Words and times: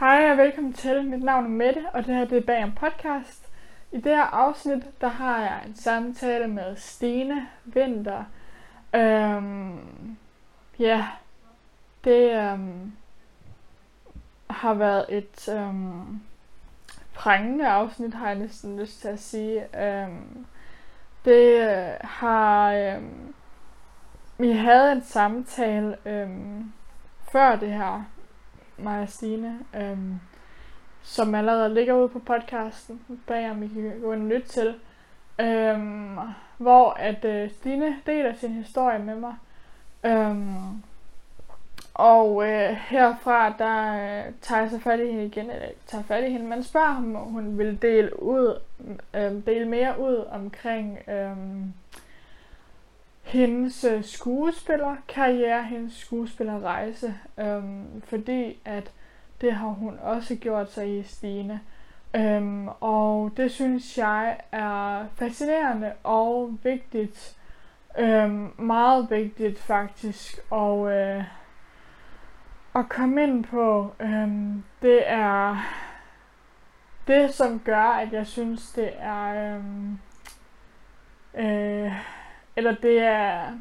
Hej 0.00 0.30
og 0.30 0.36
velkommen 0.36 0.72
til. 0.72 1.04
Mit 1.04 1.22
navn 1.22 1.44
er 1.44 1.48
Mette, 1.48 1.86
og 1.92 2.06
det 2.06 2.14
her 2.14 2.24
det 2.24 2.38
er 2.38 2.46
bag 2.46 2.64
om 2.64 2.72
podcast. 2.72 3.48
I 3.92 3.96
det 3.96 4.16
her 4.16 4.22
afsnit, 4.22 5.00
der 5.00 5.08
har 5.08 5.40
jeg 5.40 5.62
en 5.66 5.76
samtale 5.76 6.46
med 6.46 6.76
Stine 6.76 7.48
Vinter. 7.64 8.24
Øhm, 8.94 10.16
ja, 10.78 11.06
det 12.04 12.36
øhm, 12.36 12.92
har 14.50 14.74
været 14.74 15.06
et 15.08 15.48
øhm, 15.48 16.20
prængende 17.14 17.68
afsnit, 17.68 18.14
har 18.14 18.26
jeg 18.26 18.38
næsten 18.38 18.80
lyst 18.80 19.00
til 19.00 19.08
at 19.08 19.20
sige. 19.20 19.82
Øhm, 19.84 20.46
det 21.24 21.60
øh, 21.60 21.94
har... 22.00 22.72
Øhm, 22.72 23.34
vi 24.38 24.52
havde 24.52 24.92
en 24.92 25.02
samtale 25.02 25.96
øhm, 26.06 26.72
før 27.32 27.56
det 27.56 27.72
her, 27.72 28.04
mig 28.82 29.02
og 29.02 29.08
Stine, 29.08 29.58
øhm, 29.76 30.14
som 31.02 31.34
allerede 31.34 31.74
ligger 31.74 31.94
ude 31.94 32.08
på 32.08 32.18
podcasten, 32.18 33.00
bag 33.26 33.50
om 33.50 33.62
I 33.62 33.68
kan 33.68 34.00
gå 34.02 34.12
ind 34.12 34.22
og 34.22 34.28
lytte 34.28 34.48
til, 34.48 34.74
øhm, 35.40 36.18
hvor 36.58 36.90
at 36.90 37.24
øh, 37.24 37.50
Stine 37.50 37.96
deler 38.06 38.34
sin 38.34 38.52
historie 38.52 38.98
med 38.98 39.14
mig. 39.14 39.34
Øhm, 40.04 40.82
og 41.94 42.48
øh, 42.48 42.76
herfra, 42.88 43.54
der 43.58 43.92
øh, 43.92 44.32
tager 44.40 44.60
jeg 44.60 44.70
så 44.70 44.78
fat 44.78 45.00
i 45.00 45.06
hende 45.06 45.26
igen, 45.26 45.50
eller 45.50 45.68
tager 45.86 46.04
fat 46.04 46.24
i 46.24 46.30
hende, 46.30 46.46
men 46.46 46.62
spørger 46.62 46.92
ham, 46.92 47.16
om 47.16 47.22
hun 47.22 47.58
vil 47.58 47.82
dele, 47.82 48.22
ud, 48.22 48.60
øh, 49.14 49.46
dele 49.46 49.68
mere 49.68 50.00
ud 50.00 50.24
omkring 50.30 50.98
øh, 51.08 51.36
hendes 53.30 53.84
øh, 53.84 54.04
skuespillerkarriere, 54.04 55.62
hendes 55.64 55.92
skuespillerrejse, 55.92 57.14
øhm, 57.38 58.02
fordi 58.04 58.60
at 58.64 58.92
det 59.40 59.52
har 59.52 59.68
hun 59.68 59.98
også 60.02 60.34
gjort 60.34 60.72
sig 60.72 60.98
i 60.98 61.02
Stine. 61.02 61.60
Øhm, 62.16 62.68
og 62.80 63.32
det 63.36 63.50
synes 63.50 63.98
jeg 63.98 64.40
er 64.52 65.04
fascinerende 65.14 65.92
og 66.02 66.58
vigtigt. 66.62 67.36
Øhm, 67.98 68.52
meget 68.58 69.10
vigtigt 69.10 69.58
faktisk. 69.58 70.38
Og 70.50 70.92
øh, 70.92 71.24
at 72.74 72.88
komme 72.88 73.22
ind 73.22 73.44
på, 73.44 73.92
øhm, 74.00 74.64
det 74.82 75.10
er 75.10 75.56
det, 77.06 77.34
som 77.34 77.60
gør, 77.60 77.82
at 77.82 78.12
jeg 78.12 78.26
synes, 78.26 78.72
det 78.72 78.90
er... 78.98 79.54
Øhm, 79.54 79.98
øh, 81.34 82.19
eller 82.56 82.74
det 82.74 82.98
er... 82.98 83.58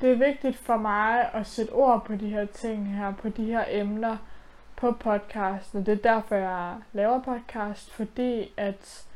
Det 0.00 0.12
er 0.12 0.16
vigtigt 0.16 0.56
for 0.56 0.76
mig 0.76 1.30
at 1.34 1.46
sætte 1.46 1.70
ord 1.70 2.04
på 2.04 2.14
de 2.14 2.28
her 2.28 2.44
ting 2.44 2.96
her, 2.96 3.12
på 3.12 3.28
de 3.28 3.44
her 3.44 3.64
emner 3.68 4.16
på 4.76 4.92
podcasten. 4.92 5.86
Det 5.86 5.92
er 5.92 6.12
derfor, 6.12 6.34
jeg 6.34 6.76
laver 6.92 7.22
podcast, 7.22 7.92
fordi 7.92 8.52
at 8.56 9.06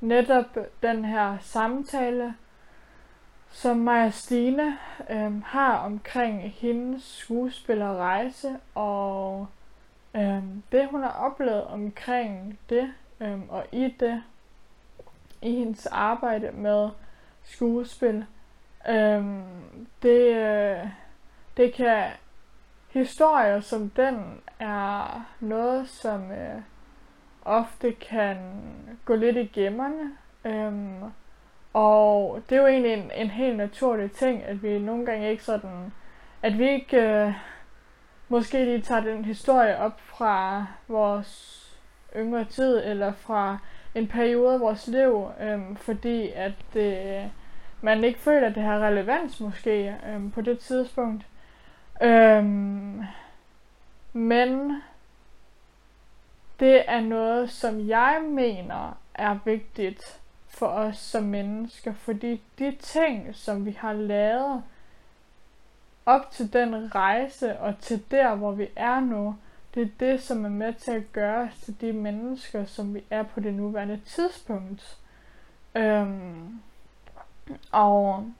netop 0.00 0.58
den 0.82 1.04
her 1.04 1.38
samtale, 1.40 2.34
som 3.50 3.76
Maja 3.76 4.10
Stine 4.10 4.78
øhm, 5.10 5.42
har 5.46 5.76
omkring 5.76 6.50
hendes 6.50 7.02
skuespillerrejse 7.02 8.56
og 8.74 9.46
øhm, 10.16 10.62
det, 10.72 10.88
hun 10.88 11.02
har 11.02 11.10
oplevet 11.10 11.64
omkring 11.64 12.58
det 12.68 12.92
øhm, 13.20 13.48
og 13.48 13.66
i 13.72 13.94
det, 14.00 14.22
i 15.44 15.50
hendes 15.50 15.86
arbejde 15.86 16.50
med 16.52 16.90
skuespil. 17.42 18.24
Øhm, 18.88 19.42
det, 20.02 20.34
øh, 20.34 20.88
det 21.56 21.74
kan 21.74 22.04
historier 22.90 23.60
som 23.60 23.90
den 23.90 24.40
er 24.58 25.26
noget, 25.40 25.88
som 25.88 26.32
øh, 26.32 26.60
ofte 27.44 27.92
kan 27.92 28.36
gå 29.04 29.14
lidt 29.14 29.36
i 29.36 29.46
gemmerne. 29.46 30.12
Øhm, 30.44 31.02
og 31.72 32.42
det 32.48 32.56
er 32.56 32.60
jo 32.60 32.66
egentlig 32.66 32.92
en, 32.92 33.10
en 33.14 33.30
helt 33.30 33.56
naturlig 33.56 34.12
ting, 34.12 34.42
at 34.42 34.62
vi 34.62 34.78
nogle 34.78 35.06
gange 35.06 35.30
ikke 35.30 35.44
sådan, 35.44 35.92
at 36.42 36.58
vi 36.58 36.70
ikke 36.70 36.96
øh, 36.96 37.32
måske 38.28 38.64
lige 38.64 38.80
tager 38.80 39.00
den 39.00 39.24
historie 39.24 39.78
op 39.78 40.00
fra 40.00 40.66
vores 40.88 41.60
yngre 42.16 42.44
tid, 42.44 42.84
eller 42.84 43.12
fra 43.12 43.58
en 43.94 44.08
periode 44.08 44.54
af 44.54 44.60
vores 44.60 44.86
liv, 44.86 45.28
øhm, 45.40 45.76
fordi 45.76 46.30
at 46.30 46.76
øh, 46.76 47.24
man 47.80 48.04
ikke 48.04 48.18
føler, 48.18 48.48
at 48.48 48.54
det 48.54 48.62
har 48.62 48.78
relevans 48.78 49.40
måske 49.40 49.96
øhm, 50.08 50.30
på 50.30 50.40
det 50.40 50.58
tidspunkt. 50.58 51.26
Øhm, 52.02 53.02
men 54.12 54.82
det 56.60 56.82
er 56.86 57.00
noget, 57.00 57.50
som 57.50 57.88
jeg 57.88 58.22
mener 58.30 58.98
er 59.14 59.38
vigtigt 59.44 60.20
for 60.48 60.66
os 60.66 60.96
som 60.96 61.22
mennesker, 61.22 61.94
fordi 61.94 62.42
de 62.58 62.76
ting, 62.80 63.34
som 63.34 63.66
vi 63.66 63.70
har 63.70 63.92
lavet 63.92 64.62
op 66.06 66.30
til 66.30 66.52
den 66.52 66.94
rejse 66.94 67.58
og 67.58 67.78
til 67.80 68.10
der, 68.10 68.34
hvor 68.34 68.52
vi 68.52 68.68
er 68.76 69.00
nu, 69.00 69.36
det 69.74 69.82
er 69.82 69.88
det, 70.00 70.22
som 70.22 70.44
er 70.44 70.48
med 70.48 70.74
til 70.74 70.92
at 70.92 71.12
gøre 71.12 71.42
os 71.42 71.60
til 71.64 71.80
de 71.80 71.92
mennesker, 71.92 72.64
som 72.64 72.94
vi 72.94 73.04
er 73.10 73.22
på 73.22 73.40
det 73.40 73.54
nuværende 73.54 74.00
tidspunkt. 74.04 74.98
Øhm, 75.74 76.60
og 77.72 78.32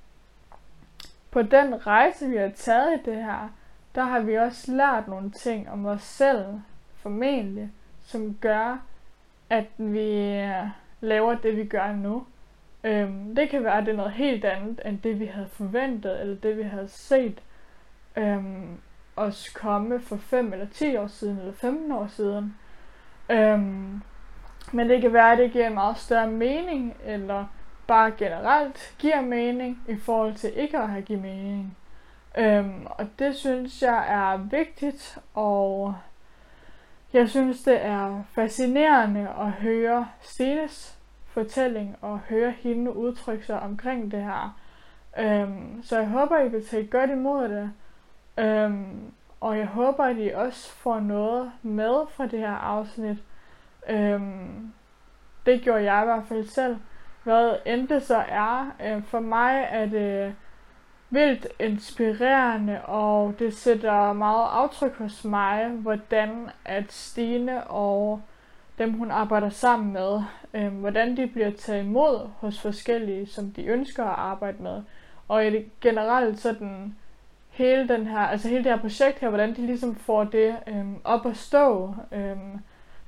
på 1.31 1.43
den 1.43 1.87
rejse, 1.87 2.29
vi 2.29 2.37
har 2.37 2.49
taget 2.57 3.01
i 3.01 3.11
det 3.11 3.17
her, 3.17 3.49
der 3.95 4.05
har 4.05 4.21
vi 4.21 4.39
også 4.39 4.73
lært 4.73 5.09
nogle 5.09 5.31
ting 5.31 5.71
om 5.71 5.87
os 5.87 6.03
selv, 6.03 6.45
formentlig, 6.97 7.71
som 8.05 8.39
gør, 8.41 8.83
at 9.51 9.67
vi 9.77 10.41
laver 11.01 11.35
det, 11.35 11.57
vi 11.57 11.65
gør 11.65 11.93
nu. 11.93 12.27
Øhm, 12.85 13.35
det 13.35 13.51
kan 13.51 13.65
være, 13.65 13.79
at 13.79 13.87
det 13.87 13.93
er 13.93 13.97
noget 13.97 14.13
helt 14.13 14.45
andet, 14.45 14.81
end 14.85 14.99
det, 15.01 15.21
vi 15.21 15.27
havde 15.27 15.49
forventet, 15.49 16.21
eller 16.21 16.37
det, 16.37 16.57
vi 16.57 16.63
havde 16.63 16.89
set. 16.89 17.43
Øhm, 18.17 18.79
os 19.17 19.49
komme 19.49 20.01
for 20.01 20.17
5 20.17 20.53
eller 20.53 20.67
10 20.67 20.97
år 20.97 21.07
siden, 21.07 21.39
eller 21.39 21.53
15 21.53 21.93
år 21.93 22.07
siden. 22.07 22.57
Øhm, 23.31 24.03
men 24.73 24.89
det 24.89 25.01
kan 25.01 25.13
være, 25.13 25.33
at 25.33 25.39
det 25.39 25.53
giver 25.53 25.67
en 25.67 25.75
meget 25.75 25.99
større 25.99 26.31
mening, 26.31 26.97
eller 27.05 27.45
bare 27.87 28.13
generelt 28.19 28.95
giver 28.99 29.21
mening, 29.21 29.83
i 29.89 29.97
forhold 29.97 30.35
til 30.35 30.53
ikke 30.59 30.79
at 30.79 30.89
have 30.89 31.03
givet 31.03 31.23
mening. 31.23 31.77
Øhm, 32.39 32.87
og 32.87 33.07
det 33.19 33.37
synes 33.37 33.83
jeg 33.83 34.05
er 34.09 34.37
vigtigt, 34.37 35.19
og 35.35 35.95
jeg 37.13 37.29
synes, 37.29 37.63
det 37.63 37.85
er 37.85 38.23
fascinerende 38.35 39.29
at 39.41 39.51
høre 39.51 40.09
Stines 40.21 40.99
fortælling, 41.27 41.97
og 42.01 42.19
høre 42.19 42.51
hende 42.51 42.97
udtrykke 42.97 43.47
sig 43.47 43.61
omkring 43.61 44.11
det 44.11 44.23
her. 44.23 44.59
Øhm, 45.19 45.83
så 45.83 45.99
jeg 45.99 46.09
håber, 46.09 46.39
I 46.39 46.49
vil 46.49 46.67
tage 46.67 46.87
godt 46.87 47.11
imod 47.11 47.49
det. 47.49 47.73
Øhm, 48.39 49.13
og 49.41 49.59
jeg 49.59 49.67
håber, 49.67 50.05
at 50.05 50.17
I 50.19 50.29
også 50.35 50.71
får 50.71 51.01
noget 51.01 51.53
med 51.63 52.07
fra 52.11 52.27
det 52.27 52.39
her 52.39 52.55
afsnit. 52.55 53.17
Øhm, 53.89 54.73
det 55.47 55.63
gjorde 55.63 55.93
jeg 55.93 56.03
i 56.03 56.05
hvert 56.05 56.25
fald 56.29 56.45
selv. 56.45 56.77
Hvad 57.23 57.57
end 57.67 57.89
det 57.89 58.03
så 58.03 58.25
er, 58.29 58.75
øh, 58.85 59.03
for 59.03 59.21
mig 59.21 59.69
er 59.71 59.87
det 59.87 60.35
vildt 61.11 61.47
inspirerende, 61.61 62.81
og 62.85 63.35
det 63.39 63.55
sætter 63.55 64.13
meget 64.13 64.49
aftryk 64.51 64.97
hos 64.99 65.25
mig, 65.25 65.69
hvordan 65.69 66.51
at 66.65 66.93
Stine 66.93 67.65
og 67.65 68.23
dem, 68.79 68.93
hun 68.93 69.11
arbejder 69.11 69.49
sammen 69.49 69.93
med, 69.93 70.23
øh, 70.55 70.73
hvordan 70.73 71.17
de 71.17 71.27
bliver 71.27 71.51
taget 71.51 71.85
imod 71.85 72.29
hos 72.39 72.61
forskellige, 72.61 73.27
som 73.27 73.51
de 73.51 73.65
ønsker 73.65 74.05
at 74.05 74.19
arbejde 74.19 74.63
med. 74.63 74.83
Og 75.29 75.45
generelt 75.81 76.41
sådan 76.41 76.95
hele 77.55 77.89
den 77.89 78.07
her, 78.07 78.19
altså 78.19 78.49
hele 78.49 78.65
det 78.65 78.73
her 78.73 78.81
projekt 78.81 79.19
her, 79.19 79.29
hvordan 79.29 79.57
de 79.57 79.67
ligesom 79.67 79.97
får 79.97 80.25
det 80.25 80.57
øhm, 80.67 80.97
op 81.05 81.27
at 81.27 81.37
stå, 81.37 81.95
øhm, 82.13 82.59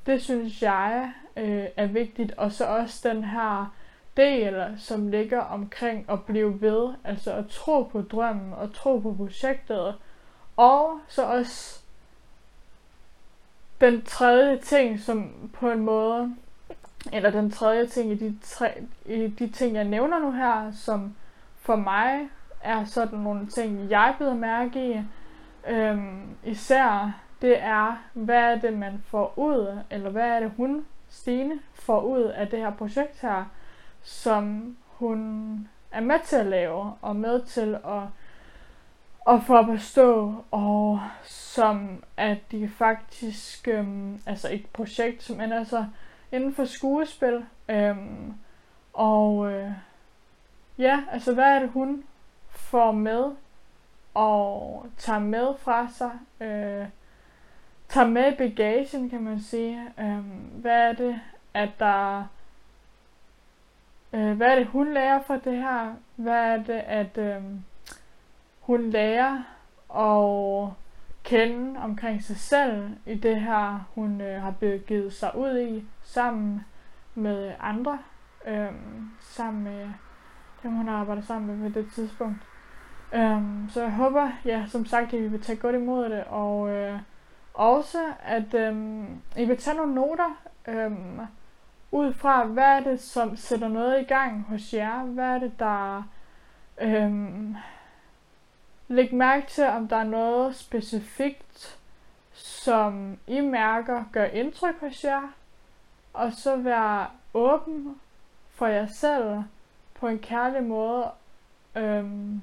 det 0.06 0.22
synes 0.22 0.62
jeg 0.62 1.12
øh, 1.36 1.64
er 1.76 1.86
vigtigt. 1.86 2.32
Og 2.32 2.52
så 2.52 2.64
også 2.64 3.08
den 3.08 3.24
her 3.24 3.74
del, 4.16 4.74
som 4.78 5.08
ligger 5.08 5.40
omkring 5.40 6.10
at 6.10 6.24
blive 6.24 6.60
ved, 6.60 6.94
altså 7.04 7.32
at 7.32 7.46
tro 7.48 7.82
på 7.82 8.02
drømmen 8.02 8.52
og 8.52 8.74
tro 8.74 8.98
på 8.98 9.14
projektet. 9.14 9.94
Og 10.56 11.00
så 11.08 11.22
også 11.24 11.80
den 13.80 14.02
tredje 14.02 14.58
ting, 14.58 15.00
som 15.00 15.50
på 15.52 15.70
en 15.70 15.80
måde, 15.80 16.34
eller 17.12 17.30
den 17.30 17.50
tredje 17.50 17.86
ting 17.86 18.12
i 18.12 18.14
de, 18.14 18.38
tre, 18.42 18.82
i 19.06 19.26
de 19.26 19.48
ting, 19.48 19.74
jeg 19.74 19.84
nævner 19.84 20.18
nu 20.18 20.32
her, 20.32 20.72
som 20.72 21.14
for 21.60 21.76
mig 21.76 22.28
er 22.66 22.84
sådan 22.84 23.18
nogle 23.18 23.46
ting, 23.46 23.90
jeg 23.90 24.14
bider 24.18 24.34
mærke 24.34 24.90
i. 24.90 25.00
Øhm, 25.68 26.36
især 26.44 27.20
det 27.42 27.62
er, 27.62 27.96
hvad 28.12 28.52
er 28.52 28.58
det, 28.58 28.72
man 28.72 29.02
får 29.06 29.38
ud, 29.38 29.78
eller 29.90 30.10
hvad 30.10 30.28
er 30.28 30.40
det, 30.40 30.52
hun, 30.56 30.86
Stine, 31.08 31.60
får 31.74 32.00
ud 32.00 32.22
af 32.22 32.48
det 32.48 32.58
her 32.58 32.70
projekt 32.70 33.20
her, 33.20 33.44
som 34.02 34.76
hun 34.86 35.68
er 35.92 36.00
med 36.00 36.18
til 36.24 36.36
at 36.36 36.46
lave, 36.46 36.92
og 37.02 37.16
med 37.16 37.42
til 37.42 37.74
at, 37.74 38.02
at 39.34 39.42
få 39.42 39.56
at 39.58 39.66
forstå, 39.66 40.34
og 40.50 41.00
som 41.22 42.04
at 42.16 42.38
de 42.50 42.68
faktisk, 42.68 43.68
øhm, 43.68 44.20
altså 44.26 44.48
et 44.52 44.66
projekt, 44.72 45.22
som 45.22 45.40
ender 45.40 45.64
så 45.64 45.84
inden 46.32 46.54
for 46.54 46.64
skuespil, 46.64 47.44
øhm, 47.68 48.34
og 48.92 49.52
øh, 49.52 49.70
ja, 50.78 51.02
altså 51.12 51.34
hvad 51.34 51.44
er 51.44 51.58
det 51.58 51.70
hun 51.70 52.04
får 52.66 52.92
med, 52.92 53.32
og 54.14 54.86
tager 54.98 55.18
med 55.18 55.54
fra 55.58 55.88
sig, 55.88 56.10
øh, 56.40 56.86
tager 57.88 58.08
med 58.08 58.32
i 58.32 58.36
bagagen, 58.36 59.10
kan 59.10 59.22
man 59.22 59.40
sige. 59.40 59.82
Øh, 60.00 60.18
hvad 60.60 60.88
er 60.88 60.92
det, 60.92 61.20
at 61.54 61.70
der 61.78 62.24
øh, 64.12 64.36
hvad 64.36 64.46
er 64.46 64.54
det, 64.54 64.66
hun 64.66 64.94
lærer 64.94 65.22
fra 65.22 65.38
det 65.38 65.56
her? 65.56 65.94
Hvad 66.16 66.44
er 66.44 66.56
det, 66.62 66.82
at 66.86 67.18
øh, 67.18 67.42
hun 68.60 68.90
lærer 68.90 69.42
at 69.96 70.72
kende 71.24 71.80
omkring 71.80 72.22
sig 72.22 72.36
selv 72.36 72.90
i 73.06 73.14
det 73.14 73.40
her, 73.40 73.88
hun 73.94 74.20
øh, 74.20 74.42
har 74.42 74.50
begivet 74.50 75.12
sig 75.12 75.36
ud 75.36 75.58
i, 75.58 75.84
sammen 76.02 76.64
med 77.14 77.52
andre, 77.60 77.98
øh, 78.46 78.72
sammen 79.20 79.64
med 79.64 79.88
dem, 80.62 80.72
hun 80.72 80.88
har 80.88 80.96
arbejdet 80.96 81.24
sammen 81.24 81.60
med 81.60 81.72
på 81.72 81.78
det 81.78 81.92
tidspunkt. 81.94 82.38
Um, 83.14 83.68
så 83.72 83.82
jeg 83.82 83.92
håber, 83.92 84.30
ja, 84.44 84.64
som 84.68 84.86
sagt, 84.86 85.14
at 85.14 85.20
I 85.20 85.26
vil 85.26 85.42
tage 85.42 85.58
godt 85.58 85.74
imod 85.74 86.08
det, 86.10 86.24
og 86.24 86.70
øh, 86.70 86.98
også, 87.54 88.12
at 88.24 88.54
øhm, 88.54 89.06
I 89.36 89.44
vil 89.44 89.56
tage 89.56 89.76
nogle 89.76 89.94
noter 89.94 90.42
øhm, 90.68 91.20
ud 91.90 92.12
fra, 92.12 92.44
hvad 92.44 92.64
er 92.64 92.80
det, 92.80 93.00
som 93.00 93.36
sætter 93.36 93.68
noget 93.68 94.00
i 94.00 94.04
gang 94.04 94.42
hos 94.48 94.74
jer? 94.74 95.02
Hvad 95.02 95.24
er 95.24 95.38
det, 95.38 95.52
der... 95.58 96.02
Øhm, 96.80 97.56
læg 98.88 99.14
mærke 99.14 99.46
til, 99.46 99.64
om 99.64 99.88
der 99.88 99.96
er 99.96 100.04
noget 100.04 100.56
specifikt, 100.56 101.78
som 102.32 103.18
I 103.26 103.40
mærker 103.40 104.04
gør 104.12 104.24
indtryk 104.24 104.80
hos 104.80 105.04
jer, 105.04 105.32
og 106.12 106.32
så 106.32 106.56
være 106.56 107.06
åben 107.34 108.00
for 108.50 108.66
jer 108.66 108.86
selv 108.86 109.42
på 109.94 110.08
en 110.08 110.18
kærlig 110.18 110.64
måde, 110.64 111.10
øhm, 111.76 112.42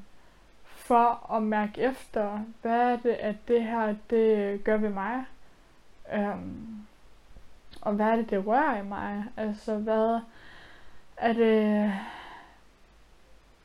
for 0.86 1.36
at 1.36 1.44
mærke 1.44 1.82
efter, 1.82 2.40
hvad 2.62 2.92
er 2.92 2.98
det, 2.98 3.10
at 3.10 3.36
det 3.48 3.64
her, 3.64 3.96
det 4.10 4.64
gør 4.64 4.78
ved 4.78 4.90
mig. 4.90 5.26
Øhm, 6.14 6.78
og 7.82 7.94
hvad 7.94 8.06
er 8.06 8.16
det, 8.16 8.30
det 8.30 8.48
rører 8.48 8.82
i 8.82 8.86
mig? 8.86 9.26
Altså, 9.38 9.76
hvad 9.76 10.20
er 11.18 11.34
det 11.34 11.94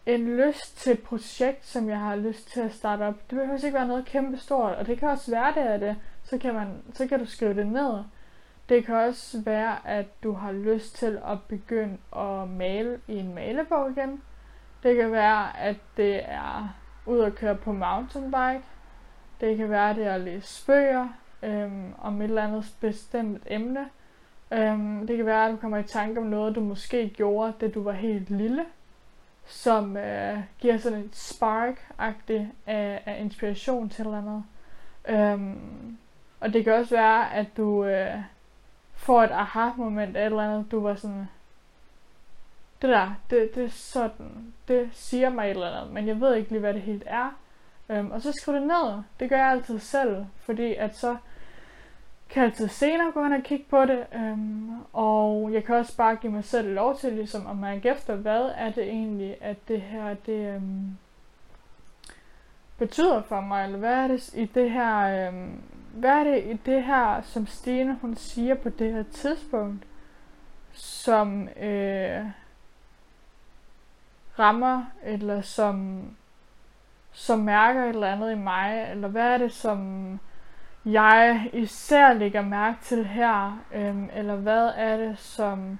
en 0.07 0.37
lyst 0.37 0.77
til 0.77 0.93
et 0.93 1.03
projekt, 1.03 1.67
som 1.67 1.89
jeg 1.89 1.99
har 1.99 2.17
lyst 2.17 2.53
til 2.53 2.61
at 2.61 2.75
starte 2.75 3.03
op? 3.03 3.15
Det 3.31 3.39
behøver 3.39 3.65
ikke 3.65 3.75
være 3.75 3.89
noget 3.89 4.05
kæmpe 4.05 4.37
stort, 4.37 4.73
og 4.75 4.87
det 4.87 4.99
kan 4.99 5.09
også 5.09 5.31
være 5.31 5.55
det 5.55 5.69
af 5.71 5.79
det. 5.79 5.97
Så 6.25 6.39
kan, 6.39 6.55
man, 6.55 6.83
så 6.93 7.09
kan 7.09 7.19
du 7.19 7.27
skrive 7.27 7.55
det 7.55 7.67
ned. 7.67 8.05
Det 8.69 8.87
kan 8.87 8.95
også 8.95 9.43
være, 9.45 9.89
at 9.89 10.23
du 10.23 10.33
har 10.33 10.53
lyst 10.53 10.97
til 10.97 11.19
at 11.27 11.39
begynde 11.49 11.99
at 12.17 12.49
male 12.49 13.01
i 13.09 13.17
en 13.17 13.35
malebog 13.35 13.91
igen. 13.91 14.23
Det 14.83 14.97
kan 14.97 15.13
være, 15.13 15.59
at 15.59 15.77
det 15.97 16.21
er 16.25 16.75
ud 17.09 17.21
at 17.21 17.35
køre 17.35 17.55
på 17.55 17.73
mountainbike. 17.73 18.63
Det 19.41 19.57
kan 19.57 19.71
være, 19.71 19.95
det 19.95 20.07
er 20.07 20.15
at 20.15 20.21
læse 20.21 20.67
bøger 20.67 21.09
øhm, 21.43 21.95
om 21.99 22.21
et 22.21 22.25
eller 22.25 22.43
andet 22.43 22.75
bestemt 22.81 23.43
emne. 23.47 23.89
Øhm, 24.53 25.07
det 25.07 25.17
kan 25.17 25.27
være, 25.27 25.47
at 25.47 25.53
du 25.53 25.57
kommer 25.57 25.79
i 25.79 25.83
tanke 25.83 26.21
om 26.21 26.27
noget, 26.27 26.55
du 26.55 26.61
måske 26.61 27.09
gjorde, 27.09 27.53
da 27.61 27.69
du 27.69 27.83
var 27.83 27.93
helt 27.93 28.31
lille, 28.31 28.65
som 29.47 29.97
øh, 29.97 30.39
giver 30.59 30.79
sådan 30.79 30.99
et 30.99 31.17
spark-agtigt 31.17 32.47
af, 32.67 33.03
af 33.07 33.21
inspiration 33.21 33.89
til 33.89 34.03
et 34.03 34.07
eller 34.07 34.19
andet. 34.19 34.45
Øhm, 35.09 35.97
og 36.41 36.53
det 36.53 36.65
kan 36.65 36.73
også 36.73 36.95
være, 36.95 37.35
at 37.35 37.47
du 37.57 37.85
øh, 37.85 38.17
får 38.95 39.23
et 39.23 39.31
aha-moment 39.31 40.17
af 40.17 40.21
et 40.23 40.27
eller 40.27 40.43
andet, 40.43 40.71
du 40.71 40.81
var 40.81 40.95
sådan, 40.95 41.29
det 42.83 42.91
der, 42.91 43.15
det, 43.31 43.55
det 43.55 43.65
er 43.65 43.69
sådan, 43.69 44.55
det 44.69 44.89
siger 44.93 45.31
mig 45.31 45.45
et 45.45 45.51
eller 45.51 45.71
andet, 45.71 45.95
men 45.95 46.07
jeg 46.07 46.21
ved 46.21 46.35
ikke 46.35 46.51
lige, 46.51 46.61
hvad 46.61 46.75
det 46.75 46.83
helt 46.83 47.05
er. 47.07 47.31
Øhm, 47.89 48.11
og 48.11 48.23
så 48.23 48.33
skriv 48.33 48.55
det 48.55 48.63
ned. 48.63 49.03
Det 49.21 49.29
gør 49.29 49.37
jeg 49.37 49.51
altid 49.51 49.79
selv, 49.79 50.27
fordi 50.39 50.75
at 50.75 50.97
så 50.97 51.17
kan 52.29 52.43
jeg 52.43 52.51
altid 52.51 52.69
senere 52.69 53.13
gå 53.13 53.23
hen 53.23 53.33
og 53.33 53.43
kigge 53.43 53.65
på 53.71 53.85
det, 53.85 54.07
øhm, 54.15 54.71
og 54.93 55.53
jeg 55.53 55.65
kan 55.65 55.75
også 55.75 55.97
bare 55.97 56.17
give 56.17 56.33
mig 56.33 56.45
selv 56.45 56.75
lov 56.75 56.97
til 56.97 57.13
ligesom 57.13 57.47
at 57.47 57.57
mærke 57.57 57.89
efter, 57.89 58.17
hvad 58.17 58.51
er 58.57 58.71
det 58.71 58.85
egentlig, 58.85 59.37
at 59.41 59.57
det 59.69 59.81
her, 59.81 60.15
det 60.15 60.55
øhm, 60.55 60.97
betyder 62.79 63.23
for 63.23 63.41
mig, 63.41 63.65
eller 63.65 63.79
hvad 63.79 63.95
er 63.95 64.07
det 64.07 64.35
i 64.35 64.45
det 64.45 64.71
her, 64.71 65.29
øhm, 65.29 65.61
hvad 65.93 66.11
er 66.11 66.25
det 66.25 66.45
i 66.45 66.59
det 66.67 66.85
her, 66.85 67.23
som 67.23 67.47
Stine 67.47 67.99
hun 68.01 68.17
siger 68.17 68.55
på 68.55 68.69
det 68.69 68.93
her 68.93 69.03
tidspunkt, 69.03 69.85
som 70.73 71.49
øh, 71.49 72.25
rammer, 74.39 74.85
eller 75.03 75.41
som, 75.41 76.03
som 77.13 77.39
mærker 77.39 77.83
et 77.83 77.89
eller 77.89 78.13
andet 78.13 78.33
i 78.33 78.35
mig, 78.35 78.89
eller 78.91 79.09
hvad 79.09 79.35
er 79.35 79.39
det, 79.39 79.53
som 79.53 80.21
jeg 80.85 81.51
især 81.53 82.13
lægger 82.13 82.43
mærke 82.43 82.79
til 82.83 83.07
her, 83.07 83.59
øhm, 83.75 84.11
eller 84.15 84.37
hvad 84.37 84.73
er 84.77 84.97
det, 84.97 85.19
som 85.19 85.79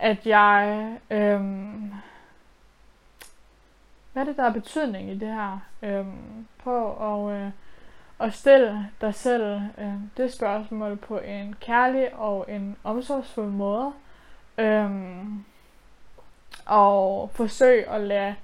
at 0.00 0.26
jeg, 0.26 0.92
øhm, 1.10 1.92
hvad 4.12 4.22
er 4.22 4.26
det, 4.26 4.36
der 4.36 4.42
er 4.44 4.52
betydning 4.52 5.10
i 5.10 5.18
det 5.18 5.28
her? 5.28 5.58
Øhm, 5.82 6.46
på 6.64 6.92
at, 6.92 7.36
øh, 7.36 7.50
at 8.20 8.34
stille 8.34 8.88
dig 9.00 9.14
selv 9.14 9.60
øh, 9.78 9.94
det 10.16 10.32
spørgsmål 10.32 10.96
på 10.96 11.18
en 11.18 11.54
kærlig 11.60 12.14
og 12.14 12.46
en 12.48 12.76
omsorgsfuld 12.84 13.50
måde. 13.50 13.92
Øhm, 14.58 15.44
og 16.66 17.30
forsøg 17.30 17.88
at 17.88 18.00
lade 18.00 18.34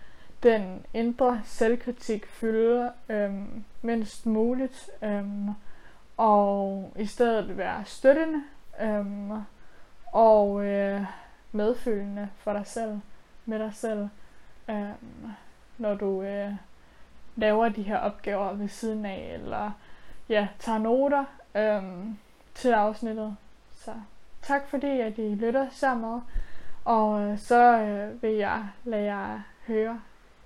den 0.42 0.86
indre 0.94 1.40
selvkritik 1.44 2.26
fylde 2.26 2.92
øhm, 3.08 3.64
mindst 3.82 4.26
muligt. 4.26 4.90
Øhm, 5.02 5.48
og 6.16 6.92
i 6.96 7.06
stedet 7.06 7.58
være 7.58 7.84
støttende 7.84 8.42
øhm, 8.80 9.30
og 10.12 10.64
øh, 10.64 11.02
medfølende 11.52 12.28
for 12.36 12.52
dig 12.52 12.66
selv, 12.66 13.00
med 13.46 13.58
dig 13.58 13.74
selv, 13.74 14.08
øhm, 14.68 15.30
når 15.78 15.94
du 15.94 16.22
øh, 16.22 16.52
laver 17.36 17.68
de 17.68 17.82
her 17.82 17.98
opgaver 17.98 18.52
ved 18.52 18.68
siden 18.68 19.06
af, 19.06 19.30
eller 19.34 19.70
ja, 20.28 20.48
tager 20.58 20.78
noter 20.78 21.24
øhm, 21.54 22.18
til 22.54 22.70
afsnittet. 22.70 23.36
Så 23.76 23.92
tak 24.42 24.68
fordi, 24.68 25.00
at 25.00 25.18
I 25.18 25.34
lytter 25.34 25.66
sammen 25.70 26.20
og 26.84 27.20
øh, 27.22 27.38
så 27.38 27.78
øh, 27.78 28.22
vil 28.22 28.34
jeg 28.34 28.72
lade 28.84 29.04
jer 29.04 29.40
høre 29.66 30.02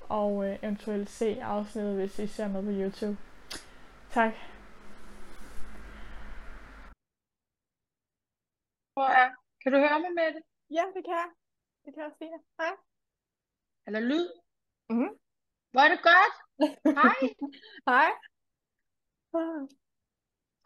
og 0.08 0.48
øh, 0.48 0.58
eventuelt 0.62 1.10
se 1.10 1.42
afsnittet, 1.42 1.94
hvis 1.94 2.18
I 2.18 2.26
ser 2.26 2.48
med 2.48 2.62
på 2.62 2.70
YouTube. 2.70 3.16
Tak. 4.10 4.32
Kan 9.62 9.72
du 9.72 9.78
høre 9.78 10.00
mig 10.00 10.12
med 10.14 10.34
det? 10.34 10.42
Ja, 10.70 10.84
det 10.94 11.04
kan 11.04 11.14
jeg. 11.22 11.30
Det 11.84 11.94
kan 11.94 12.02
jeg 12.02 12.12
sige. 12.18 12.38
Hej. 12.60 12.74
Eller 13.86 14.00
lyd? 14.00 14.28
Mhm. 14.90 15.10
Hvor 15.70 15.80
er 15.80 15.88
det 15.94 16.02
godt? 16.12 16.34
Hej. 17.00 17.18
Hej. 17.90 18.10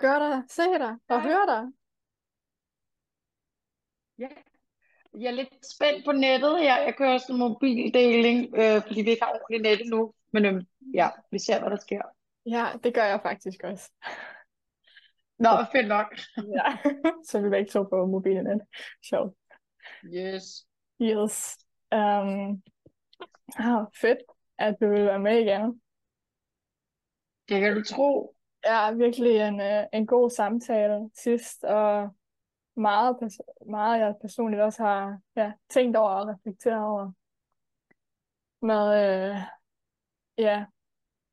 Gør 0.02 0.18
dig, 0.18 0.50
se 0.50 0.62
dig 0.62 0.94
og 1.08 1.22
Hej. 1.22 1.28
høre 1.28 1.46
dig. 1.52 1.62
Ja. 4.18 4.51
Jeg 5.18 5.26
er 5.26 5.30
lidt 5.30 5.66
spændt 5.74 6.04
på 6.04 6.12
nettet 6.12 6.58
her. 6.60 6.82
Jeg 6.82 6.94
kører 6.98 7.18
sådan 7.18 7.38
mobildeling, 7.38 8.54
øh, 8.56 8.82
fordi 8.86 9.02
vi 9.02 9.10
ikke 9.10 9.24
har 9.24 9.32
ordentligt 9.32 9.62
net 9.62 9.80
endnu. 9.80 10.14
Men 10.32 10.44
øhm, 10.44 10.66
ja, 10.94 11.08
vi 11.30 11.38
ser, 11.38 11.60
hvad 11.60 11.70
der 11.70 11.76
sker. 11.76 12.02
Ja, 12.46 12.66
det 12.84 12.94
gør 12.94 13.04
jeg 13.04 13.20
faktisk 13.22 13.64
også. 13.64 13.90
Nå, 15.38 15.50
fedt 15.72 15.88
nok. 15.88 16.18
ja. 16.56 16.90
så 17.24 17.40
vi 17.40 17.48
begge 17.48 17.70
to 17.70 17.82
på 17.82 18.06
mobilen. 18.06 18.60
Sjovt. 19.08 19.34
Yes. 20.04 20.44
Yes. 21.02 21.58
Um, 21.94 22.62
ah, 23.56 23.84
fedt, 24.00 24.18
at 24.58 24.76
du 24.80 24.88
vil 24.88 25.04
være 25.04 25.18
med 25.18 25.38
igen. 25.38 25.80
Det 27.48 27.60
kan 27.60 27.74
du 27.74 27.84
tro. 27.84 28.34
Ja, 28.64 28.92
virkelig 28.92 29.36
en, 29.36 29.60
øh, 29.60 29.84
en 29.92 30.06
god 30.06 30.30
samtale 30.30 31.10
sidst, 31.14 31.64
og 31.64 32.10
meget, 32.74 33.16
meget 33.66 34.00
jeg 34.00 34.14
personligt 34.20 34.62
også 34.62 34.82
har 34.82 35.20
ja, 35.36 35.52
tænkt 35.68 35.96
over 35.96 36.10
og 36.10 36.28
reflekteret 36.28 36.84
over. 36.84 37.12
Med, 38.62 38.84
øh, 39.30 39.36
ja, 40.38 40.66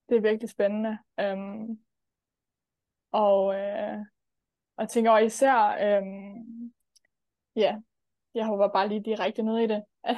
det 0.09 0.17
er 0.17 0.21
virkelig 0.21 0.49
spændende. 0.49 0.97
Um, 1.23 1.79
og, 3.11 3.55
øh, 3.55 3.97
og 4.75 4.89
tænker 4.89 5.11
over 5.11 5.19
især, 5.19 5.77
øhm, 5.81 6.73
ja, 7.55 7.77
jeg 8.33 8.45
håber 8.45 8.67
bare 8.67 8.87
lige 8.87 9.03
direkte 9.03 9.43
ned 9.43 9.57
i 9.57 9.67
det. 9.67 9.83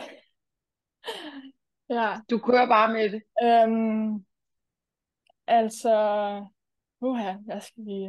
ja, 1.96 2.20
Du 2.30 2.38
kører 2.38 2.68
bare 2.68 2.94
med 2.94 3.10
det. 3.10 3.24
øhm, 3.44 4.26
Altså, 5.52 5.90
uha, 7.02 7.34
jeg 7.48 7.64
skal 7.64 7.84
lige... 7.84 8.08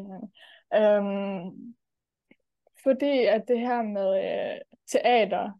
Øhm, 0.74 1.74
fordi 2.82 3.24
at 3.24 3.48
det 3.48 3.60
her 3.60 3.82
med 3.82 4.24
øh, 4.24 4.60
teater, 4.86 5.52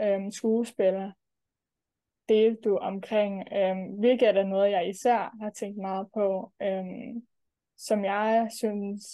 øh, 0.00 0.32
skuespiller, 0.32 1.12
delte 2.28 2.60
du 2.62 2.76
omkring, 2.76 3.52
øh, 3.52 3.98
hvilket 3.98 4.36
er 4.36 4.44
noget, 4.44 4.70
jeg 4.70 4.88
især 4.88 5.36
har 5.40 5.50
tænkt 5.50 5.78
meget 5.78 6.08
på, 6.14 6.52
øh, 6.62 7.22
som 7.76 8.04
jeg 8.04 8.48
synes 8.58 9.04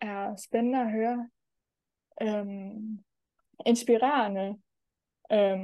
er 0.00 0.36
spændende 0.36 0.80
at 0.80 0.90
høre. 0.90 1.28
Øh, 2.22 2.46
inspirerende. 3.66 4.58
Øh, 5.32 5.58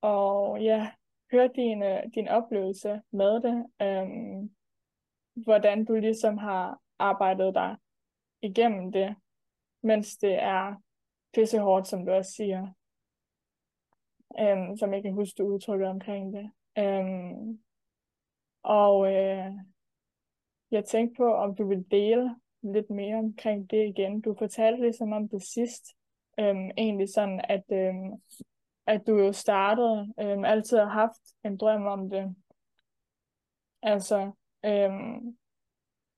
og 0.00 0.60
ja, 0.62 0.90
høre 1.32 1.50
din, 1.56 1.82
øh, 1.82 2.02
din 2.14 2.28
oplevelse 2.28 3.00
med 3.10 3.40
det. 3.40 3.66
Øh, 3.82 4.48
hvordan 5.44 5.84
du 5.84 5.94
ligesom 5.94 6.38
har 6.38 6.80
arbejdet 6.98 7.54
dig 7.54 7.76
igennem 8.42 8.92
det, 8.92 9.16
mens 9.86 10.16
det 10.16 10.34
er 10.42 10.74
pisse 11.34 11.58
hårdt, 11.58 11.88
som 11.88 12.06
du 12.06 12.12
også 12.12 12.32
siger. 12.32 12.72
Um, 14.40 14.76
som 14.76 14.94
jeg 14.94 15.02
kan 15.02 15.12
huske, 15.12 15.42
du 15.42 15.48
udtrykker 15.48 15.88
omkring 15.88 16.32
det. 16.32 16.50
Um, 16.78 17.60
og 18.62 19.12
øh, 19.12 19.52
jeg 20.70 20.84
tænkte 20.84 21.16
på, 21.16 21.34
om 21.34 21.54
du 21.54 21.68
vil 21.68 21.90
dele 21.90 22.36
lidt 22.62 22.90
mere 22.90 23.16
omkring 23.16 23.70
det 23.70 23.88
igen. 23.88 24.20
Du 24.20 24.34
fortalte 24.38 24.82
ligesom 24.82 25.12
om 25.12 25.28
det 25.28 25.42
sidst. 25.42 25.84
Um, 26.38 26.70
egentlig 26.78 27.08
sådan, 27.08 27.40
at, 27.48 27.64
um, 27.70 28.22
at 28.86 29.06
du 29.06 29.18
jo 29.18 29.32
startede, 29.32 30.14
um, 30.16 30.44
altid 30.44 30.78
har 30.78 30.88
haft 30.88 31.20
en 31.44 31.56
drøm 31.56 31.86
om 31.86 32.10
det. 32.10 32.34
Altså, 33.82 34.32
um, 34.66 35.38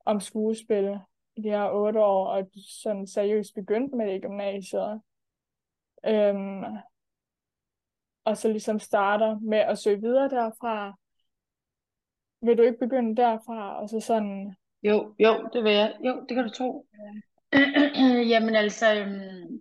om 0.05 0.21
skuespil 0.21 0.99
de 1.43 1.51
her 1.51 1.71
otte 1.71 2.01
år, 2.01 2.27
og 2.27 2.51
sådan 2.83 3.07
seriøst 3.07 3.55
begyndte 3.55 3.97
med 3.97 4.07
det 4.07 4.15
i 4.15 4.21
gymnasiet. 4.21 5.01
Øhm, 6.07 6.65
og 8.25 8.37
så 8.37 8.49
ligesom 8.49 8.79
starter 8.79 9.39
med 9.39 9.59
at 9.59 9.79
søge 9.79 10.01
videre 10.01 10.29
derfra. 10.29 10.99
Vil 12.43 12.59
du 12.59 12.63
ikke 12.63 12.79
begynde 12.79 13.17
derfra, 13.17 13.83
og 13.83 13.89
så 13.89 14.01
sådan... 14.01 14.57
Jo, 14.83 15.15
jo, 15.19 15.49
det 15.53 15.65
vil 15.65 15.73
jeg. 15.73 15.97
Jo, 16.05 16.25
det 16.29 16.35
kan 16.35 16.45
du 16.45 16.51
tro. 16.51 16.87
Ja. 16.93 17.59
jamen 18.33 18.55
altså, 18.57 18.95
øhm, 18.95 19.61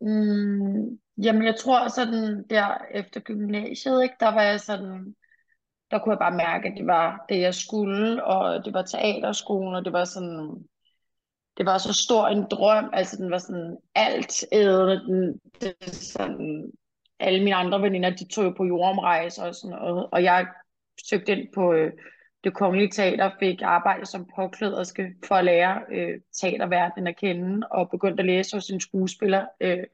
mm, 0.00 0.98
jamen 1.22 1.44
jeg 1.44 1.56
tror 1.56 1.88
sådan 1.88 2.48
der 2.50 2.78
efter 2.90 3.20
gymnasiet, 3.20 4.02
ikke, 4.02 4.16
der 4.20 4.28
var 4.28 4.42
jeg 4.42 4.60
sådan, 4.60 5.16
der 5.90 5.98
kunne 5.98 6.12
jeg 6.12 6.18
bare 6.18 6.36
mærke, 6.36 6.68
at 6.68 6.74
det 6.76 6.86
var 6.86 7.24
det, 7.28 7.40
jeg 7.40 7.54
skulle, 7.54 8.24
og 8.24 8.64
det 8.64 8.74
var 8.74 8.82
teaterskolen, 8.82 9.74
og 9.74 9.84
det 9.84 9.92
var 9.92 10.04
sådan, 10.04 10.64
det 11.56 11.66
var 11.66 11.78
så 11.78 11.92
stor 11.92 12.26
en 12.28 12.44
drøm, 12.50 12.90
altså 12.92 13.16
den 13.16 13.30
var 13.30 13.38
sådan 13.38 13.76
alt 13.94 14.44
ædende, 14.52 15.00
den, 15.06 15.40
det, 15.60 15.94
sådan, 15.94 16.72
alle 17.20 17.44
mine 17.44 17.56
andre 17.56 17.82
veninder, 17.82 18.10
de 18.10 18.28
tog 18.28 18.44
jo 18.44 18.50
på 18.50 18.64
jordomrejse 18.64 19.42
og 19.42 19.54
sådan 19.54 19.76
noget, 19.76 20.06
og 20.12 20.22
jeg 20.22 20.46
søgte 21.08 21.32
ind 21.32 21.48
på 21.54 21.72
øh, 21.72 21.92
det 22.44 22.54
kongelige 22.54 22.90
teater, 22.90 23.30
fik 23.38 23.62
arbejde 23.62 24.06
som 24.06 24.28
påklæderske 24.36 25.14
for 25.24 25.34
at 25.34 25.44
lære 25.44 25.80
øh, 25.92 26.20
teaterverdenen 26.40 27.06
at 27.06 27.16
kende, 27.16 27.66
og 27.70 27.90
begyndte 27.90 28.20
at 28.20 28.26
læse 28.26 28.56
hos 28.56 28.70
en 28.70 28.80
skuespiller. 28.80 29.46
Øh, 29.60 29.84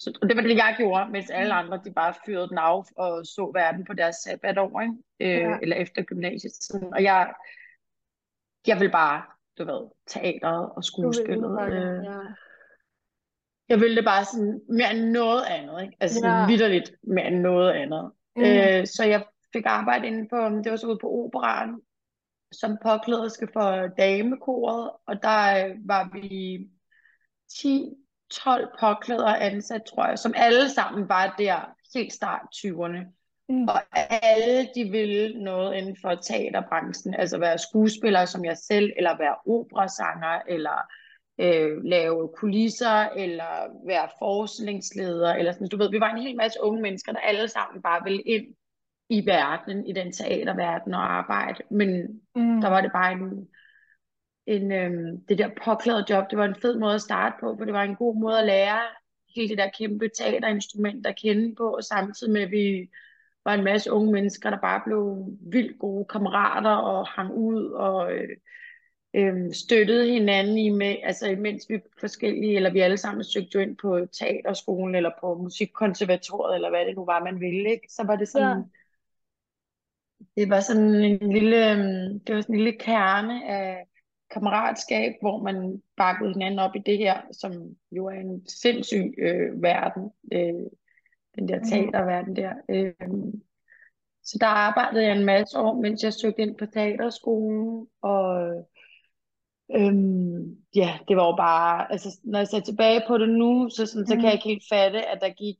så 0.00 0.18
det 0.22 0.36
var 0.36 0.42
det, 0.42 0.56
jeg 0.56 0.74
gjorde, 0.78 1.10
mens 1.10 1.30
alle 1.30 1.54
andre, 1.54 1.80
de 1.84 1.92
bare 1.92 2.14
fyrede 2.26 2.48
den 2.48 2.58
af 2.58 2.84
og 2.96 3.26
så 3.26 3.50
verden 3.54 3.84
på 3.84 3.92
deres 3.92 4.16
sabbatår, 4.16 4.80
ikke? 4.80 4.94
Øh, 5.20 5.50
ja. 5.50 5.58
eller 5.62 5.76
efter 5.76 6.02
gymnasiet. 6.02 6.52
Og 6.92 7.02
jeg, 7.02 7.32
jeg 8.66 8.80
vil 8.80 8.90
bare, 8.90 9.22
du 9.58 9.64
ved, 9.64 9.88
teateret 10.06 10.70
og 10.76 10.84
skuespillet. 10.84 11.72
Øh, 11.72 12.04
ja 12.04 12.18
jeg 13.70 13.80
ville 13.80 13.96
det 13.96 14.04
bare 14.04 14.24
sådan 14.24 14.60
mere 14.68 14.90
end 14.94 15.10
noget 15.10 15.44
andet, 15.44 15.82
ikke? 15.82 15.96
Altså 16.00 16.26
ja. 16.26 16.46
vidderligt 16.46 16.92
mere 17.02 17.26
end 17.26 17.40
noget 17.40 17.72
andet. 17.72 18.12
Mm. 18.36 18.42
Øh, 18.42 18.86
så 18.86 19.04
jeg 19.04 19.24
fik 19.52 19.62
arbejde 19.66 20.06
inde 20.06 20.28
på, 20.28 20.36
det 20.36 20.70
var 20.70 20.76
så 20.76 20.86
ude 20.86 20.98
på 21.00 21.08
operan, 21.10 21.80
som 22.52 22.78
påklæderske 22.82 23.48
for 23.52 23.86
damekoret, 23.86 24.90
og 25.06 25.22
der 25.22 25.66
øh, 25.66 25.76
var 25.84 26.10
vi 26.12 26.58
10-12 28.34 28.76
påklædere 28.80 29.40
ansat, 29.40 29.82
tror 29.82 30.06
jeg, 30.06 30.18
som 30.18 30.34
alle 30.36 30.68
sammen 30.68 31.08
var 31.08 31.34
der 31.38 31.74
helt 31.94 32.12
start 32.12 32.40
20'erne. 32.56 33.16
Mm. 33.48 33.68
Og 33.68 33.82
alle 34.22 34.68
de 34.74 34.84
ville 34.90 35.42
noget 35.42 35.74
inden 35.74 35.96
for 36.02 36.14
teaterbranchen, 36.14 37.14
altså 37.14 37.38
være 37.38 37.58
skuespillere 37.58 38.26
som 38.26 38.44
jeg 38.44 38.56
selv, 38.56 38.92
eller 38.96 39.18
være 39.18 39.36
operasanger, 39.46 40.40
eller 40.48 40.78
øh, 41.40 41.84
lave 41.84 42.30
kulisser, 42.36 43.08
eller 43.16 43.86
være 43.86 44.08
forskningsleder, 44.18 45.34
eller 45.34 45.52
sådan. 45.52 45.68
Du 45.68 45.76
ved, 45.76 45.90
vi 45.90 46.00
var 46.00 46.10
en 46.10 46.22
hel 46.22 46.36
masse 46.36 46.58
unge 46.62 46.82
mennesker, 46.82 47.12
der 47.12 47.20
alle 47.20 47.48
sammen 47.48 47.82
bare 47.82 48.00
ville 48.04 48.22
ind 48.22 48.46
i 49.08 49.26
verden, 49.26 49.86
i 49.86 49.92
den 49.92 50.12
teaterverden 50.12 50.94
og 50.94 51.12
arbejde. 51.12 51.62
Men 51.70 52.20
mm. 52.34 52.60
der 52.60 52.68
var 52.68 52.80
det 52.80 52.92
bare 52.92 53.12
en, 53.12 53.48
en 54.50 54.72
øhm, 54.72 55.20
det 55.28 55.38
der 55.38 55.50
påklædede 55.64 56.06
job, 56.10 56.30
det 56.30 56.38
var 56.38 56.44
en 56.44 56.60
fed 56.62 56.78
måde 56.78 56.94
at 56.94 57.00
starte 57.00 57.36
på, 57.40 57.54
for 57.58 57.64
det 57.64 57.74
var 57.74 57.82
en 57.82 57.96
god 57.96 58.16
måde 58.16 58.38
at 58.38 58.46
lære 58.46 58.80
hele 59.36 59.48
det 59.48 59.58
der 59.58 59.70
kæmpe 59.78 60.08
teaterinstrument 60.08 61.06
at 61.06 61.18
kende 61.22 61.54
på, 61.54 61.74
og 61.74 61.84
samtidig 61.84 62.32
med, 62.32 62.42
at 62.42 62.50
vi 62.50 62.88
var 63.44 63.54
en 63.54 63.64
masse 63.64 63.92
unge 63.92 64.12
mennesker, 64.12 64.50
der 64.50 64.58
bare 64.60 64.82
blev 64.86 65.26
vildt 65.40 65.78
gode 65.78 66.04
kammerater 66.04 66.70
og 66.70 67.06
hang 67.06 67.32
ud 67.34 67.64
og 67.64 68.12
øh, 68.12 68.36
øh, 69.14 69.52
støttede 69.52 70.12
hinanden 70.12 70.58
i 70.58 70.70
med, 70.70 70.96
altså 71.02 71.26
imens 71.26 71.66
vi 71.68 71.80
forskellige, 72.00 72.56
eller 72.56 72.72
vi 72.72 72.80
alle 72.80 72.96
sammen 72.96 73.24
søgte 73.24 73.50
jo 73.54 73.60
ind 73.60 73.76
på 73.76 74.06
teaterskolen, 74.18 74.94
eller 74.94 75.10
på 75.20 75.34
musikkonservatoriet, 75.34 76.54
eller 76.54 76.70
hvad 76.70 76.86
det 76.86 76.96
nu 76.96 77.04
var, 77.04 77.24
man 77.24 77.40
ville, 77.40 77.70
ikke? 77.70 77.86
Så 77.88 78.04
var 78.06 78.16
det 78.16 78.28
sådan, 78.28 78.58
ja. 78.58 80.42
det 80.42 80.50
var 80.50 80.60
sådan 80.60 80.94
en 80.94 81.32
lille, 81.32 81.72
øhm, 81.72 82.20
det 82.20 82.34
var 82.34 82.40
sådan 82.40 82.54
en 82.54 82.64
lille 82.64 82.78
kerne 82.78 83.48
af 83.48 83.89
kammeratskab, 84.30 85.12
hvor 85.20 85.42
man 85.42 85.82
bakkede 85.96 86.32
hinanden 86.32 86.58
op 86.58 86.76
i 86.76 86.82
det 86.86 86.98
her, 86.98 87.20
som 87.32 87.52
jo 87.92 88.06
er 88.06 88.20
en 88.20 88.48
sindssyg 88.48 89.14
øh, 89.18 89.62
verden, 89.62 90.10
øh, 90.32 90.66
den 91.36 91.48
der 91.48 91.58
mm. 91.58 91.64
teaterverden 91.64 92.36
der. 92.36 92.52
Øh, 92.68 92.92
så 94.22 94.38
der 94.40 94.46
arbejdede 94.46 95.04
jeg 95.04 95.16
en 95.16 95.24
masse 95.24 95.58
år, 95.58 95.80
mens 95.80 96.02
jeg 96.02 96.12
søgte 96.12 96.42
ind 96.42 96.56
på 96.58 96.66
teaterskolen, 96.66 97.86
og 98.02 98.52
Øhm, 99.76 100.56
ja, 100.74 100.98
det 101.08 101.16
var 101.16 101.26
jo 101.26 101.36
bare, 101.36 101.92
altså 101.92 102.20
når 102.24 102.38
jeg 102.38 102.48
ser 102.48 102.60
tilbage 102.60 103.02
på 103.08 103.18
det 103.18 103.28
nu, 103.28 103.68
så, 103.68 103.86
sådan, 103.86 104.06
så 104.06 104.14
kan 104.14 104.24
jeg 104.24 104.32
mm. 104.32 104.36
ikke 104.36 104.48
helt 104.48 104.64
fatte, 104.72 105.06
at 105.06 105.18
der 105.20 105.28
gik 105.28 105.56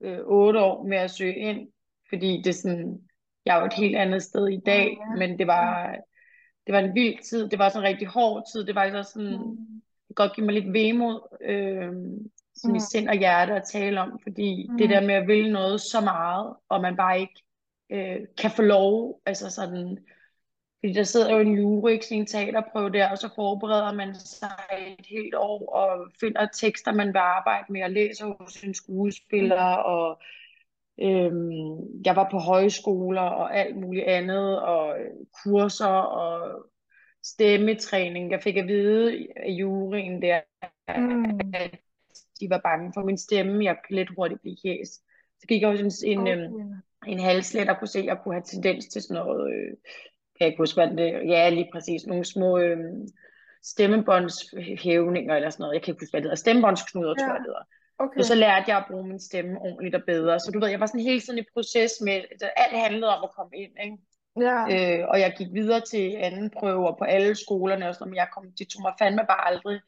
øh, 0.00 0.18
otte 0.26 0.60
år 0.60 0.86
med 0.86 0.96
at 0.96 1.10
søge 1.10 1.36
ind, 1.36 1.68
fordi 2.08 2.42
det 2.44 2.54
sådan, 2.54 3.00
jeg 3.44 3.56
er 3.56 3.60
jo 3.60 3.66
et 3.66 3.72
helt 3.72 3.96
andet 3.96 4.22
sted 4.22 4.48
i 4.48 4.60
dag, 4.66 4.98
ja. 5.00 5.18
men 5.18 5.38
det 5.38 5.46
var, 5.46 5.96
det 6.68 6.74
var 6.74 6.80
en 6.80 6.94
vild 6.94 7.18
tid, 7.22 7.48
det 7.48 7.58
var 7.58 7.68
sådan 7.68 7.84
en 7.84 7.88
rigtig 7.88 8.08
hård 8.08 8.42
tid, 8.52 8.66
det 8.66 8.74
var 8.74 8.90
så 8.90 9.10
sådan, 9.12 9.36
mm. 9.36 9.56
det 10.08 10.16
godt 10.16 10.34
give 10.34 10.46
mig 10.46 10.54
lidt 10.54 10.72
vemod, 10.72 11.20
øh, 11.40 11.92
sådan 12.54 12.70
mm. 12.70 12.74
i 12.74 12.80
sind 12.90 13.08
og 13.08 13.14
hjerte 13.14 13.54
at 13.54 13.68
tale 13.72 14.00
om, 14.00 14.20
fordi 14.22 14.66
mm. 14.70 14.78
det 14.78 14.90
der 14.90 15.00
med 15.00 15.14
at 15.14 15.26
ville 15.26 15.52
noget 15.52 15.80
så 15.80 16.00
meget, 16.00 16.56
og 16.68 16.80
man 16.80 16.96
bare 16.96 17.20
ikke 17.20 17.42
øh, 17.92 18.26
kan 18.38 18.50
få 18.50 18.62
lov, 18.62 19.20
altså 19.26 19.50
sådan, 19.50 19.98
fordi 20.80 20.92
der 20.92 21.02
sidder 21.02 21.32
jo 21.34 21.38
en 21.38 21.58
jury 21.58 21.98
i 22.10 22.14
en 22.14 22.26
teaterprøve 22.26 22.90
der, 22.90 23.10
og 23.10 23.18
så 23.18 23.28
forbereder 23.34 23.92
man 23.92 24.14
sig 24.14 24.50
et 24.98 25.06
helt 25.06 25.34
år 25.34 25.72
og 25.74 26.10
finder 26.20 26.46
tekster, 26.52 26.92
man 26.92 27.08
vil 27.08 27.18
arbejde 27.18 27.72
med 27.72 27.82
og 27.82 27.90
læser 27.90 28.26
hos 28.40 28.62
en 28.62 28.74
skuespiller. 28.74 29.72
Og 29.74 30.20
øhm, 31.02 32.02
jeg 32.04 32.16
var 32.16 32.28
på 32.30 32.38
højskoler 32.38 33.20
og 33.20 33.56
alt 33.56 33.76
muligt 33.76 34.04
andet, 34.04 34.62
og 34.62 34.96
kurser 35.44 35.86
og 35.86 36.64
stemmetræning. 37.24 38.30
Jeg 38.30 38.42
fik 38.42 38.56
at 38.56 38.66
vide 38.66 39.26
af 39.36 39.50
juryen 39.50 40.22
der, 40.22 40.40
mm. 40.98 41.40
at 41.54 41.78
de 42.40 42.50
var 42.50 42.60
bange 42.64 42.92
for 42.94 43.04
min 43.04 43.18
stemme. 43.18 43.64
Jeg 43.64 43.76
kunne 43.86 43.96
lidt 43.96 44.14
hurtigt 44.16 44.40
blive 44.40 44.56
hæs. 44.64 44.88
Så 45.40 45.46
gik 45.48 45.62
jeg 45.62 45.70
hos 45.70 46.02
en, 46.02 46.26
en, 46.26 46.28
okay. 46.28 47.12
en 47.12 47.20
halslet 47.20 47.70
og 47.70 47.78
kunne 47.78 47.88
se, 47.88 47.98
at 47.98 48.04
jeg 48.04 48.18
kunne 48.22 48.34
have 48.34 48.44
tendens 48.46 48.86
til 48.86 49.02
sådan 49.02 49.22
noget... 49.22 49.54
Øh, 49.54 49.70
kan 50.38 50.44
jeg 50.44 50.48
ikke 50.48 50.62
huske, 50.62 50.80
hvad 50.80 50.96
det 50.96 51.28
Ja, 51.28 51.50
lige 51.50 51.68
præcis. 51.72 52.06
Nogle 52.06 52.24
små 52.24 52.58
øh, 52.58 52.78
stemmebåndshævninger 53.62 55.34
eller 55.34 55.50
sådan 55.50 55.62
noget. 55.62 55.74
Jeg 55.74 55.82
kan 55.82 55.92
ikke 55.92 56.02
huske, 56.02 56.12
hvad 56.12 56.20
det 56.20 56.24
hedder. 56.24 56.36
Stemmebåndsknuder, 56.36 57.14
ja. 57.18 57.24
tror 57.24 57.32
jeg 57.32 57.38
det 57.38 57.46
hedder. 57.46 57.64
Okay. 57.98 58.18
Og 58.18 58.24
så 58.24 58.34
lærte 58.34 58.64
jeg 58.68 58.76
at 58.76 58.84
bruge 58.90 59.08
min 59.08 59.20
stemme 59.20 59.58
ordentligt 59.60 59.94
og 59.94 60.02
bedre. 60.06 60.40
Så 60.40 60.50
du 60.50 60.60
ved, 60.60 60.68
jeg 60.68 60.80
var 60.80 60.86
sådan 60.86 61.00
hele 61.00 61.20
tiden 61.20 61.38
i 61.38 61.44
proces 61.54 61.92
med, 62.04 62.12
at 62.12 62.50
alt 62.56 62.78
handlede 62.78 63.16
om 63.16 63.24
at 63.24 63.30
komme 63.36 63.56
ind, 63.56 63.72
ikke? 63.84 63.96
Ja. 64.40 64.98
Øh, 65.00 65.08
og 65.08 65.20
jeg 65.20 65.34
gik 65.38 65.46
videre 65.52 65.80
til 65.80 66.16
anden 66.16 66.50
prøver 66.50 66.96
på 66.98 67.04
alle 67.04 67.34
skolerne 67.34 67.88
og 67.88 67.94
sådan 67.94 68.10
men 68.10 68.16
jeg 68.16 68.28
kom, 68.34 68.52
de 68.58 68.64
tog 68.64 68.82
mig 68.82 68.92
fandme 68.98 69.24
bare 69.28 69.46
aldrig 69.46 69.80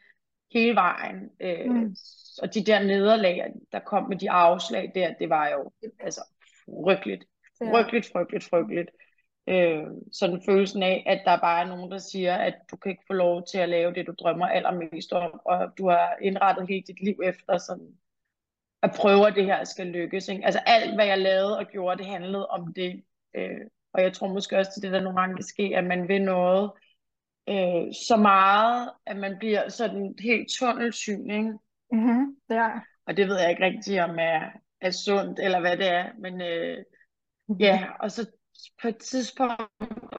hele 0.52 0.75
vejen. 0.75 1.31
Øh, 1.40 1.71
mm. 1.71 1.97
Og 2.43 2.55
de 2.55 2.64
der 2.64 2.83
nederlag, 2.83 3.52
der 3.73 3.79
kom 3.79 4.09
med 4.09 4.17
de 4.17 4.31
afslag 4.31 4.93
der, 4.95 5.14
det 5.19 5.29
var 5.29 5.49
jo 5.49 5.71
altså 6.00 6.21
frygteligt. 6.64 7.25
Frygteligt, 7.59 8.11
frygteligt, 8.12 8.45
frygteligt. 8.45 8.90
Øh, 9.49 9.87
sådan 10.12 10.42
følelsen 10.47 10.82
af, 10.82 11.02
at 11.06 11.23
der 11.25 11.40
bare 11.40 11.62
er 11.62 11.68
nogen, 11.68 11.90
der 11.90 11.99
siger, 11.99 12.37
at 12.37 12.54
du 12.70 12.76
kan 12.76 12.90
ikke 12.90 13.04
få 13.06 13.12
lov 13.12 13.47
til 13.47 13.59
at 13.59 13.68
lave 13.68 13.94
det, 13.94 14.06
du 14.06 14.14
drømmer 14.18 14.47
allermest 14.47 15.12
om, 15.12 15.40
og 15.44 15.78
du 15.78 15.88
har 15.88 16.16
indrettet 16.23 16.68
hele 16.68 16.82
dit 16.87 17.02
liv 17.04 17.20
efter 17.25 17.59
sådan, 17.59 17.94
at 18.82 18.90
prøve, 18.97 19.26
at 19.26 19.35
det 19.35 19.44
her 19.44 19.64
skal 19.64 19.87
lykkes. 19.87 20.28
Ikke? 20.28 20.44
Altså 20.44 20.61
alt, 20.66 20.94
hvad 20.94 21.06
jeg 21.06 21.18
lavede 21.18 21.59
og 21.59 21.66
gjorde, 21.66 21.99
det 21.99 22.06
handlede 22.06 22.47
om 22.47 22.75
det. 22.75 23.02
Øh, 23.37 23.61
og 23.92 24.02
jeg 24.02 24.12
tror 24.12 24.28
måske 24.28 24.59
også, 24.59 24.73
at 24.76 24.82
det 24.82 24.92
der 24.92 25.00
nogle 25.00 25.20
gange 25.20 25.37
kan 25.37 25.44
ske, 25.44 25.73
at 25.76 25.85
man 25.85 26.09
vil 26.09 26.23
noget 26.23 26.70
øh, 27.49 27.94
så 28.09 28.16
meget, 28.16 28.90
at 29.06 29.16
man 29.16 29.37
bliver 29.38 29.68
sådan 29.68 30.14
helt 30.18 30.49
tunnelsyn. 30.59 31.30
Ikke? 31.30 31.52
Mm-hmm. 31.92 32.37
Ja. 32.50 32.70
Og 33.06 33.16
det 33.16 33.28
ved 33.28 33.40
jeg 33.40 33.50
ikke 33.50 33.64
rigtig, 33.64 34.04
om 34.04 34.18
er, 34.18 34.40
er 34.80 34.90
sundt, 34.90 35.38
eller 35.38 35.61
hvad 35.61 35.76
det 35.76 35.88
er. 35.88 36.06
Men 36.18 36.40
øh, 36.40 36.78
ja, 37.61 37.87
og 38.00 38.11
så 38.11 38.30
på 38.83 38.88
et 38.88 38.97
tidspunkt 38.97 39.62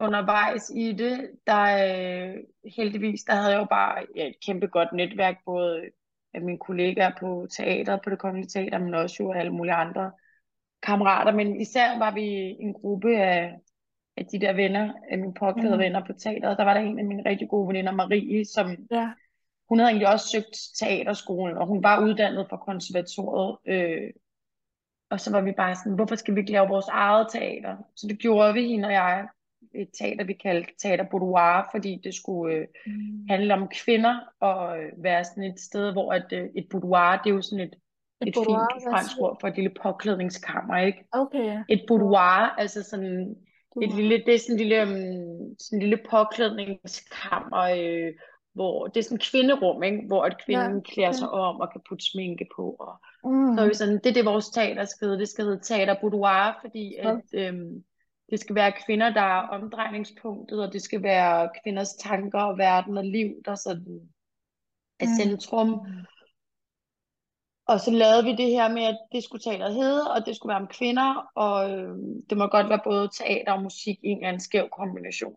undervejs 0.02 0.72
i 0.76 0.92
det, 0.92 1.32
der 1.48 1.64
øh, 1.64 2.36
heldigvis, 2.76 3.24
der 3.24 3.34
havde 3.34 3.52
jeg 3.52 3.60
jo 3.60 3.66
bare 3.66 4.06
ja, 4.16 4.28
et 4.28 4.36
kæmpe 4.46 4.68
godt 4.68 4.94
netværk, 4.94 5.36
både 5.46 5.82
af 6.34 6.42
mine 6.42 6.58
kollegaer 6.58 7.12
på 7.20 7.48
teater, 7.58 7.98
på 8.04 8.10
det 8.10 8.20
kongelige 8.20 8.50
teater, 8.50 8.78
men 8.78 8.94
også 8.94 9.16
jo 9.20 9.32
alle 9.32 9.52
mulige 9.52 9.74
andre 9.74 10.12
kammerater. 10.84 11.32
Men 11.32 11.62
især 11.62 11.98
var 11.98 12.14
vi 12.14 12.26
en 12.60 12.74
gruppe 12.74 13.18
af, 13.18 13.58
af 14.18 14.26
de 14.26 14.40
der 14.40 14.54
venner, 14.54 14.94
af 15.12 15.18
mine 15.18 15.34
påklædede 15.34 15.76
mm. 15.78 15.84
venner 15.84 16.06
på 16.06 16.14
teateret. 16.14 16.58
Der 16.58 16.64
var 16.64 16.74
der 16.74 16.82
en 16.82 17.00
af 17.00 17.06
mine 17.06 17.24
rigtig 17.26 17.50
gode 17.50 17.68
veninder, 17.68 17.92
Marie, 17.92 18.46
som 18.46 18.68
Ja. 18.92 19.10
hun 19.70 19.80
havde 19.80 19.90
egentlig 19.90 20.08
også 20.14 20.28
søgt 20.28 20.58
teaterskolen, 20.80 21.58
og 21.58 21.68
hun 21.68 21.84
var 21.84 22.04
uddannet 22.04 22.48
fra 22.50 22.58
konservatoriet. 22.58 23.58
Øh, 23.66 24.10
og 25.12 25.20
så 25.20 25.32
var 25.32 25.42
vi 25.42 25.52
bare 25.52 25.76
sådan, 25.76 25.94
hvorfor 25.96 26.16
skal 26.16 26.36
vi 26.36 26.40
ikke 26.40 26.52
lave 26.52 26.68
vores 26.68 26.88
eget 26.88 27.28
teater? 27.32 27.78
Så 27.96 28.08
det 28.08 28.20
gjorde 28.20 28.54
vi, 28.54 28.68
hende 28.68 28.88
og 28.88 28.94
jeg, 28.94 29.28
et 29.76 29.90
teater, 30.00 30.24
vi 30.26 30.34
kaldte 30.34 30.72
Teater 30.82 31.06
Boudoir, 31.12 31.70
fordi 31.72 32.02
det 32.04 32.14
skulle 32.16 32.56
øh, 32.56 32.68
Mm. 32.86 33.26
handle 33.30 33.54
om 33.54 33.68
kvinder, 33.84 34.16
og 34.40 34.80
øh, 34.84 35.04
være 35.04 35.24
sådan 35.24 35.44
et 35.44 35.60
sted, 35.60 35.92
hvor 35.92 36.14
et, 36.14 36.28
øh, 36.34 36.50
et 36.56 36.68
boudoir, 36.72 37.22
det 37.24 37.30
er 37.30 37.34
jo 37.36 37.42
sådan 37.42 37.66
et, 37.68 37.74
Et 38.22 38.28
et 38.28 38.34
boudoir, 38.34 38.68
fint 38.74 38.84
fransk 38.92 39.12
ord 39.20 39.38
for 39.42 39.48
et 39.48 39.56
lille 39.56 39.72
påklædningskammer, 39.84 40.78
ikke? 40.78 41.04
Okay. 41.12 41.64
Et 41.70 41.84
boudoir, 41.88 42.56
altså 42.58 42.84
sådan 42.84 43.36
et 43.82 43.96
lille, 43.96 44.18
det 44.26 44.36
er 44.36 44.40
sådan 44.40 44.56
en 44.56 44.60
lille, 44.68 44.82
um, 44.84 45.56
sådan 45.60 45.78
en 45.78 45.80
lille 45.80 46.00
påklædningskammer, 46.10 47.62
øh, 47.62 48.14
hvor 48.54 48.88
det 48.88 48.98
er 48.98 49.04
sådan 49.04 49.16
et 49.16 49.30
kvinderum, 49.32 49.84
ikke? 49.84 50.04
Hvor 50.08 50.24
at 50.24 50.42
kvinden 50.46 50.76
Ja, 50.76 50.82
klæder 50.82 51.12
sig 51.12 51.30
om 51.30 51.60
og 51.60 51.72
kan 51.72 51.82
putte 51.90 52.06
sminke 52.12 52.48
på. 52.56 52.76
Og 52.80 53.00
Mm. 53.32 53.56
så 53.58 53.62
er 53.64 53.68
vi 53.68 53.74
sådan, 53.74 53.94
det 54.04 54.06
er 54.06 54.14
det 54.14 54.26
vores 54.26 54.50
teater 54.50 54.86
skal 54.86 55.06
hedde. 55.08 55.20
Det 55.20 55.30
skal 55.30 55.46
hedde 55.46 55.60
Teater 55.64 55.96
Boudoir, 56.02 56.58
fordi 56.62 56.96
at, 56.96 57.06
Okay. 57.06 57.22
øhm, 57.34 57.84
det 58.30 58.40
skal 58.40 58.56
være 58.56 58.74
kvinder, 58.86 59.10
der 59.14 59.22
er 59.22 59.48
omdrejningspunktet, 59.48 60.64
og 60.68 60.74
det 60.74 60.82
skal 60.82 61.04
være 61.04 61.50
kvinders 61.64 61.94
tanker 61.94 62.40
og 62.42 62.58
verden 62.58 62.98
og 62.98 63.06
liv, 63.06 63.30
der 63.46 63.56
sådan 63.56 64.10
er 65.00 65.06
Mm. 65.06 65.14
centrum. 65.22 65.80
Og 67.68 67.80
så 67.80 67.92
lavede 67.92 68.24
vi 68.24 68.32
det 68.32 68.48
her 68.50 68.70
med, 68.74 68.84
at 68.84 68.98
det 69.12 69.24
skulle 69.24 69.42
teateret 69.42 69.74
hedde, 69.76 70.12
og 70.12 70.26
det 70.26 70.36
skulle 70.36 70.52
være 70.54 70.62
om 70.62 70.68
kvinder, 70.68 71.32
og 71.36 71.72
øh, 71.72 71.96
det 72.30 72.38
må 72.38 72.48
godt 72.48 72.70
være 72.70 72.82
både 72.84 73.10
teater 73.18 73.52
og 73.54 73.64
musik 73.64 73.98
i 74.04 74.08
en 74.08 74.18
eller 74.18 74.28
anden 74.28 74.40
skæv 74.40 74.70
kombination. 74.70 75.36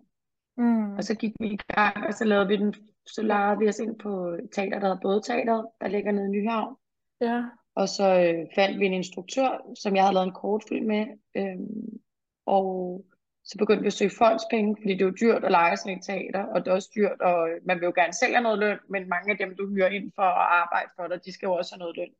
Mm. 0.56 0.94
Og 0.96 1.04
så 1.04 1.14
gik 1.14 1.32
vi 1.40 1.48
i 1.48 1.56
gang, 1.56 2.06
og 2.06 2.14
så 2.14 2.24
lavede 2.24 2.48
vi 2.48 2.56
den, 2.56 2.74
så 3.06 3.22
lejede 3.22 3.58
vi 3.58 3.68
os 3.68 3.78
ind 3.78 3.98
på 3.98 4.26
et 4.26 4.48
teater, 4.52 4.78
der 4.78 4.86
hedder 4.86 5.00
Både 5.02 5.20
Teateret, 5.20 5.66
der 5.80 5.88
ligger 5.88 6.12
nede 6.12 6.26
i 6.26 6.30
Nyhavn. 6.30 6.76
Ja. 7.20 7.42
Og 7.74 7.88
så 7.88 8.04
øh, 8.04 8.46
fandt 8.54 8.80
vi 8.80 8.86
en 8.86 8.92
instruktør, 8.92 9.72
som 9.74 9.96
jeg 9.96 10.02
havde 10.02 10.14
lavet 10.14 10.26
en 10.26 10.32
kortfilm 10.32 10.86
med. 10.86 11.06
øhm, 11.36 12.00
og 12.46 13.04
så 13.44 13.58
begyndte 13.58 13.82
vi 13.82 13.86
at 13.86 13.92
søge 13.92 14.18
fondspenge, 14.18 14.76
fordi 14.80 14.92
det 14.92 15.00
er 15.00 15.06
jo 15.06 15.20
dyrt 15.20 15.44
at 15.44 15.50
lege 15.50 15.76
sådan 15.76 15.98
et 15.98 16.04
teater, 16.04 16.42
og 16.42 16.64
det 16.64 16.70
er 16.70 16.74
også 16.74 16.90
dyrt, 16.96 17.20
og 17.20 17.48
man 17.64 17.76
vil 17.80 17.86
jo 17.86 17.92
gerne 17.94 18.12
selv 18.12 18.34
have 18.34 18.42
noget 18.42 18.58
løn, 18.58 18.78
men 18.88 19.08
mange 19.08 19.30
af 19.32 19.38
dem, 19.38 19.56
du 19.56 19.68
hyrer 19.68 19.88
ind 19.88 20.12
for 20.14 20.22
at 20.22 20.46
arbejde 20.62 20.90
for 20.96 21.06
dig, 21.06 21.24
de 21.24 21.32
skal 21.32 21.46
jo 21.46 21.54
også 21.54 21.74
have 21.74 21.78
noget 21.78 21.96
løn. 21.96 22.12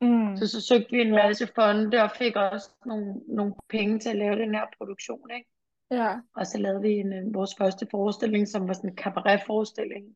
Mm. 0.00 0.36
Så 0.36 0.48
så 0.48 0.60
søgte 0.60 0.90
vi 0.90 1.00
en 1.00 1.10
masse 1.10 1.46
fonde, 1.54 2.02
og 2.02 2.10
fik 2.10 2.36
også 2.36 2.70
nogle, 2.86 3.14
nogle 3.28 3.54
penge 3.68 3.98
til 3.98 4.10
at 4.10 4.16
lave 4.16 4.36
den 4.36 4.54
her 4.54 4.66
produktion, 4.78 5.30
ikke? 5.30 5.50
Ja. 5.90 6.16
Og 6.36 6.46
så 6.46 6.58
lavede 6.58 6.82
vi 6.82 6.90
en, 6.90 7.12
øh, 7.12 7.34
vores 7.34 7.50
første 7.58 7.86
forestilling, 7.90 8.48
som 8.48 8.68
var 8.68 8.74
sådan 8.74 8.90
en 8.90 8.96
cabaret-forestilling, 8.96 10.06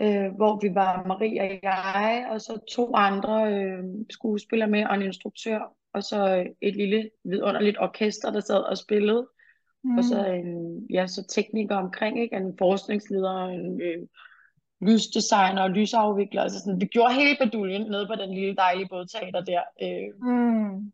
øh, 0.00 0.34
hvor 0.36 0.60
vi 0.62 0.74
var 0.74 1.04
Marie 1.06 1.40
og 1.40 1.58
jeg, 1.62 2.28
og 2.30 2.40
så 2.40 2.58
to 2.74 2.94
andre 2.94 3.52
øh, 3.54 3.84
skuespillere 4.10 4.70
med, 4.70 4.86
og 4.86 4.94
en 4.94 5.02
instruktør, 5.02 5.60
og 5.92 6.02
så 6.02 6.46
et 6.60 6.76
lille 6.76 7.10
vidunderligt 7.24 7.78
orkester, 7.80 8.30
der 8.32 8.40
sad 8.40 8.62
og 8.70 8.78
spillede, 8.78 9.26
Mm. 9.86 9.98
og 9.98 10.04
så 10.04 10.24
en 10.26 10.86
ja, 10.90 11.06
så 11.06 11.26
tekniker 11.28 11.76
omkring, 11.76 12.20
ikke? 12.22 12.36
En 12.36 12.58
forskningsleder, 12.58 13.44
en 13.44 13.80
øh, 13.80 14.06
lysdesigner 14.80 15.62
og 15.62 15.70
lysafvikler, 15.70 16.42
altså 16.42 16.58
sådan, 16.58 16.80
vi 16.80 16.86
gjorde 16.86 17.14
hele 17.14 17.36
baduljen 17.40 17.90
nede 17.90 18.06
på 18.06 18.14
den 18.14 18.34
lille 18.34 18.56
dejlige 18.56 18.88
bådteater 18.90 19.40
der, 19.40 19.62
øh, 19.82 20.28
Mm. 20.28 20.92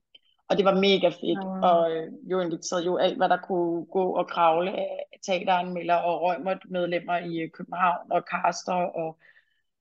Og 0.51 0.57
det 0.57 0.65
var 0.65 0.75
mega 0.75 1.09
fedt, 1.09 1.45
wow. 1.45 1.61
og 1.71 1.93
øh, 1.93 2.13
jo 2.31 2.41
inviterede 2.41 2.85
jo 2.85 2.97
alt, 2.97 3.17
hvad 3.17 3.29
der 3.29 3.37
kunne 3.37 3.85
gå 3.85 4.05
og 4.17 4.27
kravle 4.29 4.71
af 4.71 5.05
teateranmelder 5.27 5.95
og 5.95 6.23
Rømert-medlemmer 6.23 7.17
i 7.19 7.39
øh, 7.39 7.51
København 7.51 8.13
og 8.13 8.23
caster, 8.33 8.73
og, 8.73 9.19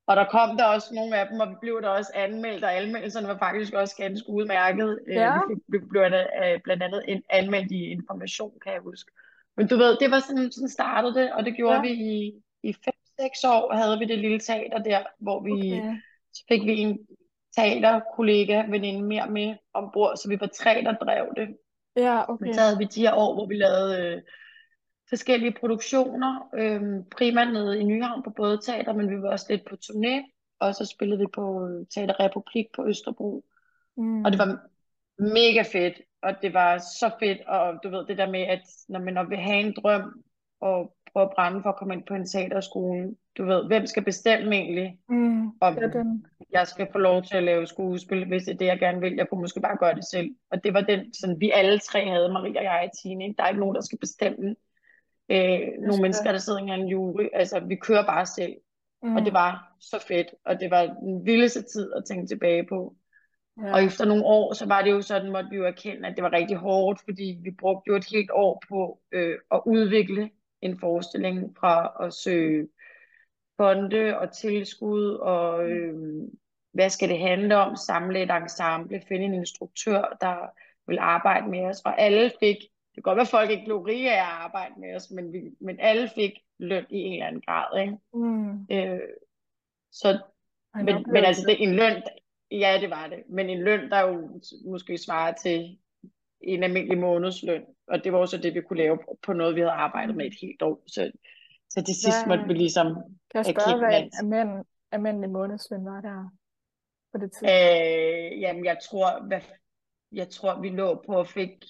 og 0.07 0.15
der 0.15 0.25
kom 0.25 0.57
der 0.57 0.65
også 0.65 0.95
nogle 0.95 1.17
af 1.17 1.27
dem, 1.31 1.39
og 1.39 1.49
vi 1.49 1.55
blev 1.61 1.81
der 1.81 1.89
også 1.89 2.11
anmeldt, 2.15 2.63
og 2.63 2.77
anmeldelserne 2.77 3.27
var 3.27 3.37
faktisk 3.37 3.73
også 3.73 3.95
ganske 3.97 4.29
udmærket. 4.29 4.99
Øh, 5.07 5.15
Ja. 5.15 5.33
vi 5.49 5.55
fik, 5.71 5.89
blev 5.89 6.01
øh, 6.01 6.61
blandt 6.63 6.83
andet 6.83 7.03
en, 7.07 7.23
anmeldt 7.29 7.71
i 7.71 7.83
Information, 7.91 8.53
kan 8.63 8.73
jeg 8.73 8.81
huske. 8.81 9.11
Men 9.57 9.67
du 9.67 9.75
ved, 9.77 9.97
det 9.99 10.11
var 10.11 10.19
sådan, 10.19 10.51
sådan 10.51 10.69
startede 10.69 11.13
det, 11.13 11.33
og 11.33 11.45
det 11.45 11.55
gjorde 11.55 11.75
Ja. 11.75 11.81
vi 11.81 11.89
i, 11.89 12.33
i 12.63 12.75
5-6 13.21 13.47
år, 13.47 13.73
havde 13.73 13.99
vi 13.99 14.05
det 14.05 14.19
lille 14.19 14.39
teater 14.39 14.77
der, 14.77 14.99
hvor 15.19 15.39
vi, 15.43 15.51
Okay. 15.51 15.95
så 16.33 16.43
fik 16.49 16.61
vi 16.65 16.79
en 16.79 16.99
teaterkollega, 17.55 18.63
veninde 18.69 19.01
mere 19.03 19.29
med 19.29 19.55
ombord, 19.73 20.17
så 20.17 20.29
vi 20.29 20.39
var 20.39 20.47
tre, 20.47 20.81
der 20.83 20.93
drev 20.93 21.25
det. 21.37 21.57
Ja, 21.95 22.15
Men 22.15 22.25
okay. 22.27 22.53
så 22.53 22.61
havde 22.61 22.77
vi 22.77 22.83
de 22.83 23.01
her 23.01 23.13
år, 23.13 23.33
hvor 23.33 23.47
vi 23.47 23.55
lavede 23.55 24.05
øh, 24.05 24.21
forskellige 25.09 25.55
produktioner, 25.59 26.49
øh, 26.53 26.81
primært 27.17 27.53
nede 27.53 27.79
i 27.79 27.83
Nyhavn 27.83 28.23
på 28.23 28.29
både 28.29 28.59
teater, 28.65 28.93
men 28.93 29.09
vi 29.09 29.21
var 29.21 29.31
også 29.31 29.45
lidt 29.49 29.65
på 29.69 29.75
turné, 29.85 30.35
og 30.59 30.75
så 30.75 30.85
spillede 30.85 31.19
vi 31.19 31.25
på 31.33 31.67
øh, 31.67 31.85
Teater 31.87 32.19
Republik 32.19 32.65
på 32.75 32.87
Østerbro, 32.87 33.45
Mm. 33.97 34.25
og 34.25 34.31
det 34.31 34.39
var 34.39 34.59
mega 35.19 35.61
fedt, 35.61 36.01
og 36.21 36.33
det 36.41 36.53
var 36.53 36.77
så 36.77 37.11
fedt, 37.19 37.41
og 37.47 37.79
du 37.83 37.89
ved 37.89 38.05
det 38.05 38.17
der 38.17 38.29
med, 38.29 38.41
at 38.41 38.61
når 38.89 38.99
man 38.99 39.29
vil 39.29 39.37
have 39.37 39.59
en 39.59 39.75
drøm, 39.83 40.23
og 40.61 40.93
prøve 41.13 41.23
at 41.23 41.31
brænde 41.35 41.61
for 41.63 41.69
at 41.69 41.75
komme 41.75 41.93
ind 41.93 42.03
på 42.07 42.13
en 42.13 42.25
teaterskole, 42.27 43.15
du 43.37 43.45
ved, 43.45 43.67
hvem 43.67 43.85
skal 43.85 44.03
bestemme 44.03 44.55
egentlig, 44.55 44.97
Mm. 45.09 45.47
om 45.61 45.75
den. 45.75 46.25
jeg 46.51 46.67
skal 46.67 46.87
få 46.91 46.97
lov 46.97 47.23
til 47.23 47.37
at 47.37 47.43
lave 47.43 47.65
skuespil, 47.67 48.27
hvis 48.27 48.43
det 48.43 48.53
er 48.53 48.57
det, 48.57 48.65
jeg 48.65 48.79
gerne 48.79 48.99
vil. 48.99 49.13
Jeg 49.15 49.29
kunne 49.29 49.41
måske 49.41 49.61
bare 49.61 49.77
gøre 49.77 49.95
det 49.95 50.05
selv. 50.11 50.29
Og 50.51 50.63
det 50.63 50.73
var 50.73 50.81
den, 50.81 51.13
sådan, 51.13 51.39
vi 51.39 51.51
alle 51.51 51.79
tre 51.79 52.09
havde, 52.09 52.33
Maria 52.33 52.57
og 52.57 52.63
jeg 52.63 52.89
og 52.91 53.01
Tine. 53.01 53.33
Der 53.37 53.43
er 53.43 53.47
ikke 53.47 53.59
nogen, 53.59 53.75
der 53.75 53.81
skal 53.81 53.97
bestemme. 53.97 54.55
Øh, 55.31 55.59
nogle 55.87 56.01
mennesker, 56.01 56.31
der 56.31 56.39
sidder 56.39 56.59
i 56.59 56.79
en 56.79 56.87
jury. 56.87 57.25
Altså, 57.33 57.59
vi 57.59 57.75
kører 57.75 58.05
bare 58.05 58.25
selv. 58.25 58.53
Mm. 59.03 59.15
Og 59.15 59.25
det 59.25 59.33
var 59.33 59.73
så 59.79 60.05
fedt. 60.07 60.27
Og 60.45 60.59
det 60.59 60.71
var 60.71 60.85
den 60.85 61.25
vildeste 61.25 61.61
tid 61.61 61.93
at 61.97 62.03
tænke 62.05 62.27
tilbage 62.27 62.65
på. 62.69 62.95
Ja. 63.63 63.73
Og 63.73 63.83
efter 63.83 64.05
nogle 64.05 64.25
år, 64.25 64.53
så 64.53 64.65
var 64.67 64.81
det 64.81 64.91
jo 64.91 65.01
sådan, 65.01 65.31
måtte 65.31 65.49
vi 65.49 65.55
jo 65.55 65.65
erkende, 65.65 66.07
at 66.07 66.13
det 66.15 66.23
var 66.23 66.33
rigtig 66.33 66.57
hårdt, 66.57 67.01
fordi 67.03 67.37
vi 67.43 67.51
brugte 67.59 67.87
jo 67.87 67.95
et 67.95 68.05
helt 68.13 68.31
år 68.33 68.63
på 68.69 68.99
øh, 69.11 69.35
at 69.51 69.61
udvikle 69.65 70.29
en 70.61 70.79
forestilling 70.79 71.57
fra 71.57 72.05
at 72.05 72.13
søge 72.13 72.67
fonde 73.57 74.17
og 74.17 74.33
tilskud, 74.33 75.05
og 75.11 75.69
øh, 75.69 75.95
hvad 76.73 76.89
skal 76.89 77.09
det 77.09 77.19
handle 77.19 77.57
om, 77.57 77.75
samle 77.75 78.23
et 78.23 78.31
ensemble, 78.31 79.01
finde 79.07 79.25
en 79.25 79.33
instruktør, 79.33 80.17
der 80.21 80.35
vil 80.87 80.97
arbejde 80.99 81.47
med 81.47 81.65
os, 81.65 81.81
og 81.85 82.01
alle 82.01 82.31
fik, 82.39 82.55
det 82.55 82.93
kan 82.95 83.03
godt 83.03 83.15
være, 83.15 83.21
at 83.21 83.27
folk 83.27 83.49
ikke 83.49 84.11
af 84.11 84.13
at 84.13 84.19
arbejde 84.19 84.73
med 84.79 84.95
os, 84.95 85.11
men, 85.11 85.33
vi, 85.33 85.39
men 85.61 85.79
alle 85.79 86.09
fik 86.15 86.31
løn 86.59 86.85
i 86.89 86.97
en 86.97 87.13
eller 87.13 87.27
anden 87.27 87.41
grad, 87.41 87.81
ikke? 87.81 87.97
Mm. 88.13 88.67
Øh, 88.71 88.99
så 89.91 90.19
men, 90.75 91.05
men 91.07 91.25
altså, 91.25 91.43
det 91.47 91.53
er 91.53 91.67
en 91.67 91.75
løn, 91.75 92.03
ja, 92.51 92.77
det 92.81 92.89
var 92.89 93.07
det. 93.07 93.23
Men 93.29 93.49
en 93.49 93.61
løn, 93.61 93.89
der 93.89 94.01
jo 94.01 94.41
måske 94.65 94.97
svarer 94.97 95.33
til 95.33 95.77
en 96.41 96.63
almindelig 96.63 96.97
månedsløn. 96.97 97.65
Og 97.87 98.03
det 98.03 98.13
var 98.13 98.19
også 98.19 98.37
det, 98.37 98.53
vi 98.53 98.61
kunne 98.61 98.77
lave 98.79 98.99
på- 99.23 99.33
noget, 99.33 99.55
vi 99.55 99.59
havde 99.59 99.71
arbejdet 99.71 100.15
med 100.15 100.25
et 100.25 100.35
helt 100.41 100.61
år. 100.61 100.83
Så, 100.87 101.11
så 101.69 101.83
til 101.83 101.95
sidst 101.95 102.25
Hvad- 102.25 102.37
måtte 102.37 102.47
vi 102.47 102.53
ligesom, 102.53 102.87
Kan 103.31 103.35
jeg 103.35 103.45
spørge, 103.45 103.77
hvad 103.79 104.01
en 104.03 104.11
almindelig, 104.19 104.65
almindelig 104.91 105.29
månedsløn 105.29 105.85
var 105.85 106.01
der 106.01 106.29
på 107.11 107.17
det 107.17 107.31
tidspunkt? 107.31 107.51
øh, 107.53 108.41
jamen 108.41 108.65
jeg 108.65 108.77
tror, 108.89 109.27
hvad, 109.27 109.41
jeg 110.11 110.29
tror, 110.29 110.61
vi 110.61 110.69
lå 110.69 111.03
på 111.05 111.11
og 111.15 111.27
fik, 111.27 111.65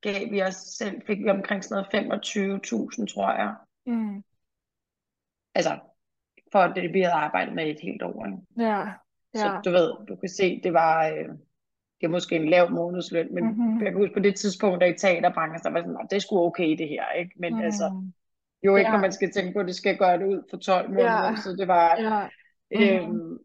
gav 0.00 0.30
vi 0.30 0.42
os 0.42 0.54
selv, 0.54 1.02
fik 1.06 1.18
vi 1.18 1.28
omkring 1.30 1.64
sådan 1.64 1.84
noget 1.92 1.94
25.000, 1.94 3.06
tror 3.06 3.30
jeg. 3.32 3.54
Mm. 3.86 4.22
Altså, 5.54 5.78
for 6.52 6.60
det, 6.66 6.92
vi 6.92 7.00
havde 7.00 7.14
arbejdet 7.14 7.54
med 7.54 7.66
et 7.66 7.80
helt 7.82 8.02
år. 8.02 8.26
Ikke? 8.26 8.68
Ja, 8.70 8.92
Så 9.34 9.46
ja. 9.46 9.60
du 9.64 9.70
ved, 9.70 10.06
du 10.08 10.16
kan 10.16 10.28
se, 10.28 10.60
det 10.62 10.72
var, 10.72 11.06
øh, 11.08 11.28
det 12.00 12.06
er 12.06 12.10
måske 12.10 12.36
en 12.36 12.50
lav 12.50 12.70
månedsløn, 12.70 13.34
men 13.34 13.44
mm-hmm. 13.44 13.82
jeg 13.82 13.92
kan 13.92 14.00
huske 14.00 14.14
på 14.14 14.20
det 14.20 14.36
tidspunkt, 14.36 14.80
der 14.80 14.86
i 14.86 14.98
teaterbranchen, 14.98 15.62
så 15.62 15.70
var 15.70 15.80
sådan, 15.80 16.06
det 16.10 16.22
sgu 16.22 16.46
okay 16.46 16.78
det 16.78 16.88
her, 16.88 17.12
ikke? 17.12 17.32
Men 17.36 17.54
mm. 17.54 17.60
altså, 17.60 18.02
jo 18.64 18.76
ikke, 18.76 18.90
ja. 18.90 18.92
når 18.92 19.00
man 19.00 19.12
skal 19.12 19.32
tænke 19.32 19.52
på, 19.52 19.60
at 19.60 19.66
det 19.66 19.74
skal 19.74 19.96
gøre 19.96 20.18
det 20.18 20.26
ud 20.26 20.42
for 20.50 20.56
12 20.56 20.88
måneder, 20.88 21.28
ja. 21.28 21.36
så 21.36 21.56
det 21.58 21.68
var... 21.68 21.96
Ja. 22.00 22.28
Mm-hmm. 22.70 23.10
Øhm, 23.10 23.38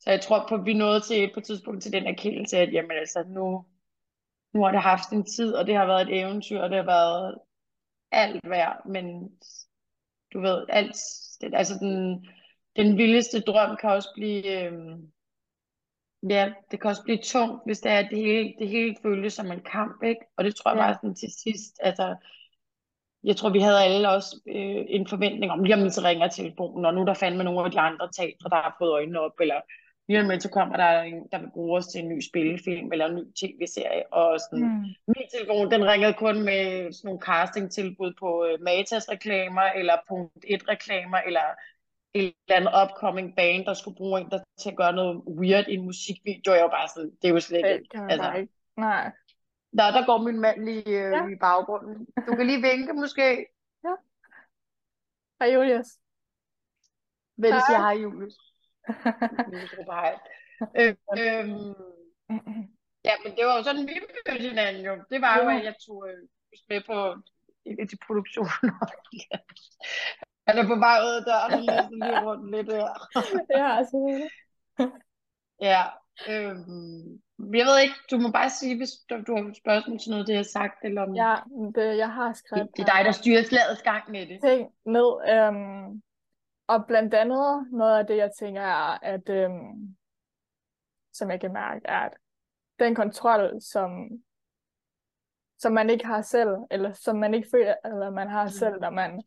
så 0.00 0.10
jeg 0.10 0.20
tror 0.20 0.46
på, 0.48 0.54
at 0.54 0.64
vi 0.64 0.74
nåede 0.74 1.00
til 1.00 1.30
på 1.34 1.40
et 1.40 1.44
tidspunkt 1.44 1.82
til 1.82 1.92
den 1.92 2.06
erkendelse, 2.06 2.58
at 2.58 2.72
jamen 2.72 2.90
altså, 2.90 3.24
nu, 3.28 3.64
nu 4.54 4.62
har 4.62 4.72
det 4.72 4.80
haft 4.80 5.12
en 5.12 5.24
tid, 5.24 5.54
og 5.54 5.66
det 5.66 5.76
har 5.76 5.86
været 5.86 6.02
et 6.02 6.20
eventyr, 6.20 6.60
og 6.60 6.70
det 6.70 6.78
har 6.78 6.84
været 6.84 7.38
alt 8.12 8.50
værd, 8.50 8.82
men 8.86 9.30
du 10.32 10.40
ved, 10.40 10.64
alt, 10.68 10.96
det, 11.40 11.54
altså 11.54 11.74
den, 11.80 12.26
den 12.76 12.98
vildeste 12.98 13.40
drøm 13.40 13.76
kan 13.80 13.90
også 13.90 14.08
blive, 14.14 14.62
øh, 14.62 14.98
ja, 16.30 16.52
det 16.70 16.80
kan 16.80 16.90
også 16.90 17.02
blive 17.02 17.18
tungt, 17.22 17.62
hvis 17.66 17.80
det 17.80 17.92
er, 17.92 17.98
at 17.98 18.08
det 18.10 18.18
hele, 18.18 18.54
det 18.58 18.68
hele 18.68 18.96
føles 19.02 19.32
som 19.32 19.52
en 19.52 19.60
kamp, 19.60 20.02
ikke? 20.02 20.20
Og 20.36 20.44
det 20.44 20.54
tror 20.54 20.70
jeg 20.70 20.78
ja. 20.78 20.84
bare 20.84 20.94
sådan 20.94 21.14
til 21.14 21.32
sidst, 21.42 21.78
altså, 21.80 22.16
jeg 23.24 23.36
tror, 23.36 23.50
vi 23.50 23.60
havde 23.60 23.84
alle 23.84 24.10
også 24.10 24.40
øh, 24.46 24.84
en 24.88 25.06
forventning 25.06 25.52
om, 25.52 25.64
lige 25.64 25.74
om 25.74 25.90
så 25.90 26.00
ringer 26.04 26.28
telefonen, 26.28 26.84
og 26.84 26.94
nu 26.94 27.00
er 27.00 27.04
der 27.04 27.14
fandme 27.14 27.44
nogle 27.44 27.64
af 27.64 27.70
de 27.70 27.80
andre 27.80 28.08
teatre, 28.16 28.50
der 28.50 28.56
har 28.56 28.76
fået 28.78 28.92
øjnene 28.92 29.20
op, 29.20 29.40
eller 29.40 29.60
lige 30.08 30.20
om 30.20 30.40
så 30.40 30.50
kommer 30.50 30.76
der 30.76 31.00
en, 31.00 31.28
der 31.32 31.38
vil 31.38 31.50
bruge 31.54 31.78
os 31.78 31.86
til 31.86 32.00
en 32.00 32.08
ny 32.08 32.20
spillefilm, 32.20 32.92
eller 32.92 33.06
en 33.06 33.14
ny 33.14 33.24
tv-serie, 33.40 34.12
og 34.12 34.40
sådan, 34.40 34.64
mm. 34.64 34.84
min 35.06 35.28
telefon, 35.34 35.70
den 35.70 35.84
ringede 35.84 36.12
kun 36.12 36.42
med 36.42 36.92
sådan 36.92 37.08
nogle 37.08 37.20
casting-tilbud 37.20 38.12
på 38.18 38.44
øh, 38.46 38.58
Matas-reklamer, 38.60 39.66
eller 39.78 39.96
punkt 40.08 40.44
1-reklamer, 40.54 41.18
eller 41.26 41.46
et 42.14 42.34
eller 42.48 42.56
andet 42.56 42.72
upcoming 42.82 43.36
band, 43.36 43.64
der 43.64 43.74
skulle 43.74 43.96
bruge 43.96 44.20
en 44.20 44.30
der 44.30 44.42
til 44.60 44.70
at 44.70 44.76
gøre 44.76 44.92
noget 44.92 45.22
weird 45.26 45.68
i 45.68 45.74
en 45.74 45.84
musikvideo. 45.84 46.52
Jeg 46.54 46.64
var 46.64 46.70
bare 46.70 46.88
sådan, 46.88 47.10
det 47.22 47.28
er 47.28 47.32
jo 47.32 47.40
slet 47.40 47.66
ikke. 47.74 47.88
Altså. 47.98 48.46
Nej. 48.76 49.12
Der, 49.78 49.90
der 49.90 50.06
går 50.06 50.18
min 50.18 50.40
mand 50.40 50.64
lige 50.64 50.88
øh, 50.88 51.12
ja. 51.12 51.28
i 51.28 51.36
baggrunden. 51.40 52.06
Du 52.26 52.36
kan 52.36 52.46
lige 52.46 52.62
vinke 52.62 52.92
måske. 52.92 53.46
Ja. 53.84 53.94
Hej 55.40 55.54
Julius. 55.54 55.86
Vel 57.36 57.52
siger 57.68 57.78
hej 57.78 57.92
Julius. 58.02 58.36
Julius 59.46 59.74
råber 59.78 59.94
hej. 59.94 60.18
Øh, 60.80 60.96
øhm, 61.18 61.74
ja, 63.08 63.14
men 63.24 63.36
det 63.36 63.46
var 63.46 63.56
jo 63.56 63.62
sådan, 63.62 63.86
vi 63.86 64.00
mødte 64.00 64.42
hinanden 64.42 64.84
jo. 64.84 65.04
Det 65.10 65.20
var 65.20 65.38
jo, 65.42 65.48
at 65.48 65.64
jeg 65.64 65.74
tog 65.86 66.08
øh, 66.08 66.28
med 66.68 66.80
på 66.86 66.96
til 67.88 67.98
produktioner. 68.06 68.78
Han 70.52 70.64
er 70.64 70.68
på 70.68 70.78
vej 70.86 70.98
ud 71.06 71.14
af 71.20 71.24
døren 71.24 71.52
og 71.52 71.60
læser 71.60 71.90
lige 71.90 72.20
rundt 72.26 72.50
lidt 72.50 72.72
her. 72.72 72.88
ja, 73.58 73.76
altså. 73.78 73.98
ja, 75.68 75.82
øhm, 76.28 77.20
jeg 77.58 77.66
ved 77.66 77.78
ikke, 77.82 77.94
du 78.10 78.18
må 78.18 78.30
bare 78.30 78.50
sige, 78.50 78.76
hvis 78.76 78.90
du, 79.10 79.14
du 79.26 79.36
har 79.36 79.54
spørgsmål 79.62 79.98
til 79.98 80.10
noget, 80.10 80.26
det 80.26 80.32
jeg 80.32 80.38
har 80.38 80.56
sagt, 80.58 80.84
eller 80.84 81.02
om... 81.02 81.14
Ja, 81.14 81.34
det, 81.74 81.96
jeg 81.96 82.12
har 82.12 82.32
skrevet... 82.32 82.68
Det, 82.68 82.76
det 82.76 82.82
er 82.82 82.96
dig, 82.96 83.04
der 83.04 83.12
styrer 83.12 83.42
slagets 83.42 83.82
gang 83.82 84.10
med 84.10 84.26
det. 84.26 84.40
Ting 84.42 84.70
ned, 84.84 85.10
øhm, 85.32 86.02
og 86.66 86.86
blandt 86.86 87.14
andet 87.14 87.68
noget 87.72 87.98
af 87.98 88.06
det, 88.06 88.16
jeg 88.16 88.30
tænker 88.38 88.62
er, 88.62 88.98
at, 89.02 89.28
øhm, 89.28 89.96
som 91.12 91.30
jeg 91.30 91.40
kan 91.40 91.52
mærke, 91.52 91.80
er, 91.84 92.00
at 92.00 92.12
den 92.78 92.94
kontrol, 92.94 93.60
som, 93.60 93.90
som 95.58 95.72
man 95.72 95.90
ikke 95.90 96.06
har 96.06 96.22
selv, 96.22 96.56
eller 96.70 96.92
som 96.92 97.16
man 97.16 97.34
ikke 97.34 97.48
føler, 97.52 97.74
eller 97.84 98.10
man 98.10 98.28
har 98.28 98.44
mm. 98.44 98.50
selv, 98.50 98.80
når 98.80 98.90
man 98.90 99.22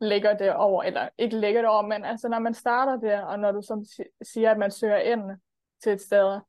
lægger 0.00 0.36
det 0.36 0.54
over, 0.54 0.82
eller 0.82 1.08
ikke 1.18 1.36
lægger 1.36 1.60
det 1.60 1.70
over, 1.70 1.82
men 1.82 2.04
altså 2.04 2.28
når 2.28 2.38
man 2.38 2.54
starter 2.54 2.96
der, 2.96 3.22
og 3.22 3.38
når 3.38 3.52
du 3.52 3.62
som 3.62 3.84
siger, 4.22 4.50
at 4.50 4.58
man 4.58 4.70
søger 4.70 4.98
ind 4.98 5.40
til 5.82 5.92
et 5.92 6.00
sted, 6.00 6.40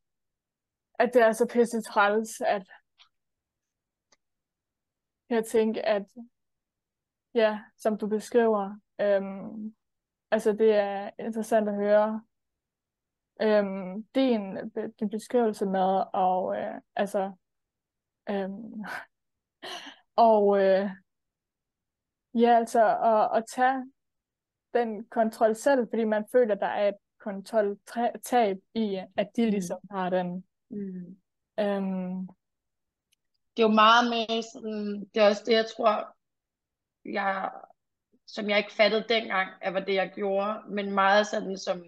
at 1.00 1.14
det 1.14 1.22
er 1.22 1.32
så 1.32 1.48
pisse 1.48 1.82
træls, 1.82 2.42
at 2.42 2.68
jeg 5.30 5.46
tænker, 5.46 5.82
at 5.82 6.06
ja, 7.34 7.60
som 7.78 7.98
du 7.98 8.08
beskriver, 8.08 8.80
øhm, 9.02 9.76
altså 10.32 10.54
det 10.54 10.76
er 10.76 11.10
interessant 11.20 11.70
at 11.70 11.76
høre 11.76 12.22
øhm, 13.42 14.04
din, 14.16 14.72
din 15.00 15.10
beskrivelse 15.10 15.66
med, 15.66 16.04
og 16.14 16.58
øh, 16.58 16.82
altså 16.96 17.32
øhm, 18.30 18.84
og 20.16 20.62
øh, 20.64 20.90
Ja, 22.40 22.58
altså 22.58 22.98
at, 22.98 23.38
at 23.38 23.44
tage 23.56 23.92
den 24.74 25.06
kontrol 25.06 25.56
selv, 25.56 25.88
fordi 25.90 26.04
man 26.04 26.26
føler, 26.32 26.56
der 26.56 26.68
er 26.68 26.88
et 26.88 26.96
kontroltab 27.20 28.58
i, 28.74 29.02
at 29.18 29.28
de 29.36 29.46
mm. 29.46 29.52
ligesom 29.52 29.80
har 29.92 30.10
den. 30.10 30.46
Mm. 30.70 31.18
Øhm. 31.60 32.28
Det 33.58 33.64
er 33.64 33.68
jo 33.68 33.74
meget 33.74 34.10
med 34.10 34.42
sådan, 34.42 35.10
det 35.14 35.22
er 35.22 35.28
også 35.28 35.44
det, 35.46 35.54
jeg 35.54 35.66
tror, 35.78 36.16
jeg, 37.06 37.52
som 38.28 38.50
jeg 38.50 38.58
ikke 38.58 38.74
fattede 38.74 39.06
dengang, 39.10 39.50
at 39.62 39.74
var 39.74 39.80
det, 39.80 39.94
jeg 39.94 40.12
gjorde, 40.16 40.62
men 40.70 40.92
meget 40.92 41.28
sådan, 41.28 41.58
som 41.58 41.84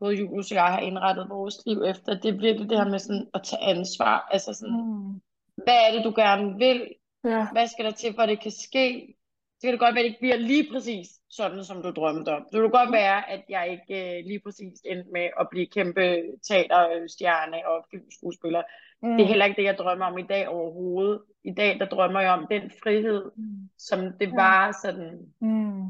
både 0.00 0.14
Julius 0.14 0.50
og 0.50 0.54
jeg 0.54 0.64
har 0.64 0.80
indrettet 0.80 1.28
vores 1.28 1.62
liv 1.66 1.82
efter, 1.82 2.20
det 2.20 2.36
bliver 2.36 2.58
det 2.58 2.78
her 2.78 2.88
med 2.88 2.98
sådan 2.98 3.30
at 3.34 3.42
tage 3.42 3.62
ansvar. 3.62 4.28
Altså 4.30 4.52
sådan, 4.54 4.84
mm. 4.84 5.20
hvad 5.64 5.78
er 5.88 5.92
det, 5.92 6.04
du 6.04 6.12
gerne 6.16 6.58
vil? 6.58 6.94
Ja. 7.24 7.48
Hvad 7.52 7.66
skal 7.66 7.84
der 7.84 7.90
til, 7.90 8.14
for 8.14 8.22
at 8.22 8.28
det 8.28 8.40
kan 8.40 8.50
ske? 8.50 9.14
Så 9.62 9.66
kan 9.66 9.72
det 9.72 9.80
godt 9.80 9.94
være, 9.94 10.04
at 10.04 10.04
det 10.04 10.10
ikke 10.10 10.20
bliver 10.20 10.36
lige 10.36 10.68
præcis 10.72 11.08
sådan, 11.30 11.64
som 11.64 11.82
du 11.82 11.90
drømte 11.90 12.28
om. 12.28 12.42
Så 12.42 12.58
det 12.58 12.62
kan 12.62 12.80
godt 12.80 12.92
være, 12.92 13.30
at 13.30 13.42
jeg 13.48 13.70
ikke 13.70 14.18
øh, 14.18 14.24
lige 14.26 14.40
præcis 14.40 14.80
endte 14.84 15.10
med 15.12 15.28
at 15.40 15.46
blive 15.50 15.66
kæmpe 15.66 16.22
teaterstjerne 16.48 17.68
og 17.68 17.86
filmskuespiller. 17.90 18.62
Mm. 19.02 19.16
Det 19.16 19.22
er 19.22 19.28
heller 19.28 19.44
ikke 19.44 19.56
det, 19.56 19.66
jeg 19.66 19.78
drømmer 19.78 20.06
om 20.06 20.18
i 20.18 20.22
dag 20.22 20.48
overhovedet. 20.48 21.20
I 21.44 21.50
dag, 21.50 21.78
der 21.78 21.86
drømmer 21.86 22.20
jeg 22.20 22.32
om 22.32 22.46
den 22.50 22.70
frihed, 22.82 23.30
mm. 23.36 23.68
som 23.78 24.00
det 24.20 24.32
var 24.32 24.78
sådan, 24.82 25.18
mm. 25.40 25.82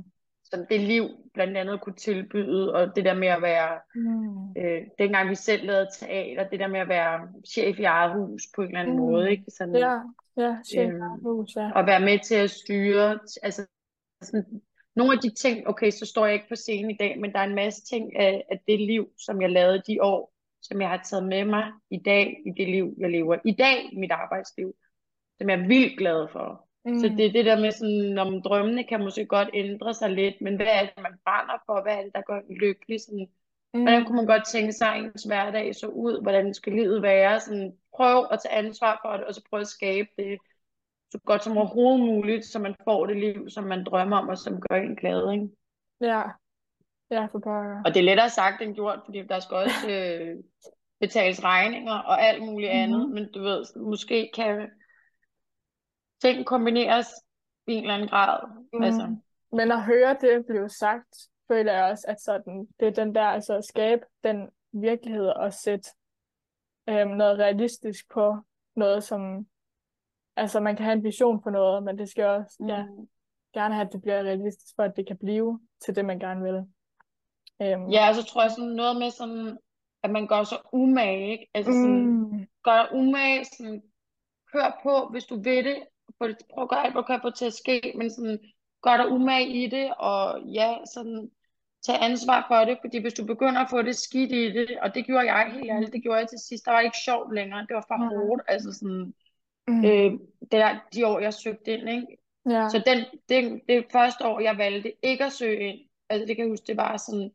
som 0.45 0.61
det 0.71 0.81
liv 0.81 1.05
blandt 1.35 1.57
andet 1.57 1.81
kunne 1.81 1.97
tilbyde, 1.97 2.75
og 2.75 2.97
det 2.97 3.05
der 3.05 3.15
med 3.15 3.29
at 3.29 3.43
være, 3.43 3.79
mm. 3.95 4.51
øh, 4.59 4.83
dengang 4.99 5.31
vi 5.31 5.35
selv 5.35 5.67
lavede 5.67 5.89
teater, 5.99 6.49
det 6.49 6.61
der 6.61 6.69
med 6.69 6.81
at 6.81 6.89
være 6.89 7.29
chef 7.49 7.79
i 7.79 7.85
eget 7.85 8.13
hus 8.13 8.43
på 8.55 8.63
en 8.63 8.69
eller 8.69 8.81
anden 8.81 8.97
mm. 8.97 9.03
måde, 9.03 9.31
ikke? 9.31 9.45
Sådan, 9.59 9.77
ja. 9.77 9.99
Ja, 10.37 10.57
hus, 11.23 11.57
ja. 11.57 11.71
Og 11.75 11.87
være 11.87 12.01
med 12.01 12.19
til 12.19 12.35
at 12.35 12.51
styre, 12.51 13.19
altså 13.43 13.67
sådan, 14.23 14.63
nogle 14.97 15.13
af 15.13 15.19
de 15.19 15.31
ting, 15.31 15.69
okay, 15.69 15.91
så 15.91 16.07
står 16.07 16.27
jeg 16.27 16.35
ikke 16.35 16.49
på 16.49 16.57
scenen 16.57 16.91
i 16.91 16.97
dag, 16.97 17.21
men 17.21 17.33
der 17.33 17.39
er 17.39 17.45
en 17.45 17.55
masse 17.55 17.85
ting 17.85 18.17
af, 18.17 18.45
af 18.51 18.61
det 18.67 18.81
liv, 18.81 19.09
som 19.27 19.43
jeg 19.43 19.51
lavede 19.51 19.83
de 19.87 20.03
år, 20.03 20.33
som 20.63 20.81
jeg 20.81 20.89
har 20.89 21.01
taget 21.11 21.25
med 21.25 21.45
mig 21.45 21.73
i 21.91 21.99
dag, 21.99 22.43
i 22.47 22.51
det 22.57 22.69
liv, 22.69 22.95
jeg 22.99 23.11
lever 23.11 23.37
i 23.45 23.53
dag, 23.53 23.93
i 23.93 23.97
mit 23.97 24.11
arbejdsliv, 24.11 24.75
som 25.39 25.51
jeg 25.51 25.61
er 25.61 25.67
vildt 25.67 25.99
glad 25.99 26.29
for. 26.33 26.69
Mm. 26.85 26.99
Så 26.99 27.09
det 27.17 27.27
er 27.27 27.33
det 27.33 27.45
der 27.45 27.61
med 27.61 27.71
sådan, 27.71 28.19
om 28.19 28.43
drømmene 28.43 28.85
kan 28.85 29.01
måske 29.01 29.27
godt 29.27 29.51
ændre 29.55 29.95
sig 29.95 30.11
lidt, 30.11 30.41
men 30.41 30.57
hvad 30.57 30.67
er 30.67 30.81
det, 30.81 30.93
man 30.97 31.19
brænder 31.25 31.59
for? 31.67 31.83
Hvad 31.83 31.95
er 31.99 32.03
det, 32.03 32.15
der 32.15 32.23
gør 32.23 32.41
lykkelig? 32.61 33.01
Sådan. 33.01 33.29
Hvordan 33.73 34.05
kunne 34.05 34.17
man 34.17 34.27
godt 34.27 34.47
tænke 34.47 34.73
sig, 34.73 34.89
at 34.89 35.05
ens 35.05 35.23
hverdag 35.23 35.75
så 35.75 35.87
ud? 35.87 36.23
Hvordan 36.23 36.55
skal 36.55 36.73
livet 36.73 37.03
være? 37.03 37.41
Sådan, 37.41 37.77
prøv 37.97 38.27
at 38.31 38.41
tage 38.41 38.55
ansvar 38.55 39.01
for 39.05 39.17
det, 39.17 39.27
og 39.27 39.35
så 39.35 39.43
prøv 39.51 39.61
at 39.61 39.67
skabe 39.67 40.09
det 40.19 40.39
så 41.11 41.19
godt 41.25 41.45
som 41.45 41.57
overhovedet 41.57 42.01
muligt, 42.01 42.45
så 42.45 42.59
man 42.59 42.75
får 42.85 43.07
det 43.07 43.17
liv, 43.17 43.51
som 43.51 43.65
man 43.65 43.85
drømmer 43.85 44.17
om, 44.17 44.29
og 44.29 44.39
som 44.39 44.61
gør 44.61 44.77
en 44.77 44.97
glad, 44.97 45.33
ikke? 45.33 45.49
Ja, 46.01 46.23
ja, 47.11 47.25
for 47.33 47.39
bare... 47.39 47.83
Og 47.85 47.95
det 47.95 48.01
er 48.01 48.05
lettere 48.05 48.31
sagt 48.31 48.63
end 48.63 48.75
gjort, 48.75 49.01
fordi 49.05 49.23
der 49.23 49.41
skal 49.41 49.57
også 49.57 49.89
øh, 49.95 50.37
betales 51.01 51.45
regninger 51.45 51.93
og 51.93 52.23
alt 52.23 52.43
muligt 52.43 52.73
mm-hmm. 52.73 52.95
andet, 52.95 53.11
men 53.11 53.33
du 53.33 53.43
ved, 53.43 53.65
måske 53.77 54.31
kan 54.35 54.71
ting 56.21 56.47
kombineres 56.47 57.07
i 57.67 57.73
en 57.73 57.83
eller 57.83 57.95
anden 57.95 58.09
grad. 58.09 58.41
Mm. 58.73 58.83
Altså. 58.83 59.17
Men 59.53 59.73
at 59.73 59.85
høre 59.85 60.17
det 60.21 60.47
blive 60.47 60.69
sagt, 60.69 61.17
føler 61.53 61.73
jeg 61.73 61.85
også, 61.85 62.05
at 62.09 62.21
sådan, 62.21 62.69
det 62.81 62.89
er 62.89 63.05
den 63.05 63.15
der, 63.15 63.25
altså 63.25 63.57
at 63.57 63.65
skabe 63.65 64.03
den 64.25 64.49
virkelighed 64.73 65.27
og 65.27 65.53
sætte 65.53 65.89
øhm, 66.89 67.11
noget 67.11 67.39
realistisk 67.39 68.11
på 68.15 68.37
noget, 68.77 69.05
som... 69.05 69.47
Altså, 70.37 70.61
man 70.61 70.77
kan 70.77 70.85
have 70.85 70.97
en 70.97 71.05
vision 71.05 71.43
på 71.43 71.51
noget, 71.51 71.83
men 71.83 71.99
det 71.99 72.11
skal 72.11 72.25
også 72.25 72.57
mm. 72.61 72.67
ja, 72.67 72.87
gerne 73.55 73.75
have, 73.75 73.87
at 73.87 73.93
det 73.93 74.03
bliver 74.03 74.19
realistisk, 74.19 74.75
for 74.77 74.83
at 74.83 74.97
det 74.97 75.07
kan 75.07 75.19
blive 75.19 75.61
til 75.85 75.97
det, 75.97 76.05
man 76.05 76.19
gerne 76.19 76.43
vil. 76.43 76.55
Øhm. 77.63 77.89
Ja, 77.91 78.09
og 78.09 78.15
så 78.15 78.25
tror 78.25 78.43
jeg 78.43 78.51
sådan 78.51 78.71
noget 78.71 78.97
med 78.97 79.11
sådan, 79.11 79.59
at 80.03 80.11
man 80.11 80.27
gør 80.27 80.43
så 80.45 80.59
umage, 80.73 81.31
ikke? 81.31 81.51
Altså 81.55 81.73
sådan, 81.73 82.07
mm. 82.07 82.47
gør 82.65 82.89
umage, 82.93 83.45
sådan, 83.45 83.83
kør 84.53 84.81
på, 84.83 85.09
hvis 85.11 85.25
du 85.25 85.43
vil 85.43 85.65
det, 85.65 85.77
prøv 86.19 86.29
at 86.63 86.69
gøre 86.69 86.85
alt, 86.85 86.95
hvad 86.95 87.03
du 87.03 87.07
kan 87.07 87.21
få 87.23 87.31
til 87.31 87.47
at 87.47 87.53
ske, 87.53 87.95
men 87.99 88.11
sådan, 88.11 88.39
gør 88.83 88.97
dig 88.97 89.09
umage 89.09 89.49
i 89.65 89.67
det, 89.67 89.95
og 89.99 90.43
ja, 90.43 90.77
sådan, 90.95 91.31
tage 91.87 91.99
ansvar 91.99 92.45
for 92.49 92.65
det, 92.65 92.79
fordi 92.81 92.99
hvis 92.99 93.15
du 93.15 93.25
begynder 93.25 93.61
at 93.61 93.71
få 93.71 93.83
det 93.83 93.97
skidt 93.97 94.33
i 94.33 94.53
det, 94.53 94.79
og 94.83 94.95
det 94.95 95.07
gjorde 95.07 95.33
jeg 95.33 95.53
helt 95.53 95.71
ærligt, 95.71 95.93
det 95.93 96.03
gjorde 96.03 96.19
jeg 96.19 96.29
til 96.29 96.39
sidst, 96.39 96.65
der 96.65 96.73
var 96.73 96.81
ikke 96.81 96.97
sjovt 97.05 97.35
længere, 97.35 97.61
det 97.61 97.75
var 97.75 97.85
for 97.89 97.97
mm. 97.97 98.09
hårdt, 98.09 98.43
altså 98.49 98.73
sådan, 98.73 99.15
mm. 99.69 99.85
øh, 99.85 100.11
det 100.41 100.53
der, 100.53 100.79
de 100.95 101.07
år 101.07 101.21
jeg 101.21 101.35
søgte 101.35 101.73
ind, 101.73 101.89
ikke? 101.89 102.07
Ja. 102.51 102.69
Så 102.69 102.83
den, 102.87 102.99
det, 103.29 103.61
det 103.69 103.85
første 103.93 104.27
år, 104.27 104.41
jeg 104.41 104.59
valgte 104.59 104.93
ikke 105.03 105.25
at 105.25 105.33
søge 105.33 105.61
ind, 105.69 105.79
altså 106.09 106.27
det 106.27 106.37
kan 106.37 106.45
jeg 106.45 106.51
huske, 106.53 106.67
det 106.67 106.77
var 106.77 106.97
sådan, 106.97 107.31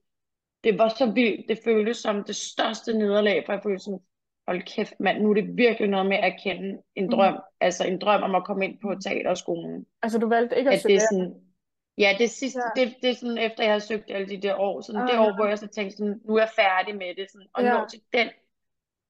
det 0.64 0.78
var 0.78 0.90
så 0.90 1.12
vildt, 1.12 1.46
det 1.50 1.60
føltes 1.64 1.98
som 1.98 2.24
det 2.24 2.36
største 2.36 2.94
nederlag, 2.94 3.44
for 3.46 3.54
jeg 3.54 3.64
følte 3.64 3.84
sådan, 3.84 4.00
hold 4.48 4.62
kæft 4.62 4.94
mand, 5.00 5.22
nu 5.22 5.30
er 5.30 5.34
det 5.34 5.58
virkelig 5.58 5.90
noget 5.90 6.06
med 6.06 6.18
at 6.18 6.40
kende 6.44 6.78
en 6.96 7.04
Mm. 7.06 7.12
drøm, 7.12 7.40
altså 7.62 7.88
en 7.88 8.00
drøm 8.00 8.24
om 8.24 8.36
at 8.36 8.44
komme 8.46 8.66
ind 8.66 8.80
på 8.82 8.96
teaterskolen. 9.04 9.86
Altså, 10.02 10.20
du 10.20 10.28
valgte 10.28 10.58
ikke 10.58 10.70
at 10.70 10.78
At 10.78 10.84
det 10.84 10.90
søge 10.90 11.00
sådan, 11.00 11.34
ja, 11.98 12.16
det 12.20 12.30
sidste, 12.30 12.60
Ja. 12.76 12.82
det, 12.86 12.96
det 13.02 13.10
er 13.10 13.14
sådan, 13.16 13.38
efter 13.38 13.64
jeg 13.64 13.72
har 13.74 13.80
søgt 13.80 14.12
alle 14.12 14.30
de 14.30 14.42
der 14.42 14.56
år, 14.56 14.82
sådan 14.82 15.02
det 15.02 15.14
Ah, 15.14 15.22
år, 15.22 15.36
hvor 15.36 15.46
jeg 15.46 15.58
så 15.60 15.68
tænkte 15.68 15.98
sådan, 15.98 16.22
nu 16.26 16.36
er 16.36 16.40
jeg 16.40 16.50
færdig 16.56 16.96
med 16.96 17.16
det, 17.16 17.32
sådan, 17.32 17.48
og 17.54 17.64
Ja. 17.64 17.74
nå 17.74 17.88
til 17.90 18.02
den. 18.14 18.30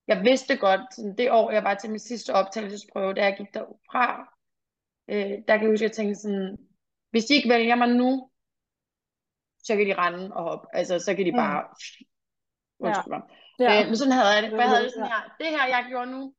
Jeg 0.07 0.23
vidste 0.23 0.57
godt, 0.57 0.81
sådan 0.93 1.17
det 1.17 1.31
år, 1.31 1.51
jeg 1.51 1.63
var 1.63 1.73
til 1.73 1.89
min 1.89 1.99
sidste 1.99 2.33
optagelsesprøve, 2.33 3.13
da 3.13 3.23
jeg 3.23 3.35
gik 3.37 3.53
derfra, 3.53 4.33
øh, 5.07 5.31
der 5.47 5.57
kan 5.57 5.61
jeg 5.63 5.71
huske, 5.71 5.85
at 5.85 5.89
jeg 5.89 5.91
tænkte 5.91 6.15
sådan, 6.15 6.57
hvis 7.09 7.25
de 7.25 7.33
ikke 7.35 7.49
vælger 7.49 7.75
mig 7.75 7.87
nu, 7.89 8.29
så 9.63 9.75
kan 9.75 9.85
de 9.87 9.93
rende 9.93 10.33
og 10.33 10.43
hoppe, 10.43 10.67
altså 10.73 10.99
så 10.99 11.15
kan 11.15 11.25
de 11.25 11.31
Mm. 11.31 11.37
bare, 11.37 11.63
undskyld 12.79 13.11
mig. 13.13 13.21
Ja. 13.59 13.81
Øh, 13.81 13.87
men 13.87 13.95
sådan 13.97 14.13
havde 14.13 14.27
jeg 14.33 14.43
det, 14.43 14.51
for 14.51 14.57
jeg 14.57 14.69
havde 14.69 14.83
det 14.83 14.87
Ja. 14.87 14.97
sådan 14.97 15.07
her, 15.11 15.35
det 15.39 15.47
her 15.47 15.65
jeg 15.75 15.85
gjorde 15.89 16.11
nu, 16.11 16.33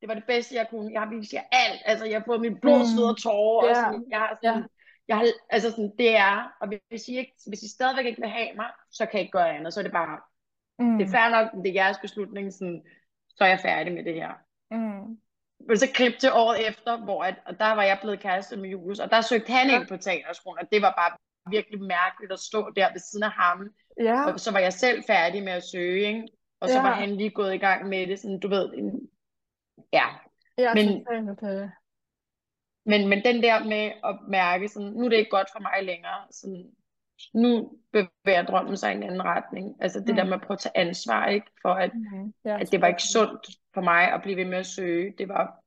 det 0.00 0.08
var 0.08 0.14
det 0.14 0.24
bedste 0.26 0.54
jeg 0.54 0.66
kunne, 0.70 0.92
jeg 0.92 1.00
har 1.00 1.10
vist 1.10 1.32
jer 1.32 1.42
alt, 1.52 1.80
altså 1.84 2.04
jeg 2.04 2.18
har 2.18 2.24
fået 2.26 2.40
mit 2.40 2.60
blod, 2.60 2.78
Mm. 2.78 2.84
sved 2.92 3.04
og 3.04 3.18
tårer, 3.22 3.62
og 3.62 3.68
Ja. 3.68 3.74
sådan, 3.74 4.04
jeg 4.10 4.18
har 4.18 4.38
sådan, 4.42 4.60
Ja. 4.60 4.66
Jeg 5.08 5.16
har, 5.16 5.26
altså 5.50 5.70
sådan, 5.70 5.92
det 5.98 6.16
er, 6.16 6.52
og 6.60 6.68
hvis 6.88 7.08
I, 7.08 7.18
ikke, 7.18 7.32
hvis 7.46 7.62
I 7.62 7.70
stadigvæk 7.74 8.06
ikke 8.06 8.20
vil 8.20 8.30
have 8.30 8.48
mig, 8.56 8.66
så 8.90 9.06
kan 9.06 9.20
I 9.20 9.22
ikke 9.22 9.32
gøre 9.32 9.56
andet, 9.56 9.74
så 9.74 9.80
er 9.80 9.84
det 9.84 9.92
bare, 9.92 10.20
Mm. 10.78 10.98
det 10.98 11.06
er 11.06 11.10
fair 11.10 11.28
nok, 11.30 11.64
det 11.64 11.70
er 11.70 11.74
jeres 11.84 11.98
beslutning, 11.98 12.52
sådan, 12.52 12.82
så 13.28 13.44
er 13.44 13.48
jeg 13.48 13.60
færdig 13.62 13.92
med 13.94 14.04
det 14.04 14.14
her. 14.14 14.30
Mm. 14.70 15.18
Men 15.68 15.76
så 15.78 15.86
klip 15.94 16.18
til 16.18 16.30
året 16.32 16.68
efter, 16.68 17.04
hvor 17.04 17.22
at, 17.24 17.34
og 17.46 17.58
der 17.60 17.72
var 17.74 17.82
jeg 17.82 17.98
blevet 18.02 18.20
kæreste 18.20 18.56
med 18.56 18.70
Julius, 18.70 18.98
og 18.98 19.10
der 19.10 19.20
søgte 19.20 19.52
han 19.52 19.68
Ja. 19.68 19.80
ind 19.80 19.88
på 19.88 19.96
teaterskolen, 19.96 20.58
og 20.64 20.68
det 20.72 20.82
var 20.82 20.94
bare 20.98 21.16
virkelig 21.50 21.80
mærkeligt 21.80 22.32
at 22.32 22.38
stå 22.38 22.70
der 22.76 22.92
ved 22.92 23.00
siden 23.00 23.22
af 23.22 23.30
ham, 23.32 23.68
Ja. 24.00 24.24
og 24.32 24.40
så 24.40 24.52
var 24.52 24.58
jeg 24.58 24.72
selv 24.72 25.04
færdig 25.06 25.42
med 25.42 25.52
at 25.52 25.64
søge, 25.64 26.06
ikke? 26.06 26.28
og 26.60 26.68
så 26.68 26.74
Ja. 26.76 26.82
var 26.82 26.92
han 26.94 27.16
lige 27.16 27.30
gået 27.30 27.54
i 27.54 27.58
gang 27.58 27.88
med 27.88 28.06
det, 28.06 28.18
sådan, 28.20 28.40
du 28.40 28.48
ved, 28.48 28.72
en, 28.74 29.08
ja, 29.92 30.06
Ja, 30.58 30.74
men- 30.74 31.06
det. 31.36 31.72
Men, 32.84 33.08
men 33.08 33.24
den 33.24 33.42
der 33.42 33.64
med 33.64 33.92
at 34.04 34.18
mærke, 34.28 34.68
sådan, 34.68 34.88
nu 34.92 35.04
er 35.04 35.08
det 35.08 35.16
ikke 35.16 35.30
godt 35.30 35.48
for 35.52 35.60
mig 35.60 35.82
længere, 35.82 36.18
sådan, 36.30 36.70
nu 37.34 37.78
bevæger 37.92 38.42
drømmen 38.42 38.76
sig 38.76 38.92
i 38.92 38.96
en 38.96 39.02
anden 39.02 39.22
retning, 39.24 39.76
altså 39.80 40.00
det 40.00 40.08
Mm. 40.08 40.16
der 40.16 40.24
med 40.24 40.32
at 40.34 40.40
prøve 40.40 40.54
at 40.56 40.60
tage 40.60 40.76
ansvar, 40.78 41.26
ikke, 41.28 41.46
for 41.62 41.68
at, 41.74 41.90
Mm. 41.94 42.34
Ja, 42.44 42.60
at 42.60 42.72
det 42.72 42.80
var 42.80 42.86
ikke 42.86 43.02
sundt 43.02 43.46
for 43.74 43.80
mig 43.80 44.12
at 44.12 44.22
blive 44.22 44.36
ved 44.36 44.44
med 44.44 44.58
at 44.58 44.66
søge, 44.66 45.14
det 45.18 45.28
var 45.28 45.62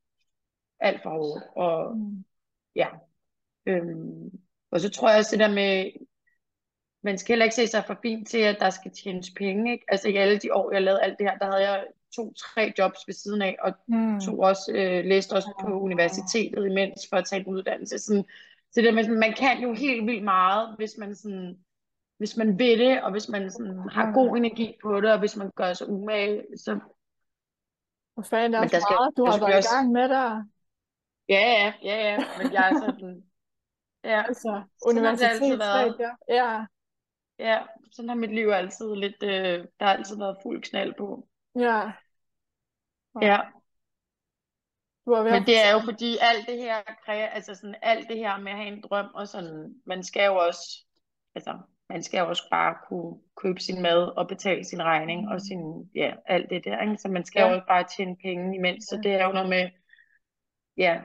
alt 0.80 1.02
for 1.02 1.10
hårdt, 1.10 1.44
og 1.56 1.96
Mm. 1.96 2.24
Ja. 2.74 2.88
Øhm, 3.66 4.30
og 4.70 4.80
så 4.80 4.90
tror 4.90 5.08
jeg 5.10 5.18
også 5.18 5.30
det 5.36 5.40
der 5.40 5.54
med, 5.54 5.90
man 7.02 7.18
skal 7.18 7.32
heller 7.32 7.44
ikke 7.44 7.54
se 7.56 7.66
sig 7.66 7.84
for 7.86 7.98
fint 8.02 8.28
til, 8.28 8.38
at 8.38 8.56
der 8.60 8.70
skal 8.70 8.90
tjenes 8.90 9.30
penge. 9.36 9.72
Ikke? 9.72 9.84
Altså 9.88 10.08
i 10.08 10.16
alle 10.16 10.38
de 10.38 10.54
år, 10.54 10.72
jeg 10.72 10.82
lavede 10.82 11.02
alt 11.02 11.18
det 11.18 11.30
her, 11.30 11.38
der 11.38 11.44
havde 11.46 11.70
jeg 11.70 11.86
to-tre 12.14 12.72
jobs 12.78 12.98
ved 13.06 13.14
siden 13.14 13.42
af, 13.42 13.56
og 13.62 13.72
Mm. 13.86 14.20
tog 14.20 14.38
også, 14.38 14.72
øh, 14.74 15.04
læste 15.04 15.32
også 15.32 15.54
på 15.60 15.80
universitetet 15.80 16.66
imens 16.66 17.00
for 17.10 17.16
at 17.16 17.24
tage 17.24 17.40
en 17.40 17.46
uddannelse. 17.46 17.98
Sådan, 17.98 18.24
så 18.72 18.80
det 18.80 18.94
der 18.94 19.02
sådan, 19.02 19.18
man 19.20 19.32
kan 19.34 19.62
jo 19.62 19.72
helt 19.74 20.06
vildt 20.06 20.24
meget, 20.24 20.74
hvis 20.76 20.94
man 20.98 21.14
sådan, 21.14 21.58
hvis 22.18 22.36
man 22.36 22.58
vil 22.58 22.78
det, 22.78 23.02
og 23.02 23.10
hvis 23.10 23.28
man 23.28 23.50
sådan 23.50 23.78
har 23.78 24.12
god 24.12 24.36
energi 24.36 24.76
på 24.82 25.00
det, 25.00 25.12
og 25.12 25.18
hvis 25.18 25.36
man 25.36 25.50
gør 25.56 25.72
sig 25.72 25.88
umage, 25.88 26.42
så 26.56 26.78
Hvor 28.14 28.22
fanden 28.22 28.52
det 28.52 28.58
er 28.58 28.60
der 28.60 28.68
skal- 28.80 28.96
meget, 29.00 29.16
du 29.16 29.24
der 29.24 29.30
har 29.32 29.38
været 29.38 29.64
i 29.64 29.74
gang 29.74 29.92
med 29.92 30.08
der. 30.08 30.44
ja, 31.28 31.40
ja, 31.40 31.72
ja, 31.82 31.96
ja, 32.10 32.18
men 32.42 32.52
jeg 32.52 32.70
er 32.70 32.74
sådan, 32.80 33.24
ja, 34.04 34.22
Altså, 34.28 34.62
universitetsstadier. 34.86 36.10
Ja, 36.28 36.66
ja, 37.38 37.62
sådan 37.92 38.08
har 38.08 38.16
mit 38.16 38.34
liv 38.34 38.48
altid 38.48 38.94
lidt, 38.94 39.22
øh, 39.22 39.64
der 39.80 39.86
har 39.86 39.92
altid 39.94 40.16
været 40.18 40.36
fuld 40.42 40.62
knald 40.62 40.94
på. 40.98 41.28
Ja. 41.56 41.96
Ja, 43.20 43.42
Du 45.06 45.14
har 45.14 45.22
men 45.30 45.42
det 45.46 45.58
er 45.58 45.72
jo 45.72 45.80
fordi 45.84 46.16
alt 46.20 46.46
det 46.48 46.58
her 46.58 46.82
kræver, 47.04 47.26
altså 47.26 47.54
sådan 47.54 47.74
alt 47.82 48.08
det 48.08 48.16
her 48.18 48.38
med 48.38 48.52
at 48.52 48.58
have 48.58 48.68
en 48.68 48.82
drøm 48.82 49.06
og 49.14 49.28
sådan, 49.28 49.74
man 49.86 50.02
skal 50.04 50.26
jo 50.26 50.36
også, 50.36 50.84
altså 51.34 51.58
man 51.88 52.02
skal 52.02 52.18
jo 52.18 52.28
også 52.28 52.48
bare 52.50 52.74
kunne 52.88 53.18
købe 53.36 53.60
sin 53.60 53.82
mad 53.82 54.16
og 54.16 54.28
betale 54.28 54.64
sin 54.64 54.82
regning 54.82 55.28
og 55.28 55.40
sin, 55.40 55.90
ja, 55.94 56.12
alt 56.26 56.50
det 56.50 56.64
der, 56.64 56.80
ikke? 56.82 56.96
Så 56.98 57.08
man 57.08 57.24
skal 57.24 57.40
Ja. 57.40 57.48
jo 57.48 57.54
også 57.54 57.66
bare 57.68 57.84
tjene 57.96 58.16
penge 58.16 58.56
imens, 58.56 58.84
så 58.84 59.00
det 59.02 59.12
er 59.12 59.26
jo 59.26 59.32
noget 59.32 59.48
med, 59.48 59.70
ja, 60.76 61.02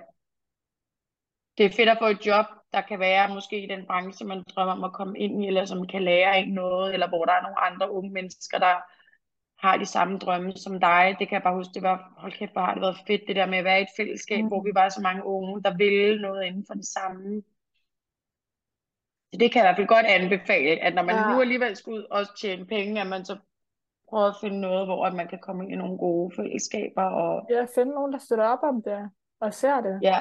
det 1.57 1.65
er 1.65 1.69
fedt 1.69 1.89
at 1.89 1.97
få 1.99 2.05
et 2.07 2.25
job, 2.25 2.45
der 2.73 2.81
kan 2.81 2.99
være 2.99 3.33
måske 3.33 3.63
i 3.63 3.67
den 3.67 3.85
branche, 3.87 4.25
man 4.25 4.43
drømmer 4.43 4.73
om 4.73 4.83
at 4.83 4.93
komme 4.93 5.19
ind 5.19 5.43
i, 5.43 5.47
eller 5.47 5.65
som 5.65 5.87
kan 5.87 6.03
lære 6.03 6.39
en 6.39 6.53
noget, 6.53 6.93
eller 6.93 7.07
hvor 7.09 7.25
der 7.25 7.33
er 7.33 7.41
nogle 7.41 7.59
andre 7.59 7.91
unge 7.91 8.11
mennesker, 8.11 8.57
der 8.59 8.75
har 9.61 9.77
de 9.77 9.85
samme 9.85 10.17
drømme 10.17 10.51
som 10.57 10.79
dig. 10.79 11.15
Det 11.19 11.27
kan 11.27 11.35
jeg 11.35 11.43
bare 11.43 11.55
huske, 11.55 11.73
det 11.73 11.83
var, 11.83 12.13
hold 12.17 12.31
kæft, 12.33 12.51
hvor 12.51 12.61
har 12.61 12.73
det 12.73 12.81
været 12.81 12.97
fedt, 13.07 13.21
det 13.27 13.35
der 13.35 13.45
med 13.45 13.57
at 13.57 13.63
være 13.63 13.79
i 13.79 13.83
et 13.83 13.89
fællesskab, 13.97 14.41
Mm. 14.43 14.47
hvor 14.47 14.63
vi 14.63 14.71
var 14.73 14.89
så 14.89 15.01
mange 15.01 15.25
unge, 15.25 15.63
der 15.63 15.77
ville 15.77 16.21
noget 16.21 16.45
inden 16.45 16.65
for 16.67 16.73
det 16.73 16.85
samme. 16.85 17.41
Så 19.33 19.37
det 19.39 19.51
kan 19.51 19.59
jeg 19.61 19.65
i 19.65 19.67
hvert 19.67 19.75
fald 19.75 19.87
godt 19.87 20.05
anbefale, 20.05 20.79
at 20.81 20.93
når 20.95 21.03
man 21.03 21.15
Ja. 21.15 21.33
nu 21.33 21.41
alligevel 21.41 21.75
skal 21.75 21.93
ud 21.93 22.03
og 22.11 22.21
tjene 22.41 22.65
penge, 22.65 23.01
at 23.01 23.07
man 23.07 23.25
så 23.25 23.37
prøver 24.09 24.27
at 24.27 24.35
finde 24.41 24.61
noget, 24.61 24.87
hvor 24.87 25.09
man 25.11 25.27
kan 25.27 25.39
komme 25.39 25.63
ind 25.63 25.71
i 25.71 25.75
nogle 25.75 25.97
gode 25.97 26.35
fællesskaber, 26.35 27.03
og 27.03 27.47
Ja, 27.49 27.65
finde 27.75 27.91
nogen, 27.93 28.13
der 28.13 28.19
støtter 28.19 28.45
op 28.47 28.63
om 28.63 28.81
det 28.83 29.09
og 29.39 29.53
ser 29.53 29.81
det. 29.81 29.99
ja, 30.03 30.17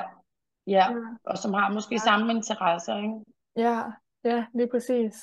ja, 0.67 0.85
Ja. 0.91 0.97
og 1.25 1.39
som 1.39 1.53
har 1.55 1.73
måske 1.73 1.95
Ja. 1.95 1.99
samme 1.99 2.33
interesser, 2.33 2.97
ikke? 2.97 3.15
Ja, 3.57 3.83
ja, 4.25 4.47
lige 4.55 4.69
præcis. 4.71 5.15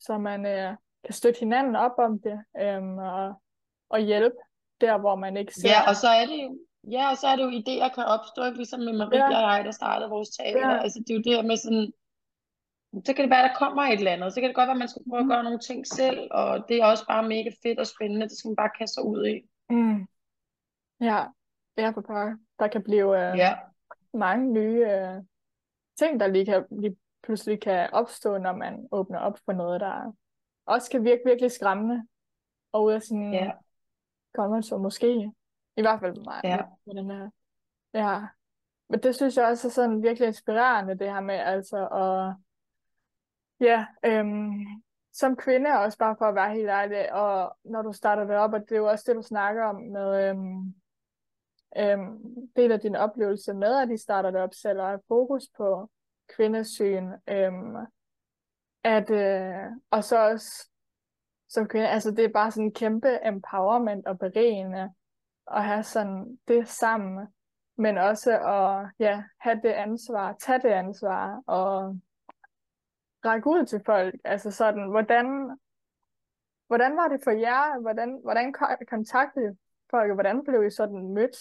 Så 0.00 0.18
man 0.18 0.46
øh, 0.46 0.76
kan 1.04 1.12
støtte 1.12 1.40
hinanden 1.40 1.76
op 1.76 1.92
om 1.98 2.18
det 2.20 2.44
øhm, 2.60 2.98
og, 2.98 3.40
og 3.88 4.00
hjælpe 4.00 4.36
der, 4.80 4.98
hvor 4.98 5.14
man 5.16 5.36
ikke 5.36 5.54
ser. 5.54 5.68
Ja, 5.68 5.88
og 5.88 5.96
så 5.96 6.08
er 6.08 6.26
det 6.26 6.38
jo, 6.44 6.58
ja, 6.90 7.10
og 7.10 7.16
så 7.16 7.26
er 7.26 7.36
det 7.36 7.42
jo, 7.42 7.50
idéer 7.50 7.94
kan 7.94 8.04
opstå, 8.04 8.44
ikke? 8.44 8.56
Ligesom 8.56 8.80
med 8.80 8.92
Maria 8.92 9.18
Ja. 9.30 9.36
og 9.46 9.56
jeg, 9.56 9.64
der 9.64 9.70
startede 9.70 10.10
vores 10.10 10.28
teater. 10.30 10.68
Ja. 10.70 10.82
Altså, 10.82 10.98
det 10.98 11.10
er 11.10 11.14
jo 11.14 11.22
det 11.22 11.34
her 11.36 11.42
med 11.42 11.56
sådan, 11.56 11.92
så 13.06 13.12
kan 13.14 13.22
det 13.24 13.30
være, 13.30 13.48
der 13.48 13.54
kommer 13.54 13.82
et 13.82 13.92
eller 13.98 14.12
andet. 14.12 14.32
Så 14.34 14.40
kan 14.40 14.48
det 14.48 14.56
godt 14.56 14.66
være, 14.66 14.74
at 14.78 14.84
man 14.84 14.88
skal 14.88 15.02
prøve 15.08 15.18
at 15.20 15.24
Mhm. 15.26 15.30
gøre 15.32 15.44
nogle 15.44 15.58
ting 15.58 15.86
selv, 15.86 16.28
og 16.30 16.68
det 16.68 16.76
er 16.76 16.86
også 16.86 17.06
bare 17.06 17.28
mega 17.28 17.50
fedt 17.62 17.78
og 17.78 17.86
spændende. 17.86 18.28
Det 18.28 18.38
skal 18.38 18.48
man 18.48 18.56
bare 18.56 18.70
kaste 18.78 18.94
sig 18.94 19.04
ud 19.04 19.26
i. 19.26 19.36
Mm. 19.70 20.06
Ja, 21.00 21.24
ja, 21.78 21.90
på 21.92 22.00
par. 22.00 22.38
Der 22.58 22.68
kan 22.68 22.82
blive 22.82 23.08
øh, 23.30 23.38
Ja, 23.38 23.54
mange 24.14 24.52
nye 24.52 24.80
øh, 24.90 25.22
ting, 25.98 26.20
der 26.20 26.26
lige, 26.26 26.44
kan, 26.46 26.64
lige 26.70 26.96
pludselig 27.22 27.60
kan 27.60 27.88
opstå, 27.92 28.38
når 28.38 28.52
man 28.52 28.88
åbner 28.92 29.18
op 29.18 29.38
for 29.44 29.52
noget, 29.52 29.80
der 29.80 30.12
også 30.66 30.90
kan 30.90 31.04
virke 31.04 31.22
virkelig 31.26 31.50
skræmmende 31.50 32.06
og 32.72 32.84
ud 32.84 32.92
af 32.92 33.02
sin 33.02 33.32
ja, 33.34 33.50
zone 34.62 34.82
måske. 34.82 35.32
I 35.76 35.80
hvert 35.80 36.00
fald 36.00 36.14
for 36.16 36.24
mig. 36.24 36.40
Ja. 36.44 36.58
Med 36.86 36.94
den 36.94 37.10
her. 37.10 37.30
Ja. 37.94 38.26
Men 38.88 39.02
det 39.02 39.14
synes 39.14 39.36
jeg 39.36 39.46
også 39.46 39.68
er 39.68 39.72
sådan 39.72 40.02
virkelig 40.02 40.26
inspirerende, 40.26 40.98
det 40.98 41.12
her 41.12 41.20
med 41.20 41.34
altså 41.34 41.86
at 41.86 42.34
ja, 43.60 43.86
øhm, 44.04 44.52
som 45.12 45.36
kvinde 45.36 45.70
også 45.70 45.98
bare 45.98 46.16
for 46.18 46.24
at 46.24 46.34
være 46.34 46.54
helt 46.54 46.68
ærlig, 46.68 47.12
og 47.12 47.56
når 47.64 47.82
du 47.82 47.92
starter 47.92 48.24
det 48.24 48.36
op, 48.36 48.52
og 48.52 48.60
det 48.60 48.72
er 48.72 48.76
jo 48.76 48.88
også 48.88 49.04
det, 49.06 49.16
du 49.16 49.22
snakker 49.22 49.64
om 49.64 49.76
med 49.76 50.28
øhm, 50.28 50.74
øhm, 51.76 52.50
del 52.56 52.72
af 52.72 52.80
din 52.80 52.96
oplevelse 52.96 53.54
med, 53.54 53.82
at 53.82 53.88
de 53.88 53.98
starter 53.98 54.30
det 54.30 54.40
op 54.40 54.54
selv, 54.54 54.80
og 54.80 54.88
har 54.88 55.00
fokus 55.08 55.42
på 55.56 55.90
kvindesyn, 56.36 57.12
øhm, 57.28 57.76
at, 58.84 59.10
øh, 59.10 59.72
og 59.90 60.04
så 60.04 60.30
også 60.30 60.68
som 61.48 61.68
kvinde, 61.68 61.88
altså 61.88 62.10
det 62.10 62.24
er 62.24 62.32
bare 62.32 62.50
sådan 62.50 62.64
en 62.64 62.72
kæmpe 62.72 63.26
empowerment 63.26 64.06
og 64.06 64.18
berigende 64.18 64.92
at 65.52 65.64
have 65.64 65.82
sådan 65.82 66.38
det 66.48 66.68
sammen, 66.68 67.26
men 67.76 67.98
også 67.98 68.30
at 68.30 68.90
ja, 68.98 69.24
have 69.40 69.60
det 69.62 69.68
ansvar, 69.68 70.36
tage 70.40 70.58
det 70.58 70.68
ansvar 70.68 71.42
og 71.46 72.00
række 73.24 73.46
ud 73.46 73.66
til 73.66 73.82
folk. 73.86 74.14
Altså 74.24 74.50
sådan, 74.50 74.90
hvordan, 74.90 75.26
hvordan 76.66 76.96
var 76.96 77.08
det 77.08 77.20
for 77.24 77.30
jer? 77.30 77.80
Hvordan, 77.80 78.20
hvordan 78.22 78.54
kontaktede 78.88 79.56
folk, 79.90 80.14
hvordan 80.14 80.44
blev 80.44 80.64
I 80.66 80.70
sådan 80.70 81.08
mødt? 81.14 81.36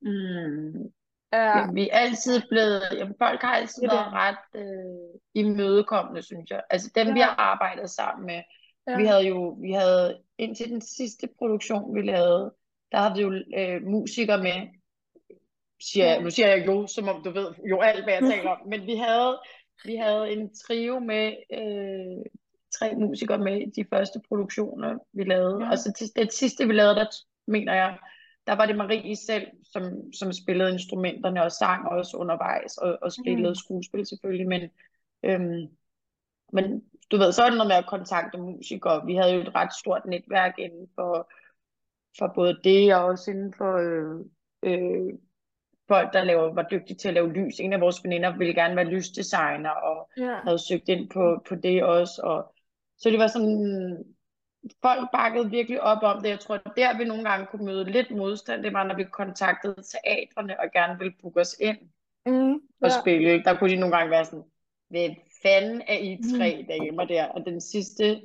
mm. 0.00 0.92
Ja, 1.32 1.66
vi 1.74 1.88
er 1.92 1.98
altid 1.98 2.42
blevet, 2.48 2.82
jamen, 2.92 3.14
folk 3.18 3.40
har 3.40 3.54
altid 3.54 3.82
Det 3.82 3.90
været 3.90 4.12
ret 4.12 4.60
øh, 4.62 5.20
imødekommende, 5.34 6.22
synes 6.22 6.50
jeg. 6.50 6.62
Altså 6.70 6.90
dem, 6.94 7.14
vi 7.14 7.20
Ja. 7.20 7.24
har 7.26 7.34
arbejdet 7.34 7.90
sammen 7.90 8.26
med, 8.26 8.42
ja, 8.88 8.96
Vi 8.96 9.06
havde 9.06 9.22
jo, 9.22 9.48
vi 9.62 9.72
havde 9.72 10.18
indtil 10.38 10.70
den 10.70 10.80
sidste 10.80 11.28
produktion, 11.38 11.94
vi 11.94 12.02
lavede, 12.02 12.54
der 12.92 12.98
havde 12.98 13.14
vi 13.14 13.20
jo 13.22 13.32
øh, 13.58 13.82
musikere 13.82 14.42
med. 14.42 14.68
Siger, 15.82 16.06
Ja. 16.12 16.20
Nu 16.20 16.30
siger 16.30 16.48
jeg 16.48 16.66
jo, 16.66 16.86
som 16.86 17.08
om 17.08 17.24
du 17.24 17.30
ved 17.30 17.54
jo 17.70 17.80
alt, 17.80 18.04
hvad 18.04 18.14
jeg 18.14 18.22
taler 18.22 18.50
om. 18.50 18.58
Men 18.68 18.86
vi 18.86 18.94
havde, 18.94 19.38
vi 19.84 19.94
havde 19.96 20.32
en 20.32 20.54
trio 20.54 20.98
med 20.98 21.32
øh, 21.52 22.24
tre 22.78 22.94
musikere 22.94 23.38
med 23.38 23.60
i 23.60 23.70
de 23.76 23.84
første 23.92 24.20
produktioner, 24.28 24.98
vi 25.12 25.24
lavede. 25.24 25.64
Ja. 25.64 25.70
Og 25.70 25.78
så 25.78 25.92
til 25.92 26.06
det 26.16 26.32
sidste, 26.32 26.66
vi 26.66 26.72
lavede, 26.72 26.94
der 26.94 27.06
mener 27.46 27.74
jeg, 27.74 27.98
der 28.50 28.56
var 28.56 28.66
det 28.66 28.76
Marie 28.76 29.16
selv, 29.16 29.46
som, 29.64 29.82
som 30.12 30.32
spillede 30.32 30.72
instrumenterne 30.72 31.42
og 31.42 31.52
sang 31.52 31.88
også 31.88 32.16
undervejs, 32.16 32.76
og, 32.78 32.98
og 33.02 33.12
spillede 33.12 33.48
Mm. 33.50 33.54
skuespil 33.54 34.06
selvfølgelig. 34.06 34.48
Men, 34.48 34.62
øhm, 35.22 35.68
men 36.52 36.82
du 37.10 37.16
ved, 37.16 37.32
så 37.32 37.42
er 37.42 37.48
det 37.50 37.56
noget 37.58 37.68
med 37.68 37.76
at 37.76 37.86
kontakte 37.88 38.38
musikere. 38.38 39.06
Vi 39.06 39.14
havde 39.14 39.34
jo 39.34 39.40
et 39.40 39.54
ret 39.54 39.74
stort 39.80 40.02
netværk 40.06 40.58
inden 40.58 40.88
for 40.94 41.30
for 42.18 42.32
både 42.34 42.60
det 42.64 42.94
og 42.94 43.04
også 43.04 43.30
inden 43.30 43.54
for 43.58 43.72
øh, 43.76 44.20
øh, 44.62 45.12
folk, 45.88 46.12
der 46.12 46.24
laver, 46.24 46.54
var 46.54 46.66
dygtige 46.70 46.96
til 46.96 47.08
at 47.08 47.14
lave 47.14 47.32
lys. 47.32 47.60
En 47.60 47.72
af 47.72 47.80
vores 47.80 48.04
veninder 48.04 48.36
ville 48.38 48.54
gerne 48.54 48.76
være 48.76 48.84
lysdesigner 48.94 49.70
og 49.70 50.10
Ja. 50.18 50.36
havde 50.44 50.58
søgt 50.68 50.88
ind 50.88 51.10
på, 51.10 51.42
på 51.48 51.54
det 51.54 51.84
også. 51.84 52.20
Og, 52.24 52.54
så 52.98 53.10
det 53.10 53.18
var 53.18 53.26
sådan, 53.26 54.04
folk 54.82 55.08
bakkede 55.12 55.50
virkelig 55.50 55.80
op 55.82 56.02
om 56.02 56.22
det. 56.22 56.28
Jeg 56.28 56.40
tror, 56.40 56.56
der 56.56 56.98
vi 56.98 57.04
nogle 57.04 57.24
gange 57.30 57.46
kunne 57.46 57.64
møde 57.64 57.84
lidt 57.84 58.10
modstand, 58.10 58.62
det 58.62 58.72
var, 58.72 58.84
når 58.84 58.96
vi 58.96 59.04
kontaktede 59.04 59.74
teatrene 59.74 60.60
og 60.60 60.66
gerne 60.72 60.98
ville 60.98 61.14
booke 61.22 61.40
os 61.40 61.56
ind 61.60 61.78
Mm, 62.26 62.52
og 62.54 62.60
ja. 62.82 63.00
spille. 63.00 63.42
Der 63.44 63.58
kunne 63.58 63.70
de 63.70 63.76
nogle 63.76 63.96
gange 63.96 64.10
være 64.10 64.24
sådan, 64.24 64.44
hvad 64.88 65.08
fanden 65.42 65.82
er 65.88 65.98
I 65.98 66.18
tre 66.38 66.56
Mm. 66.60 66.66
damer 66.68 67.04
der? 67.04 67.24
Og 67.26 67.44
den 67.46 67.60
sidste 67.60 68.22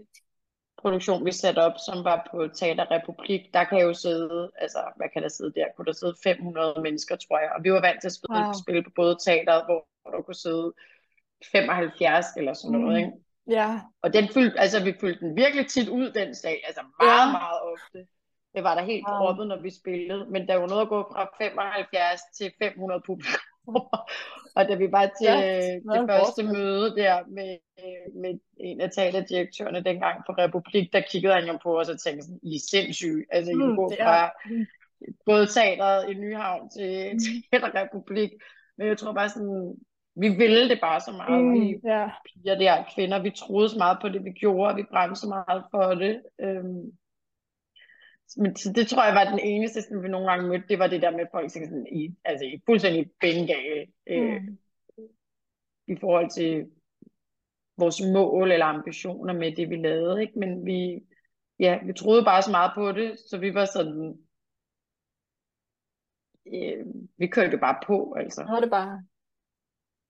produktion, 0.77 1.25
vi 1.25 1.31
satte 1.31 1.59
op, 1.59 1.73
som 1.85 2.03
var 2.03 2.27
på 2.31 2.47
Teater 2.47 2.91
Republik, 2.91 3.41
der 3.53 3.63
kan 3.63 3.79
jo 3.81 3.93
sidde, 3.93 4.51
altså 4.55 4.79
hvad 4.95 5.07
kan 5.13 5.21
der 5.23 5.29
sidde 5.29 5.53
der? 5.55 5.65
Kunne 5.75 5.85
der 5.85 5.91
sidde 5.91 6.15
500 6.23 6.81
mennesker, 6.81 7.15
tror 7.15 7.39
jeg. 7.39 7.49
Og 7.57 7.63
vi 7.63 7.71
var 7.71 7.81
vant 7.81 8.01
til 8.01 8.07
at 8.07 8.13
spille, 8.13 8.43
Wow. 8.43 8.53
spille 8.63 8.83
på 8.83 8.89
både 8.95 9.17
teateret, 9.25 9.65
hvor 9.65 9.87
der 10.11 10.21
kunne 10.21 10.35
sidde 10.35 10.73
75 11.51 12.25
eller 12.37 12.53
sådan 12.53 12.79
noget, 12.79 12.93
Mm. 13.01 13.05
ikke? 13.05 13.24
Ja. 13.49 13.79
Og 14.01 14.13
den 14.13 14.27
fyldte, 14.33 14.59
altså 14.59 14.83
vi 14.83 14.93
fyldte 15.01 15.25
den 15.25 15.35
virkelig 15.35 15.67
tit 15.67 15.89
ud 15.89 16.05
den 16.11 16.35
dag, 16.43 16.61
altså 16.67 16.81
meget, 16.99 17.19
Ja. 17.27 17.31
meget 17.31 17.59
ofte. 17.73 17.99
Det 18.55 18.63
var 18.63 18.75
der 18.75 18.83
helt 18.83 19.05
Wow. 19.07 19.17
proppet, 19.17 19.47
når 19.47 19.61
vi 19.61 19.69
spillede, 19.81 20.25
men 20.29 20.47
der 20.47 20.55
var 20.55 20.67
noget 20.67 20.81
at 20.81 20.89
gå 20.89 21.03
fra 21.13 21.29
75 21.37 22.21
til 22.37 22.51
500 22.63 23.01
publikummer. 23.05 24.07
og 24.57 24.67
da 24.69 24.75
vi 24.75 24.91
var 24.91 25.05
til 25.05 25.25
Ja, 25.27 25.57
øh, 25.57 25.61
det 25.63 26.01
en 26.01 26.07
første 26.07 26.43
forskel. 26.43 26.53
møde 26.53 26.95
der 26.95 27.15
med, 27.27 27.57
med 28.21 28.39
en 28.59 28.81
af 28.81 28.89
teaterdirektørerne 28.91 29.83
dengang 29.83 30.21
på 30.27 30.31
Republik, 30.31 30.93
der 30.93 31.01
kiggede 31.11 31.33
han 31.33 31.45
jo 31.47 31.57
på 31.63 31.79
os 31.79 31.89
og 31.89 31.99
tænkte 31.99 32.23
sådan, 32.25 32.39
I 32.43 32.55
er 32.55 32.59
sindssyge. 32.71 33.25
Altså, 33.31 33.51
I 33.51 33.55
Mm, 33.55 33.75
gå 33.75 33.89
det 33.89 33.97
er- 34.01 34.05
fra 34.05 34.31
både 35.25 35.45
teateret 35.47 36.09
i 36.09 36.13
Nyhavn 36.13 36.69
til 36.69 36.91
Mm. 37.13 37.19
Teater 37.51 37.81
Republik. 37.81 38.31
Men 38.77 38.87
jeg 38.87 38.97
tror 38.97 39.13
bare 39.13 39.29
sådan, 39.29 39.75
vi 40.15 40.29
ville 40.29 40.69
det 40.69 40.79
bare 40.81 41.01
så 41.01 41.11
meget, 41.11 41.43
Mm, 41.43 41.53
vi 41.53 41.79
ja. 41.83 42.09
piger 42.25 42.55
der, 42.57 42.83
kvinder, 42.95 43.19
vi 43.21 43.31
troede 43.31 43.69
så 43.69 43.77
meget 43.77 43.97
på 44.01 44.09
det, 44.09 44.23
vi 44.23 44.31
gjorde, 44.31 44.71
og 44.71 44.77
vi 44.77 44.83
brændte 44.83 45.15
så 45.21 45.27
meget 45.27 45.63
for 45.71 45.83
det. 45.95 46.23
Øhm, 46.39 46.91
men 48.37 48.53
det 48.53 48.87
tror 48.87 49.03
jeg 49.05 49.15
var 49.15 49.29
den 49.31 49.39
eneste, 49.39 49.81
som 49.81 50.03
vi 50.03 50.07
nogle 50.07 50.29
gange 50.31 50.47
mødte, 50.49 50.67
det 50.67 50.79
var 50.79 50.87
det 50.87 51.01
der 51.01 51.11
med, 51.11 51.19
at 51.19 51.27
folk 51.31 51.51
sådan, 51.51 51.87
I, 51.91 52.15
altså 52.25 52.45
I 52.45 52.61
fuldstændig 52.65 53.11
bengale 53.21 53.85
øh, 54.07 54.41
Mm. 54.41 54.57
i 55.87 55.95
forhold 55.99 56.29
til 56.29 56.71
vores 57.77 58.01
mål 58.13 58.51
eller 58.51 58.65
ambitioner 58.65 59.33
med 59.33 59.55
det, 59.55 59.69
vi 59.69 59.75
lavede, 59.75 60.21
ikke? 60.21 60.39
Men 60.39 60.65
vi, 60.65 61.03
ja, 61.59 61.79
vi 61.85 61.93
troede 61.93 62.23
bare 62.23 62.41
så 62.41 62.51
meget 62.51 62.71
på 62.75 62.91
det, 62.91 63.19
så 63.29 63.37
vi 63.37 63.53
var 63.53 63.65
sådan, 63.65 64.17
øh, 66.53 66.85
vi 67.17 67.27
kørte 67.27 67.51
jo 67.51 67.57
bare 67.59 67.77
på, 67.87 68.13
altså. 68.19 68.41
Er 68.41 68.59
det 68.59 68.69
bare... 68.69 69.03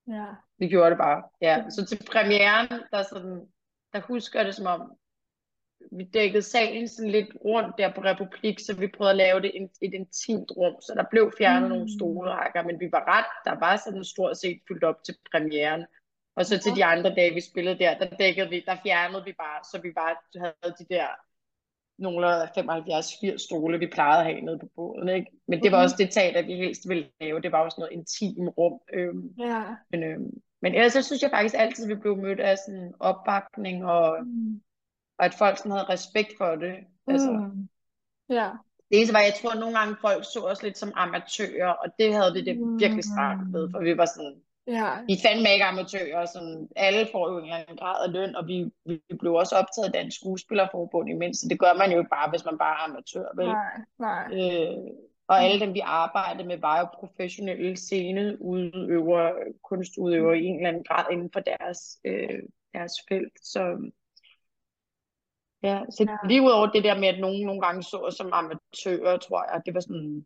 Ja. 0.08 0.26
Vi 0.58 0.68
gjorde 0.68 0.90
det 0.90 0.98
bare, 0.98 1.24
ja. 1.42 1.66
Så 1.70 1.86
til 1.86 2.00
premieren, 2.12 2.68
der, 2.92 3.04
sådan, 3.04 3.48
der 3.94 4.00
husker 4.00 4.40
jeg 4.40 4.46
det 4.46 4.56
som 4.56 4.66
om, 4.66 4.98
vi 5.92 6.04
dækkede 6.04 6.42
salen 6.42 6.88
sådan 6.88 7.12
lidt 7.12 7.30
rundt 7.46 7.78
der 7.78 7.94
på 7.94 8.02
Republik, 8.02 8.60
så 8.60 8.76
vi 8.76 8.88
prøvede 8.88 9.12
at 9.12 9.18
lave 9.18 9.42
det 9.42 9.52
et, 9.62 9.70
et 9.82 9.94
intimt 9.94 10.52
rum, 10.58 10.82
så 10.82 10.94
der 10.96 11.04
blev 11.12 11.32
fjernet 11.38 11.70
Mm. 11.70 11.76
nogle 11.76 11.94
stolerækker, 11.98 12.64
men 12.64 12.80
vi 12.80 12.90
var 12.92 13.04
ret, 13.08 13.32
der 13.46 13.60
var 13.60 13.76
sådan 13.76 14.04
stort 14.04 14.38
set 14.38 14.60
fyldt 14.68 14.84
op 14.84 15.04
til 15.06 15.16
premieren. 15.32 15.86
Og 16.36 16.46
så 16.46 16.60
til 16.60 16.76
de 16.76 16.86
andre 16.86 17.16
dage, 17.16 17.34
vi 17.34 17.42
spillede 17.42 17.80
der, 17.80 17.98
der 17.98 18.18
dækkede 18.18 18.50
vi, 18.50 18.64
der 18.66 18.78
fjernede 18.84 19.24
vi 19.24 19.34
bare, 19.34 19.64
så 19.72 19.82
vi 19.82 19.92
bare 19.92 20.16
havde 20.40 20.76
de 20.80 20.86
der 20.90 21.08
nogle 21.98 22.28
af 22.28 22.48
75-80 22.58 23.38
stole, 23.38 23.80
vi 23.80 23.88
plejede 23.88 24.20
at 24.20 24.26
have 24.26 24.42
nede 24.42 24.60
på 24.60 24.70
båden, 24.76 25.10
ikke? 25.10 25.32
Men 25.48 25.64
det 25.64 25.72
var 25.72 25.78
Mhm. 25.78 25.84
også 25.84 25.96
det 26.00 26.12
teater, 26.12 26.42
vi 26.42 26.56
helst 26.56 26.90
ville 26.90 27.08
lave. 27.22 27.42
Det 27.42 27.52
var 27.52 27.64
også 27.64 27.76
noget 27.80 27.92
intim 27.94 28.48
rum. 28.48 28.80
Øhm, 28.94 29.30
Ja. 29.40 29.64
men, 29.92 30.04
øhm, 30.04 30.32
men 30.62 30.76
ellers 30.76 30.94
så 30.94 31.02
synes 31.02 31.22
jeg 31.22 31.30
faktisk 31.32 31.56
altid, 31.58 31.84
at 31.84 31.90
vi 31.90 32.02
blev 32.02 32.18
mødt 32.18 32.40
af 32.40 32.58
sådan 32.58 32.94
opbakning, 33.00 33.86
og, 33.86 34.18
Mm. 34.26 34.62
og 35.18 35.26
at 35.26 35.34
folk 35.34 35.58
sådan 35.58 35.72
havde 35.72 35.90
respekt 35.90 36.34
for 36.38 36.56
det. 36.56 36.76
Altså, 37.08 37.32
Mm. 37.32 37.70
Ja. 38.30 38.50
det 38.90 38.98
eneste 38.98 39.14
var, 39.14 39.20
jeg 39.20 39.34
tror, 39.42 39.52
at 39.52 39.60
nogle 39.60 39.78
gange 39.80 39.96
folk 40.02 40.24
så 40.34 40.40
os 40.52 40.64
lidt 40.64 40.78
som 40.78 40.92
amatører, 40.96 41.70
og 41.70 41.88
det 42.00 42.14
havde 42.14 42.34
vi 42.34 42.42
det 42.42 42.58
virkelig 42.80 43.04
stramt 43.04 43.54
ved, 43.54 43.70
for 43.72 43.80
vi 43.80 43.98
var 43.98 44.06
sådan, 44.06 44.36
Ja. 44.68 44.92
vi 45.08 45.14
er 45.14 45.22
fandme 45.26 45.50
ikke 45.54 45.66
amatører, 45.66 46.26
sådan, 46.26 46.70
alle 46.76 47.08
får 47.12 47.32
jo 47.32 47.38
en 47.38 47.44
eller 47.44 47.56
anden 47.56 47.78
grad 47.78 48.06
af 48.08 48.12
løn, 48.14 48.36
og 48.36 48.48
vi, 48.48 48.72
vi 48.86 49.02
blev 49.20 49.34
også 49.34 49.56
optaget 49.56 49.88
af 49.88 49.94
Dansk 49.94 50.18
Skuespillerforbund 50.18 51.10
imens, 51.10 51.38
så 51.38 51.48
det 51.50 51.60
gør 51.60 51.74
man 51.74 51.92
jo 51.92 51.98
ikke 52.00 52.10
bare, 52.10 52.30
hvis 52.30 52.46
man 52.46 52.58
bare 52.58 52.76
er 52.80 52.84
amatør, 52.90 53.28
vel? 53.36 53.48
Nej. 53.48 53.76
Nej. 54.00 54.26
Øh, 54.34 54.78
og 55.28 55.44
alle 55.44 55.60
dem, 55.60 55.74
vi 55.74 55.80
arbejdede 55.80 56.48
med, 56.48 56.58
var 56.58 56.80
jo 56.80 56.86
professionelle 56.94 57.78
sceneudøvere, 57.78 59.34
kunstudøvere 59.64 60.40
i 60.40 60.46
en 60.46 60.56
eller 60.56 60.70
anden 60.70 60.84
grad 60.84 61.06
inden 61.12 61.30
for 61.34 61.40
deres, 61.40 61.80
øh, 62.06 62.40
deres 62.74 62.94
felt. 63.10 63.34
Så, 63.42 63.92
ja, 65.64 65.82
så 65.90 66.06
Ja. 66.10 66.28
lige 66.28 66.42
udover 66.42 66.68
det 66.68 66.84
der 66.84 67.00
med, 67.00 67.08
at 67.08 67.20
nogen 67.20 67.46
nogle 67.46 67.62
gange 67.62 67.84
så 67.84 67.98
os 67.98 68.16
som 68.16 68.30
amatører, 68.34 69.18
tror 69.18 69.54
jeg, 69.54 69.62
det 69.66 69.74
var 69.74 69.80
sådan, 69.80 70.26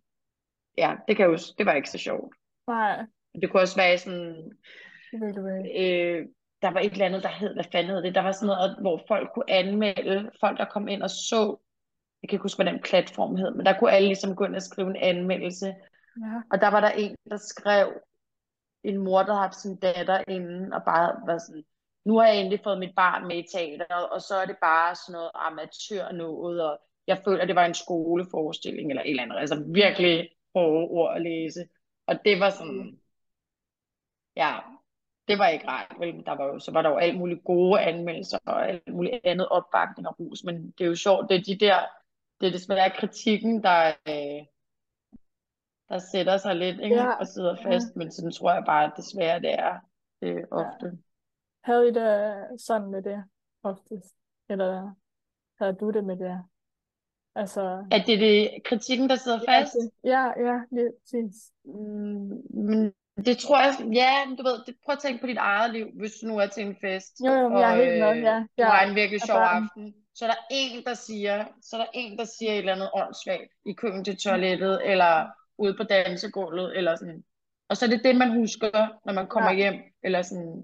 ja, 0.78 0.96
det, 1.08 1.18
kan 1.18 1.26
jo, 1.26 1.38
det 1.58 1.66
var 1.66 1.74
ikke 1.74 1.90
så 1.90 1.98
sjovt. 1.98 2.36
Nej. 2.68 3.06
Det 3.42 3.52
kunne 3.52 3.62
også 3.62 3.76
være 3.76 3.98
sådan, 3.98 4.52
øh, 5.78 6.28
der 6.62 6.72
var 6.72 6.80
et 6.80 6.92
eller 6.92 7.06
andet, 7.06 7.24
der 7.24 7.30
hed, 7.30 7.54
hvad 7.54 7.64
fanden 7.72 7.92
hed 7.92 8.04
det? 8.04 8.16
Der 8.16 8.22
var 8.22 8.32
sådan 8.32 8.48
noget, 8.48 8.78
hvor 8.82 9.02
folk 9.08 9.30
kunne 9.34 9.50
anmelde, 9.50 10.32
folk 10.40 10.58
der 10.58 10.66
kom 10.66 10.88
ind 10.88 11.04
og 11.04 11.10
så, 11.10 11.58
jeg 12.22 12.30
kan 12.30 12.36
ikke 12.36 12.44
huske, 12.44 12.64
hvad 12.64 12.74
den 12.74 12.82
platform 12.82 13.36
hed, 13.36 13.52
men 13.56 13.66
der 13.66 13.80
kunne 13.80 13.92
alle 13.92 14.08
ligesom 14.08 14.36
gå 14.36 14.46
ind 14.46 14.56
og 14.56 14.62
skrive 14.62 14.90
en 14.90 14.96
anmeldelse. 14.96 15.68
Ja. 15.68 16.42
Og 16.52 16.62
der 16.62 16.68
var 16.68 16.80
der 16.80 16.92
en, 16.92 17.16
der 17.30 17.38
skrev, 17.38 17.94
en 18.84 18.98
mor, 18.98 19.24
der 19.24 19.34
haft 19.36 19.56
sin 19.56 19.76
datter 19.76 20.24
inde, 20.28 20.70
og 20.76 20.82
bare 20.86 21.22
var 21.28 21.38
sådan, 21.38 21.64
nu 22.06 22.18
har 22.18 22.28
jeg 22.28 22.38
endelig 22.40 22.60
fået 22.64 22.80
mit 22.80 22.96
barn 22.96 23.28
med 23.28 23.38
i 23.38 23.48
teateret, 23.54 24.10
og 24.10 24.22
så 24.22 24.36
er 24.36 24.46
det 24.46 24.58
bare 24.62 24.96
sådan 24.96 25.14
noget 25.14 25.32
amatør 25.34 26.12
noget, 26.12 26.64
og 26.64 26.80
jeg 27.08 27.22
føler, 27.26 27.46
det 27.46 27.56
var 27.56 27.66
en 27.66 27.74
skoleforestilling, 27.74 28.90
eller 28.90 29.04
et 29.04 29.10
eller 29.10 29.24
andet, 29.24 29.40
altså 29.40 29.64
virkelig 29.74 30.30
hårde 30.56 30.88
ord 30.90 31.16
at 31.16 31.22
læse. 31.22 31.68
Og 32.08 32.16
det 32.26 32.40
var 32.40 32.50
sådan, 32.50 33.00
ja, 34.44 34.54
det 35.28 35.40
var 35.40 35.48
ikke 35.48 35.68
rart, 35.68 35.96
vel? 36.00 36.26
Der 36.26 36.32
var 36.32 36.46
jo, 36.46 36.60
så 36.60 36.72
var 36.72 36.82
der 36.82 36.90
jo 36.90 36.98
alt 36.98 37.18
muligt 37.18 37.44
gode 37.44 37.82
anmeldelser, 37.82 38.38
og 38.46 38.70
alt 38.70 38.88
muligt 38.88 39.20
andet 39.24 39.48
opbakning 39.50 40.08
og 40.08 40.20
rus, 40.20 40.44
men 40.44 40.56
det 40.72 40.84
er 40.84 40.88
jo 40.88 40.96
sjovt, 40.96 41.30
det 41.30 41.38
er 41.38 41.44
de 41.44 41.66
der, 41.66 41.80
det 42.40 42.48
er 42.48 42.52
desværre 42.52 42.90
kritikken, 43.00 43.64
der, 43.64 43.88
øh, 43.88 44.46
der 45.90 45.98
sætter 46.12 46.38
sig 46.38 46.56
lidt, 46.56 46.80
ikke? 46.80 46.96
Ja. 46.96 47.12
Og 47.12 47.28
sidder 47.28 47.56
fast, 47.64 47.96
men 47.96 48.12
sådan 48.12 48.32
tror 48.32 48.54
jeg 48.54 48.64
bare, 48.66 48.86
at 48.86 48.94
desværre 48.98 49.40
det 49.40 49.54
er 49.54 49.80
øh, 50.22 50.44
ofte. 50.52 50.98
Havde 51.64 51.88
I 51.88 51.92
det 51.92 52.62
sådan 52.62 52.90
med 52.92 53.02
det 53.02 53.24
oftest? 53.64 54.16
Eller 54.50 54.92
havde 55.60 55.74
du 55.74 55.92
det 55.92 56.04
med 56.04 56.18
det? 56.18 56.44
Altså, 57.36 57.86
At 57.92 58.04
det 58.06 58.14
er 58.14 58.20
det 58.20 58.64
kritikken, 58.66 59.10
der 59.10 59.16
sidder 59.16 59.40
ja, 59.48 59.60
fast? 59.60 59.74
det, 59.74 59.92
ja, 60.04 60.24
ja, 60.48 60.60
lige 60.72 60.92
præcis. 61.02 61.52
Mm, 61.66 62.42
men 62.50 62.94
det 63.26 63.38
tror 63.38 63.60
jeg, 63.60 63.74
ja, 63.94 64.12
du 64.38 64.44
ved, 64.44 64.58
det, 64.66 64.76
prøv 64.86 64.94
at 64.94 65.00
tænke 65.00 65.22
på 65.22 65.28
dit 65.28 65.38
eget 65.38 65.74
liv, 65.74 65.88
hvis 66.00 66.12
du 66.22 66.28
nu 66.28 66.38
er 66.38 66.48
til 66.48 66.64
en 66.66 66.76
fest, 66.82 67.14
Jo, 67.26 67.34
jo, 67.34 67.50
men 67.50 67.58
jeg 67.58 67.68
er 67.68 67.72
og 67.72 67.78
helt 67.86 68.00
med, 68.00 68.18
øh, 68.18 68.24
ja, 68.24 68.44
du 68.60 68.64
har 68.64 68.82
en 68.86 68.96
virkelig 68.96 69.22
og 69.22 69.28
sjov 69.28 69.38
børn. 69.38 69.64
aften, 69.64 69.94
så 70.16 70.26
er 70.26 70.30
der 70.30 70.38
en, 70.52 70.84
der 70.86 70.94
siger, 70.94 71.46
så 71.62 71.76
er 71.76 71.80
der 71.82 71.88
en, 71.94 72.18
der 72.18 72.26
siger 72.26 72.52
et 72.52 72.58
eller 72.58 72.74
andet 72.74 72.90
åndssvagt 72.94 73.52
i 73.66 73.74
køen 73.74 74.04
til 74.06 74.18
toilettet, 74.18 74.82
eller 74.92 75.28
ude 75.58 75.74
på 75.78 75.84
dansegulvet, 75.84 76.78
eller 76.78 76.96
sådan. 76.96 77.24
Og 77.70 77.78
så 77.78 77.86
er 77.86 77.90
det 77.90 78.04
det, 78.04 78.16
man 78.16 78.32
husker, 78.32 78.88
når 79.06 79.14
man 79.14 79.28
kommer 79.28 79.52
Ja. 79.52 79.58
hjem, 79.58 79.76
eller 80.04 80.22
sådan, 80.22 80.64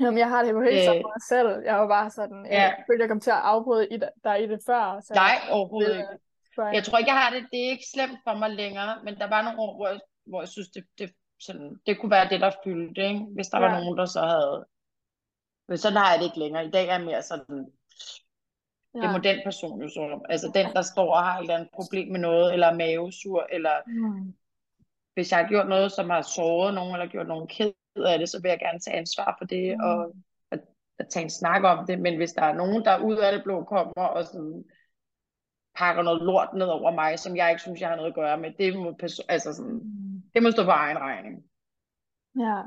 Jamen, 0.00 0.18
jeg 0.18 0.28
har 0.28 0.42
det 0.42 0.50
jo 0.50 0.60
helt 0.60 0.88
Øh, 0.88 0.94
måde 0.94 1.22
selv. 1.28 1.62
Jeg 1.64 1.76
var 1.78 1.88
bare 1.88 2.10
sådan, 2.10 2.46
jeg 2.46 2.52
ja. 2.52 2.68
følte, 2.92 3.02
jeg 3.02 3.08
kom 3.08 3.20
til 3.20 3.30
at 3.30 3.36
afbryde 3.52 3.88
i 3.88 3.98
der 4.24 4.34
i 4.34 4.46
det 4.46 4.60
før. 4.66 5.00
Så 5.00 5.14
nej, 5.14 5.24
jeg 5.24 5.52
overhovedet 5.52 5.96
ikke. 5.96 6.74
Jeg 6.76 6.84
tror 6.84 6.98
ikke, 6.98 7.10
jeg 7.10 7.20
har 7.22 7.30
det, 7.34 7.46
det 7.52 7.66
er 7.66 7.70
ikke 7.70 7.84
slemt 7.94 8.18
for 8.26 8.34
mig 8.34 8.50
længere, 8.50 8.92
men 9.04 9.14
der 9.16 9.28
var 9.28 9.42
nogle 9.42 9.60
år, 9.60 9.76
hvor 9.76 9.88
jeg, 9.88 10.00
hvor 10.26 10.40
jeg 10.40 10.48
synes, 10.48 10.68
det, 10.68 10.84
det, 10.98 11.10
sådan, 11.42 11.80
det 11.86 11.98
kunne 12.00 12.10
være 12.10 12.28
det, 12.28 12.40
der 12.40 12.50
fyldte, 12.64 13.02
ikke? 13.08 13.20
Hvis 13.34 13.46
der 13.48 13.60
Ja. 13.60 13.66
var 13.68 13.80
nogen, 13.80 13.98
der 13.98 14.06
så 14.06 14.20
havde... 14.20 14.66
Men 15.68 15.78
sådan 15.78 15.98
har 15.98 16.10
jeg 16.10 16.18
det 16.18 16.24
ikke 16.26 16.38
længere. 16.38 16.66
I 16.66 16.70
dag 16.70 16.88
er 16.88 16.92
jeg 16.92 17.04
mere 17.04 17.22
sådan, 17.22 17.58
det 18.94 19.02
Ja. 19.02 19.12
må 19.12 19.18
den 19.18 19.40
person 19.44 19.82
jo 19.82 19.88
så 19.88 20.00
om. 20.00 20.24
Altså 20.28 20.50
den, 20.54 20.66
der 20.76 20.82
står 20.82 21.14
og 21.14 21.22
har 21.24 21.36
et 21.38 21.40
eller 21.42 21.54
andet 21.54 21.70
problem 21.74 22.12
med 22.12 22.20
noget, 22.20 22.52
eller 22.52 22.66
er 22.66 22.74
mavesur, 22.74 23.46
eller 23.52 23.70
Mm. 23.86 24.34
hvis 25.14 25.32
jeg 25.32 25.38
har 25.40 25.48
gjort 25.48 25.68
noget, 25.68 25.92
som 25.92 26.10
har 26.10 26.22
såret 26.22 26.74
nogen, 26.74 26.92
eller 26.94 27.06
gjort 27.06 27.26
nogen 27.28 27.48
ked 27.48 27.72
af 27.96 28.18
det, 28.18 28.28
så 28.28 28.42
vil 28.42 28.48
jeg 28.48 28.58
gerne 28.58 28.78
tage 28.80 28.96
ansvar 28.96 29.34
for 29.38 29.44
det, 29.46 29.76
Mm. 29.78 29.84
og 29.84 30.14
at, 30.50 30.60
at 30.98 31.06
tage 31.08 31.22
en 31.24 31.30
snak 31.30 31.62
om 31.64 31.86
det. 31.86 31.98
Men 32.00 32.16
hvis 32.16 32.32
der 32.32 32.42
er 32.42 32.54
nogen, 32.54 32.84
der 32.84 32.98
ud 32.98 33.16
af 33.16 33.32
det 33.32 33.42
blå 33.44 33.64
kommer 33.64 34.04
og 34.06 34.24
sådan 34.24 34.64
pakker 35.74 36.02
noget 36.02 36.22
lort 36.22 36.54
ned 36.54 36.66
over 36.66 36.90
mig, 36.90 37.18
som 37.18 37.36
jeg 37.36 37.50
ikke 37.50 37.62
synes, 37.62 37.80
jeg 37.80 37.88
har 37.88 37.96
noget 37.96 38.08
at 38.10 38.14
gøre 38.14 38.38
med, 38.38 38.50
det 38.58 38.76
må, 38.78 38.90
perso- 39.02 39.26
altså 39.28 39.52
sådan, 39.52 39.72
Mm. 39.72 40.11
Det 40.34 40.42
må 40.42 40.50
stå 40.50 40.64
på 40.64 40.70
egen 40.70 40.98
regning. 40.98 41.44
Ja, 42.38 42.62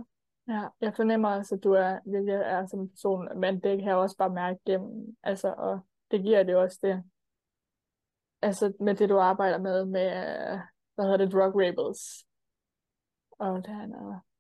ja, 0.47 0.67
jeg 0.81 0.93
fornemmer 0.95 1.29
også, 1.29 1.55
at 1.55 1.63
du 1.63 1.71
er, 1.71 1.99
virkelig 2.05 2.33
er 2.33 2.65
som 2.65 2.79
en 2.79 2.89
person, 2.89 3.39
men 3.39 3.53
det 3.59 3.79
kan 3.79 3.87
jeg 3.87 3.95
også 3.95 4.17
bare 4.17 4.29
mærke 4.29 4.59
gennem, 4.65 5.17
altså, 5.23 5.53
og 5.57 5.79
det 6.11 6.23
giver 6.23 6.43
det 6.43 6.55
også 6.55 6.79
det, 6.81 7.03
altså 8.41 8.73
med 8.79 8.95
det, 8.95 9.09
du 9.09 9.19
arbejder 9.19 9.57
med, 9.57 9.85
med, 9.85 10.09
hvad 10.95 11.05
hedder 11.05 11.17
det, 11.17 11.31
drug 11.33 11.61
rebels. 11.61 12.25
Og 13.39 13.57
det 13.57 13.73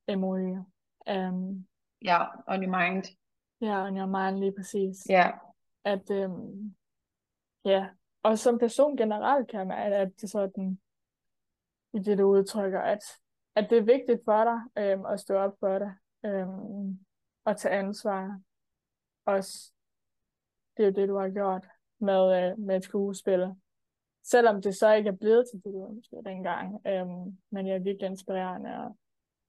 er 0.07 0.15
MOE. 0.15 0.65
Um, 1.09 1.67
ja, 2.05 2.25
on 2.47 2.63
your 2.63 2.77
mind. 2.79 3.03
Ja, 3.61 3.85
on 3.85 3.97
your 3.97 4.05
mind 4.05 4.39
lige 4.39 4.53
præcis. 4.57 5.09
Ja. 5.09 5.31
At, 5.83 6.09
um, 6.09 6.75
ja, 7.65 7.87
og 8.23 8.39
som 8.39 8.59
person 8.59 8.97
generelt 8.97 9.47
kan 9.47 9.67
man, 9.67 9.93
at 9.93 10.21
det 10.21 10.29
sådan, 10.29 10.79
i 11.95 11.99
det 11.99 12.17
du 12.17 12.23
udtrykker, 12.23 12.79
at, 12.79 13.03
at 13.55 13.69
det 13.69 13.77
er 13.77 13.81
vigtigt 13.81 14.21
for 14.25 14.43
dig 14.43 14.83
øhm, 14.83 15.05
at 15.05 15.19
stå 15.19 15.35
op 15.35 15.53
for 15.59 15.79
det, 15.79 15.95
øhm, 16.25 16.99
og 17.45 17.57
tage 17.57 17.75
ansvar. 17.75 18.41
Også, 19.25 19.73
det 20.77 20.83
er 20.83 20.87
jo 20.87 20.93
det, 20.93 21.09
du 21.09 21.17
har 21.17 21.29
gjort 21.29 21.67
med, 21.99 22.51
øh, 22.51 22.59
med 22.59 22.77
et 22.77 22.83
skuespil. 22.83 23.55
Selvom 24.23 24.61
det 24.61 24.75
så 24.75 24.93
ikke 24.93 25.09
er 25.09 25.15
blevet 25.15 25.45
til 25.51 25.63
det, 25.63 25.73
du 25.73 25.87
ønskede 25.87 26.23
dengang. 26.23 26.87
Øhm, 26.87 27.37
men 27.51 27.67
jeg 27.67 27.75
er 27.75 27.79
virkelig 27.79 28.09
inspirerende 28.09 28.69
at, 28.69 28.91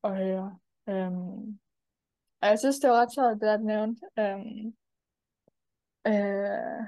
at 0.04 0.16
høre. 0.16 0.58
Øhm, 0.88 1.58
og 2.40 2.48
jeg 2.48 2.58
synes, 2.58 2.78
det 2.78 2.90
var 2.90 2.96
ret 2.96 3.14
sjovt, 3.14 3.40
det 3.40 3.48
at 3.48 3.64
nævnt. 3.64 3.98
Øhm, 4.18 4.76
øh, 6.06 6.86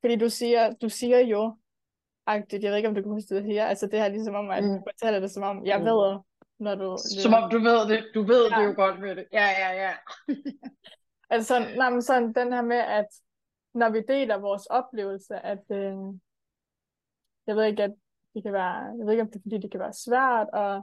fordi 0.00 0.16
du 0.16 0.28
siger, 0.28 0.72
du 0.72 0.88
siger 0.88 1.18
jo, 1.18 1.56
agtigt, 2.34 2.62
jeg 2.62 2.70
ved 2.70 2.76
ikke, 2.76 2.88
om 2.88 2.94
du 2.94 3.02
kan 3.02 3.12
huske 3.12 3.34
det 3.34 3.44
her, 3.44 3.66
altså 3.66 3.86
det 3.86 3.98
her 4.00 4.08
ligesom 4.08 4.34
om, 4.34 4.50
at 4.50 4.64
mm. 4.64 4.70
du 4.70 4.82
fortæller 4.90 5.20
det 5.20 5.30
som 5.30 5.42
om, 5.42 5.66
jeg 5.66 5.78
mm. 5.78 5.84
ved, 5.84 6.18
når 6.58 6.74
du... 6.74 6.96
Som 7.22 7.34
om 7.34 7.50
du 7.50 7.58
ved 7.58 7.88
det, 7.88 8.00
du 8.14 8.22
ved 8.22 8.48
ja. 8.50 8.56
det 8.56 8.66
jo 8.66 8.72
godt 8.76 9.00
med 9.00 9.16
det. 9.16 9.24
Ja, 9.32 9.48
ja, 9.62 9.70
ja. 9.82 9.92
altså, 11.36 11.54
nej, 11.76 11.90
men 11.90 12.02
sådan 12.02 12.32
den 12.32 12.52
her 12.52 12.62
med, 12.62 12.76
at 12.76 13.06
når 13.74 13.90
vi 13.90 14.00
deler 14.08 14.36
vores 14.38 14.66
oplevelse, 14.66 15.34
at 15.46 15.64
øh, 15.70 15.96
jeg 17.46 17.56
ved 17.56 17.64
ikke, 17.64 17.82
at 17.82 17.94
det 18.34 18.42
kan 18.42 18.52
være, 18.52 18.76
jeg 18.98 19.06
ved 19.06 19.10
ikke, 19.12 19.22
om 19.22 19.30
det 19.30 19.36
er, 19.36 19.42
fordi 19.42 19.58
det 19.58 19.70
kan 19.70 19.80
være 19.80 19.92
svært 19.92 20.48
at, 20.54 20.82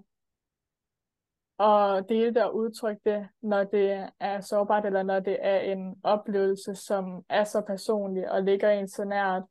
at 1.67 2.09
dele 2.09 2.33
det 2.33 2.43
og 2.43 2.55
udtrykke 2.55 3.01
det, 3.05 3.29
når 3.41 3.63
det 3.63 4.09
er 4.19 4.41
sårbart, 4.41 4.85
eller 4.85 5.03
når 5.03 5.19
det 5.19 5.37
er 5.41 5.59
en 5.59 5.95
oplevelse, 6.03 6.75
som 6.75 7.25
er 7.29 7.43
så 7.43 7.61
personlig 7.61 8.31
og 8.31 8.43
ligger 8.43 8.69
en 8.69 8.87
så 8.87 9.03
nært, 9.05 9.43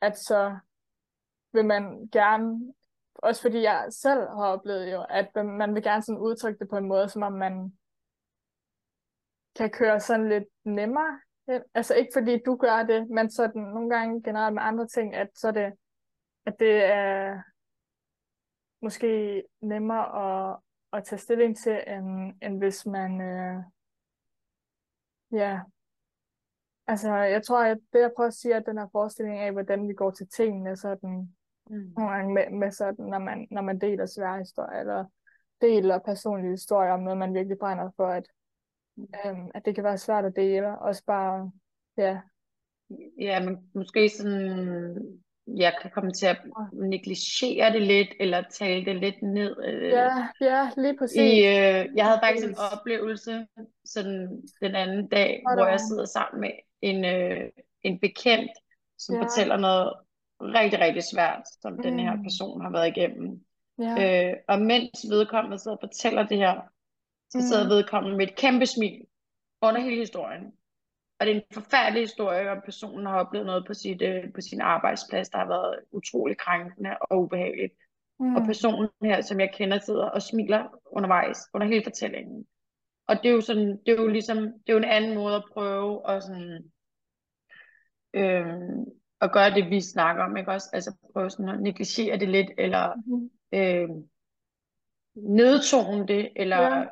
at 0.00 0.18
så 0.18 0.58
vil 1.52 1.64
man 1.64 2.08
gerne, 2.12 2.72
også 3.14 3.42
fordi 3.42 3.62
jeg 3.62 3.86
selv 3.90 4.20
har 4.20 4.46
oplevet 4.46 4.92
jo, 4.92 5.06
at 5.08 5.34
man 5.34 5.74
vil 5.74 5.82
gerne 5.82 6.02
sådan 6.02 6.18
udtrykke 6.18 6.58
det 6.58 6.68
på 6.68 6.76
en 6.76 6.88
måde, 6.88 7.08
som 7.08 7.22
om 7.22 7.32
man 7.32 7.72
kan 9.56 9.70
køre 9.70 10.00
sådan 10.00 10.28
lidt 10.28 10.44
nemmere. 10.64 11.20
Altså 11.74 11.94
ikke 11.94 12.10
fordi 12.14 12.42
du 12.46 12.56
gør 12.56 12.82
det, 12.82 13.10
men 13.10 13.30
sådan 13.30 13.62
nogle 13.62 13.90
gange 13.90 14.22
generelt 14.22 14.54
med 14.54 14.62
andre 14.62 14.86
ting, 14.86 15.14
at 15.14 15.28
så 15.34 15.52
det, 15.52 15.72
at 16.46 16.54
det 16.58 16.84
er 16.84 17.42
måske 18.82 19.42
nemmere 19.60 20.06
at, 20.50 20.58
at 20.92 21.04
tage 21.04 21.18
stilling 21.18 21.56
til, 21.56 21.84
end, 21.86 22.34
end 22.42 22.58
hvis 22.58 22.86
man 22.86 23.20
øh, 23.20 23.62
ja, 25.32 25.60
altså 26.86 27.14
jeg 27.14 27.42
tror, 27.44 27.64
at 27.64 27.78
det 27.92 28.00
jeg 28.00 28.12
prøver 28.16 28.28
at 28.28 28.34
sige, 28.34 28.54
at 28.54 28.66
den 28.66 28.78
her 28.78 28.88
forestilling 28.92 29.38
af, 29.38 29.52
hvordan 29.52 29.88
vi 29.88 29.94
går 29.94 30.10
til 30.10 30.28
tingene, 30.28 30.76
sådan 30.76 31.36
Mm. 31.70 31.92
Nogle 31.96 32.12
gange 32.12 32.34
med, 32.34 32.50
med 32.58 32.70
sådan, 32.70 33.04
når 33.04 33.18
man, 33.18 33.48
når 33.50 33.62
man 33.62 33.78
deler 33.78 34.06
svære 34.06 34.38
historier, 34.38 34.80
eller 34.80 35.04
deler 35.60 35.98
personlige 35.98 36.50
historier 36.50 36.92
om 36.92 37.00
noget, 37.00 37.18
man 37.18 37.34
virkelig 37.34 37.58
brænder 37.58 37.90
for, 37.96 38.06
at, 38.06 38.26
mm. 38.96 39.06
øhm, 39.26 39.50
at 39.54 39.64
det 39.64 39.74
kan 39.74 39.84
være 39.84 39.98
svært 39.98 40.24
at 40.24 40.36
dele, 40.36 40.78
også 40.78 41.04
bare, 41.06 41.52
ja. 41.96 42.20
Ja, 43.20 43.44
men 43.44 43.70
måske 43.74 44.08
sådan, 44.08 44.96
jeg 45.46 45.74
kan 45.82 45.90
komme 45.94 46.12
til 46.12 46.26
at 46.26 46.38
negligere 46.72 47.72
det 47.72 47.82
lidt, 47.82 48.08
eller 48.20 48.42
tale 48.50 48.84
det 48.84 48.96
lidt 48.96 49.22
ned. 49.22 49.56
Øh, 49.64 49.90
ja, 49.90 50.28
ja, 50.40 50.70
lige 50.76 50.96
præcis. 50.98 51.16
I, 51.16 51.38
øh, 51.38 51.96
jeg 51.96 52.04
havde 52.06 52.20
faktisk 52.22 52.48
en 52.48 52.56
oplevelse 52.72 53.46
sådan 53.84 54.42
den 54.62 54.74
anden 54.74 55.08
dag, 55.08 55.42
hvor 55.56 55.66
jeg 55.66 55.80
sidder 55.80 56.04
sammen 56.04 56.40
med 56.40 56.50
en, 56.82 57.04
øh, 57.04 57.50
en 57.82 58.00
bekendt, 58.00 58.50
som 58.98 59.16
ja. 59.16 59.22
fortæller 59.22 59.56
noget 59.56 59.92
rigtig, 60.40 60.80
rigtig 60.80 61.02
svært, 61.12 61.42
som 61.60 61.72
mm. 61.72 61.82
den 61.82 61.98
her 61.98 62.14
mm. 62.14 62.22
person 62.22 62.60
har 62.60 62.70
været 62.70 62.96
igennem. 62.96 63.44
Ja. 63.78 64.28
Øh, 64.28 64.36
og 64.48 64.60
mens 64.60 65.06
vedkommende 65.10 65.58
sidder 65.58 65.76
og 65.76 65.82
fortæller 65.82 66.26
det 66.26 66.38
her, 66.38 66.60
så 67.30 67.38
mm. 67.38 67.42
sidder 67.42 67.68
vedkommende 67.68 68.16
med 68.16 68.28
et 68.28 68.36
kæmpe 68.36 68.66
smil 68.66 69.00
under 69.62 69.80
hele 69.80 69.96
historien. 69.96 70.52
Og 71.20 71.26
det 71.26 71.32
er 71.32 71.36
en 71.36 71.54
forfærdelig 71.54 72.02
historie, 72.02 72.50
om 72.50 72.60
personen 72.64 73.06
har 73.06 73.18
oplevet 73.18 73.46
noget 73.46 73.66
på, 73.66 73.74
sit, 73.74 74.02
øh, 74.02 74.32
på 74.34 74.40
sin 74.40 74.60
arbejdsplads, 74.60 75.28
der 75.28 75.38
har 75.38 75.48
været 75.48 75.80
utrolig 75.92 76.36
krænkende 76.38 76.90
og 77.00 77.22
ubehageligt. 77.22 77.72
Mm. 78.20 78.36
Og 78.36 78.42
personen 78.46 78.88
her, 79.02 79.20
som 79.20 79.40
jeg 79.40 79.50
kender, 79.54 79.78
sidder 79.78 80.04
og 80.04 80.22
smiler 80.22 80.80
undervejs, 80.86 81.38
under 81.54 81.66
hele 81.66 81.84
fortællingen. 81.84 82.46
Og 83.08 83.16
det 83.16 83.26
er 83.28 83.32
jo 83.32 83.40
sådan, 83.40 83.78
det 83.86 83.92
er 83.92 84.02
jo 84.02 84.08
ligesom, 84.08 84.36
det 84.38 84.68
er 84.68 84.72
jo 84.72 84.78
en 84.78 84.84
anden 84.84 85.14
måde 85.14 85.34
at 85.34 85.44
prøve 85.52 86.10
at 86.10 86.22
sådan, 86.22 86.70
øh, 88.14 88.46
at 89.20 89.32
gøre 89.32 89.50
det, 89.50 89.70
vi 89.70 89.80
snakker 89.80 90.22
om, 90.22 90.36
ikke 90.36 90.50
også? 90.50 90.70
Altså 90.72 90.96
prøve 91.12 91.30
sådan 91.30 91.48
at 91.48 91.60
negligere 91.60 92.18
det 92.18 92.28
lidt, 92.28 92.50
eller 92.58 92.94
mm-hmm. 92.94 93.30
øh, 93.54 93.88
nedtone 95.14 96.06
det, 96.06 96.32
eller 96.36 96.62
ja. 96.62 96.84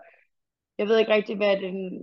jeg 0.79 0.89
ved 0.89 0.99
ikke 0.99 1.13
rigtig, 1.13 1.37
hvad 1.37 1.57
den, 1.57 2.03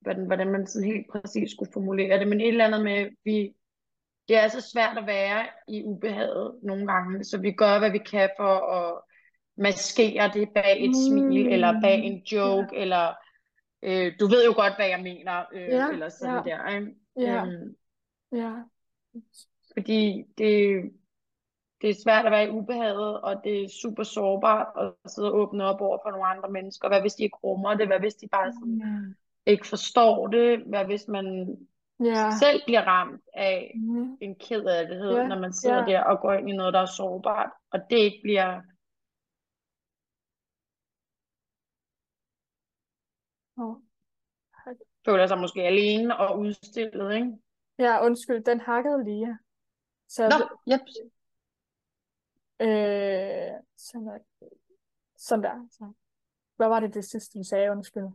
hvad 0.00 0.14
den, 0.14 0.26
hvordan 0.26 0.52
man 0.52 0.66
sådan 0.66 0.88
helt 0.88 1.06
præcis 1.12 1.50
skulle 1.50 1.72
formulere 1.72 2.18
det, 2.18 2.28
men 2.28 2.40
et 2.40 2.48
eller 2.48 2.66
andet 2.66 2.84
med, 2.84 3.10
vi, 3.24 3.54
det 4.28 4.36
er 4.36 4.48
så 4.48 4.70
svært 4.72 4.98
at 4.98 5.06
være 5.06 5.46
i 5.68 5.84
ubehaget 5.84 6.60
nogle 6.62 6.86
gange, 6.86 7.24
så 7.24 7.38
vi 7.38 7.52
gør, 7.52 7.78
hvad 7.78 7.90
vi 7.90 7.98
kan 7.98 8.30
for 8.36 8.54
at 8.72 9.02
maskere 9.56 10.30
det 10.34 10.48
bag 10.54 10.84
et 10.84 10.90
mm. 10.90 10.94
smil, 11.08 11.46
eller 11.46 11.80
bag 11.80 11.98
en 11.98 12.22
joke, 12.32 12.68
ja. 12.72 12.80
eller 12.80 13.14
øh, 13.82 14.12
du 14.20 14.26
ved 14.26 14.44
jo 14.46 14.52
godt, 14.56 14.76
hvad 14.76 14.88
jeg 14.88 15.02
mener, 15.02 15.44
øh, 15.52 15.68
ja. 15.68 15.88
eller 15.88 16.08
sådan 16.08 16.34
ja. 16.34 16.56
der. 16.56 16.68
Ikke? 16.68 16.94
Ja. 17.16 17.42
Um, 17.42 17.74
ja. 18.32 18.52
Fordi 19.72 20.24
det, 20.38 20.82
det 21.80 21.90
er 21.90 22.02
svært 22.04 22.26
at 22.26 22.32
være 22.32 22.46
i 22.46 22.50
ubehaget, 22.50 23.20
og 23.20 23.40
det 23.44 23.64
er 23.64 23.68
super 23.82 24.02
sårbart 24.02 24.66
at 25.04 25.10
sidde 25.10 25.32
og 25.32 25.38
åbne 25.38 25.64
op 25.64 25.80
over 25.80 25.98
for 26.04 26.10
nogle 26.10 26.26
andre 26.26 26.50
mennesker. 26.50 26.88
Hvad 26.88 27.00
hvis 27.00 27.14
de 27.14 27.22
ikke 27.22 27.36
rummer 27.36 27.74
det? 27.74 27.86
Hvad 27.86 27.98
hvis 27.98 28.14
de 28.14 28.28
bare 28.28 28.52
sådan, 28.52 28.82
mm. 28.84 29.14
ikke 29.46 29.66
forstår 29.66 30.26
det? 30.26 30.60
Hvad 30.60 30.84
hvis 30.84 31.08
man 31.08 31.56
yeah. 32.02 32.32
selv 32.32 32.62
bliver 32.66 32.82
ramt 32.82 33.22
af 33.34 33.72
mm. 33.74 34.16
en 34.20 34.34
kedelighed, 34.34 35.16
yeah. 35.16 35.28
når 35.28 35.38
man 35.38 35.52
sidder 35.52 35.76
yeah. 35.76 35.88
der 35.88 36.04
og 36.04 36.20
går 36.20 36.32
ind 36.32 36.50
i 36.50 36.56
noget, 36.56 36.74
der 36.74 36.80
er 36.80 36.86
sårbart, 36.86 37.50
og 37.70 37.80
det 37.90 37.98
ikke 37.98 38.20
bliver 38.22 38.60
Oh. 43.56 43.76
føler 45.04 45.26
sig 45.26 45.38
måske 45.38 45.62
alene 45.62 46.16
og 46.16 46.38
udstillet, 46.38 47.14
ikke? 47.14 47.32
Ja, 47.82 48.04
undskyld, 48.06 48.44
den 48.44 48.60
hakkede 48.60 49.04
lige. 49.04 49.38
Så, 50.08 50.22
Nå, 50.22 50.72
yep. 50.72 50.80
øh, 52.60 53.52
sådan, 53.76 54.06
der. 54.06 54.18
sådan 55.16 55.44
der. 55.44 55.66
Så. 55.70 55.92
Hvad 56.56 56.68
var 56.68 56.80
det 56.80 56.94
det 56.94 57.04
sidste, 57.04 57.38
du 57.38 57.44
sagde? 57.44 57.70
Undskyld. 57.70 58.08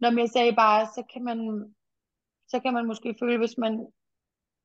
Nå, 0.00 0.10
men 0.10 0.18
jeg 0.18 0.30
sagde 0.30 0.52
bare, 0.52 0.86
så 0.86 1.02
kan 1.12 1.24
man, 1.24 1.38
så 2.48 2.60
kan 2.60 2.72
man 2.72 2.86
måske 2.86 3.16
føle, 3.20 3.38
hvis 3.38 3.58
man, 3.58 3.86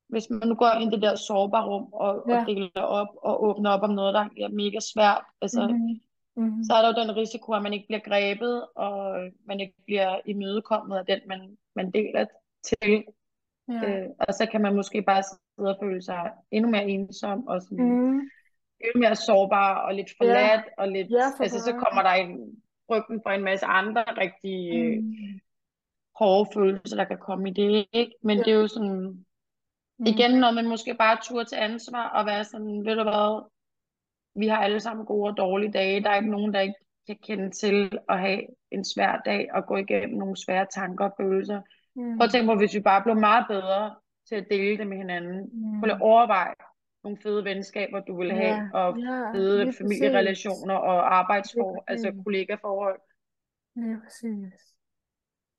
hvis 0.08 0.30
man 0.30 0.48
nu 0.48 0.56
går 0.56 0.72
ind 0.72 0.94
i 0.94 0.96
det 0.96 1.02
der 1.02 1.16
sårbare 1.16 1.68
rum 1.68 1.94
og, 1.94 2.26
ja. 2.30 2.40
og 2.40 2.48
deler 2.48 2.82
op 2.82 3.08
og 3.24 3.44
åbner 3.44 3.70
op 3.70 3.82
om 3.82 3.90
noget, 3.90 4.14
der 4.14 4.20
er 4.22 4.50
mega 4.50 4.80
svært, 4.94 5.24
altså, 5.42 5.68
mm-hmm. 5.68 6.00
Mm-hmm. 6.36 6.64
så 6.64 6.74
er 6.74 6.82
der 6.82 6.88
jo 6.88 7.08
den 7.08 7.16
risiko, 7.16 7.54
at 7.54 7.64
man 7.64 7.74
ikke 7.74 7.88
bliver 7.88 8.00
grebet, 8.00 8.68
og 8.76 9.32
man 9.46 9.60
ikke 9.60 9.76
bliver 9.86 10.20
imødekommet 10.26 10.98
af 10.98 11.06
den, 11.06 11.20
man, 11.28 11.58
man 11.76 11.92
deler 11.92 12.26
til. 12.64 13.04
Ja. 13.70 13.74
Øh, 13.74 14.10
og 14.20 14.34
så 14.34 14.48
kan 14.52 14.62
man 14.62 14.76
måske 14.76 15.02
bare 15.02 15.24
sidde 15.24 15.70
og 15.70 15.78
føle 15.84 16.02
sig 16.02 16.32
endnu 16.52 16.72
mere 16.72 16.88
ensom 16.88 17.48
og 17.48 17.62
sådan, 17.62 17.86
mm. 17.86 18.20
endnu 18.80 19.00
mere 19.00 19.16
sårbar 19.16 19.76
og 19.76 19.94
lidt 19.94 20.10
forladt. 20.18 20.66
Ja. 20.66 20.82
Og 20.84 20.88
lidt, 20.88 21.12
ja, 21.12 21.28
for 21.38 21.44
altså, 21.44 21.60
så 21.60 21.72
kommer 21.72 22.02
der 22.04 22.10
en 22.10 22.62
ryggen 22.90 23.22
for 23.24 23.30
en 23.30 23.44
masse 23.44 23.66
andre 23.66 24.04
rigtig 24.04 25.02
mm. 25.02 25.40
hårde 26.16 26.50
følelser, 26.54 26.96
der 26.96 27.04
kan 27.04 27.18
komme 27.18 27.50
i 27.50 27.54
det. 27.54 27.86
Ikke? 27.94 28.12
Men 28.24 28.38
ja. 28.38 28.44
det 28.44 28.54
er 28.54 28.60
jo 28.60 28.68
sådan, 28.68 29.26
mm. 30.00 30.06
igen, 30.06 30.32
når 30.32 30.52
man 30.52 30.68
måske 30.68 30.94
bare 30.94 31.18
turde 31.24 31.46
til 31.46 31.56
ansvar 31.56 32.10
og 32.10 32.26
være 32.26 32.44
sådan, 32.44 32.86
ved 32.86 32.96
du 32.96 33.04
hvad, 33.04 33.50
vi 34.36 34.48
har 34.48 34.58
alle 34.58 34.80
sammen 34.80 35.06
gode 35.06 35.32
og 35.32 35.38
dårlige 35.38 35.72
dage. 35.72 36.04
Der 36.04 36.10
er 36.10 36.16
ikke 36.16 36.32
nogen, 36.32 36.54
der 36.54 36.60
ikke 36.60 36.76
kan 37.08 37.18
kende 37.24 37.52
til 37.52 38.00
at 38.10 38.20
have 38.20 38.42
en 38.72 38.86
svær 38.86 39.22
dag 39.26 39.48
og 39.54 39.66
gå 39.66 39.78
igennem 39.78 40.18
nogle 40.18 40.38
svære 40.46 40.68
tanker 40.76 41.06
og 41.06 41.14
følelser. 41.20 41.62
Mm. 41.96 42.18
Prøv 42.18 42.26
at 42.26 42.32
tænke 42.32 42.48
på, 42.48 42.56
hvis 42.56 42.76
vi 42.76 42.80
bare 42.80 43.04
blev 43.04 43.16
meget 43.16 43.46
bedre 43.50 43.96
til 44.30 44.36
at 44.36 44.48
dele 44.52 44.78
det 44.78 44.88
med 44.88 44.98
hinanden. 44.98 45.50
Mm. 45.54 45.80
Prøv 45.80 45.90
at 45.90 46.02
overveje 46.02 46.54
nogle 47.04 47.18
fede 47.24 47.44
venskaber, 47.44 48.00
du 48.00 48.18
vil 48.18 48.32
have, 48.32 48.58
yeah. 48.58 48.70
og 48.74 48.98
fede 49.36 49.74
familierelationer 49.74 50.76
og 50.76 51.16
arbejdsforhold, 51.16 51.84
altså 51.88 52.12
kollegaforhold. 52.24 53.00
Ja, 53.76 53.96
præcis. 54.04 54.54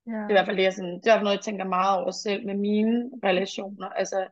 Ja. 0.06 0.12
Det 0.12 0.24
er 0.24 0.28
i 0.28 0.32
hvert 0.32 0.46
fald 0.46 0.56
det, 0.56 0.62
jeg, 0.62 0.72
sådan, 0.72 1.00
det 1.04 1.06
er 1.06 1.22
noget, 1.22 1.36
jeg 1.36 1.44
tænker 1.44 1.64
meget 1.64 2.00
over 2.00 2.10
selv 2.10 2.46
med 2.46 2.54
mine 2.54 3.10
relationer. 3.24 3.88
Altså, 3.88 4.28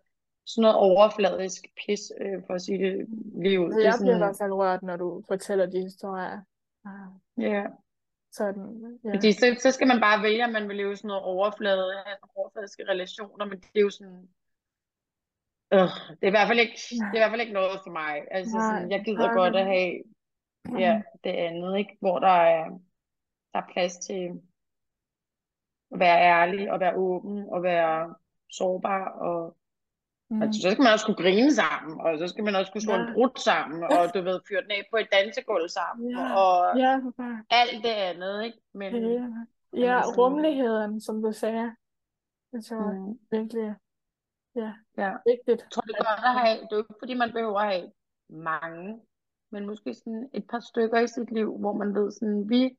sådan 0.46 0.62
noget 0.62 0.76
overfladisk 0.76 1.64
pis, 1.86 2.00
øh, 2.20 2.42
for 2.46 2.54
at 2.54 2.62
sige 2.62 2.78
det 2.84 3.06
lige 3.42 3.60
ud. 3.60 3.64
Altså, 3.64 3.78
Det 3.78 3.86
er 3.86 3.90
jeg 3.90 3.94
bliver 4.00 4.14
i 4.14 4.18
sådan, 4.18 4.18
hvert 4.18 4.36
fald 4.40 4.52
rørt, 4.52 4.82
når 4.82 4.96
du 4.96 5.22
fortæller 5.28 5.66
de 5.66 5.80
historier. 5.80 6.40
Ah, 6.84 7.08
ja. 7.38 7.64
Sådan, 8.36 8.98
ja. 9.04 9.14
Fordi 9.14 9.32
så, 9.32 9.56
så 9.58 9.70
skal 9.70 9.86
man 9.86 10.00
bare 10.00 10.22
vælge, 10.22 10.44
om 10.44 10.52
man 10.52 10.68
vil 10.68 10.76
leve 10.76 10.96
sådan 10.96 11.08
noget 11.08 11.22
overflade, 11.22 11.92
have 12.06 12.16
sådan 12.16 12.36
overfladiske 12.36 12.88
relationer, 12.88 13.44
men 13.44 13.58
det 13.60 13.76
er 13.76 13.80
jo 13.80 13.90
sådan, 13.90 14.28
øh, 15.72 15.88
det 16.18 16.22
er 16.22 16.32
i 16.32 16.36
hvert 16.36 16.48
fald 16.48 16.58
ikke, 16.58 16.78
det 16.90 17.14
er 17.14 17.14
i 17.14 17.22
hvert 17.22 17.30
fald 17.30 17.40
ikke 17.40 17.52
noget 17.52 17.80
for 17.84 17.90
mig. 17.90 18.14
Altså 18.30 18.56
Nej, 18.56 18.66
sådan, 18.66 18.90
jeg 18.90 19.04
gider 19.04 19.26
nej, 19.26 19.34
godt 19.34 19.56
at 19.56 19.66
have, 19.66 20.02
ja, 20.78 21.02
det 21.24 21.30
andet, 21.30 21.78
ikke? 21.78 21.96
Hvor 22.00 22.18
der 22.18 22.36
er, 22.56 22.64
der 23.52 23.58
er 23.58 23.72
plads 23.72 23.96
til 23.98 24.22
at 25.92 25.98
være 25.98 26.18
ærlig, 26.20 26.72
og 26.72 26.80
være 26.80 26.96
åben, 26.96 27.48
og 27.48 27.62
være 27.62 28.14
sårbar, 28.50 29.08
og 29.08 29.56
Mm. 30.30 30.42
altså, 30.42 30.60
så 30.62 30.70
skal 30.70 30.82
man 30.82 30.92
også 30.92 31.06
kunne 31.06 31.22
grine 31.24 31.52
sammen, 31.54 32.00
og 32.00 32.18
så 32.18 32.28
skal 32.28 32.44
man 32.44 32.54
også 32.54 32.72
kunne 32.72 32.80
slå 32.88 32.92
Ja. 32.94 33.00
en 33.06 33.14
brud 33.14 33.38
sammen, 33.48 33.82
og 33.84 34.14
du 34.14 34.20
ved, 34.28 34.40
fyre 34.48 34.62
den 34.62 34.70
af 34.70 34.82
på 34.90 34.96
et 34.96 35.08
dansegulv 35.12 35.68
sammen, 35.68 36.10
Ja, 36.10 36.36
og 36.42 36.78
ja, 36.78 36.92
alt 37.50 37.84
det 37.84 37.94
andet, 38.10 38.44
ikke? 38.44 38.58
Men, 38.74 38.94
Ja, 38.94 39.26
ja 39.84 39.96
altså- 39.96 40.14
rummeligheden, 40.18 41.00
som 41.00 41.22
du 41.22 41.32
sagde. 41.32 41.74
Jeg 42.52 42.62
mm, 42.70 43.18
virkelig 43.30 43.74
ja. 44.56 44.72
vigtigt. 45.32 45.60
Jeg 45.62 45.70
tror, 45.72 45.80
det 45.82 45.94
er 45.98 46.04
godt 46.04 46.24
at 46.36 46.40
have, 46.46 46.56
det 46.60 46.72
er 46.72 46.76
jo 46.76 46.82
ikke 46.82 46.94
fordi, 46.98 47.14
man 47.14 47.32
behøver 47.32 47.60
at 47.60 47.72
have 47.72 47.90
mange, 48.28 49.00
men 49.52 49.66
måske 49.66 49.94
sådan 49.94 50.30
et 50.34 50.46
par 50.50 50.60
stykker 50.60 50.98
i 51.00 51.06
sit 51.06 51.30
liv, 51.30 51.58
hvor 51.58 51.72
man 51.72 51.94
ved 51.94 52.10
sådan, 52.12 52.48
vi, 52.48 52.76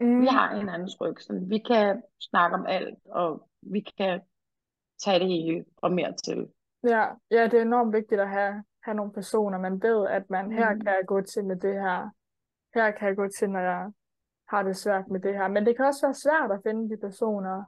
Mm. 0.00 0.20
vi 0.20 0.26
har 0.26 0.50
en 0.50 0.68
andens 0.68 1.00
ryg, 1.00 1.16
sådan, 1.20 1.50
vi 1.50 1.58
kan 1.58 2.02
snakke 2.20 2.56
om 2.56 2.66
alt, 2.66 2.98
og 3.10 3.48
vi 3.62 3.80
kan 3.80 4.20
tage 5.04 5.18
det 5.18 5.28
hele 5.28 5.64
og 5.76 5.92
mere 5.92 6.12
til. 6.24 6.48
Ja, 6.84 7.04
ja, 7.30 7.44
det 7.44 7.54
er 7.54 7.62
enormt 7.62 7.92
vigtigt 7.92 8.20
at 8.20 8.28
have, 8.28 8.64
have 8.84 8.94
nogle 8.94 9.12
personer, 9.12 9.58
man 9.58 9.82
ved, 9.82 10.06
at 10.08 10.30
man 10.30 10.52
her 10.52 10.74
Mm. 10.74 10.80
kan 10.80 10.92
jeg 10.94 11.04
gå 11.06 11.20
til 11.22 11.44
med 11.44 11.56
det 11.56 11.74
her. 11.74 12.10
Her 12.74 12.90
kan 12.90 13.08
jeg 13.08 13.16
gå 13.16 13.28
til, 13.38 13.50
når 13.50 13.60
jeg 13.60 13.90
har 14.48 14.62
det 14.62 14.76
svært 14.76 15.08
med 15.08 15.20
det 15.20 15.34
her. 15.34 15.48
Men 15.48 15.66
det 15.66 15.76
kan 15.76 15.84
også 15.84 16.06
være 16.06 16.14
svært 16.14 16.50
at 16.52 16.60
finde 16.66 16.90
de 16.90 17.00
personer. 17.00 17.64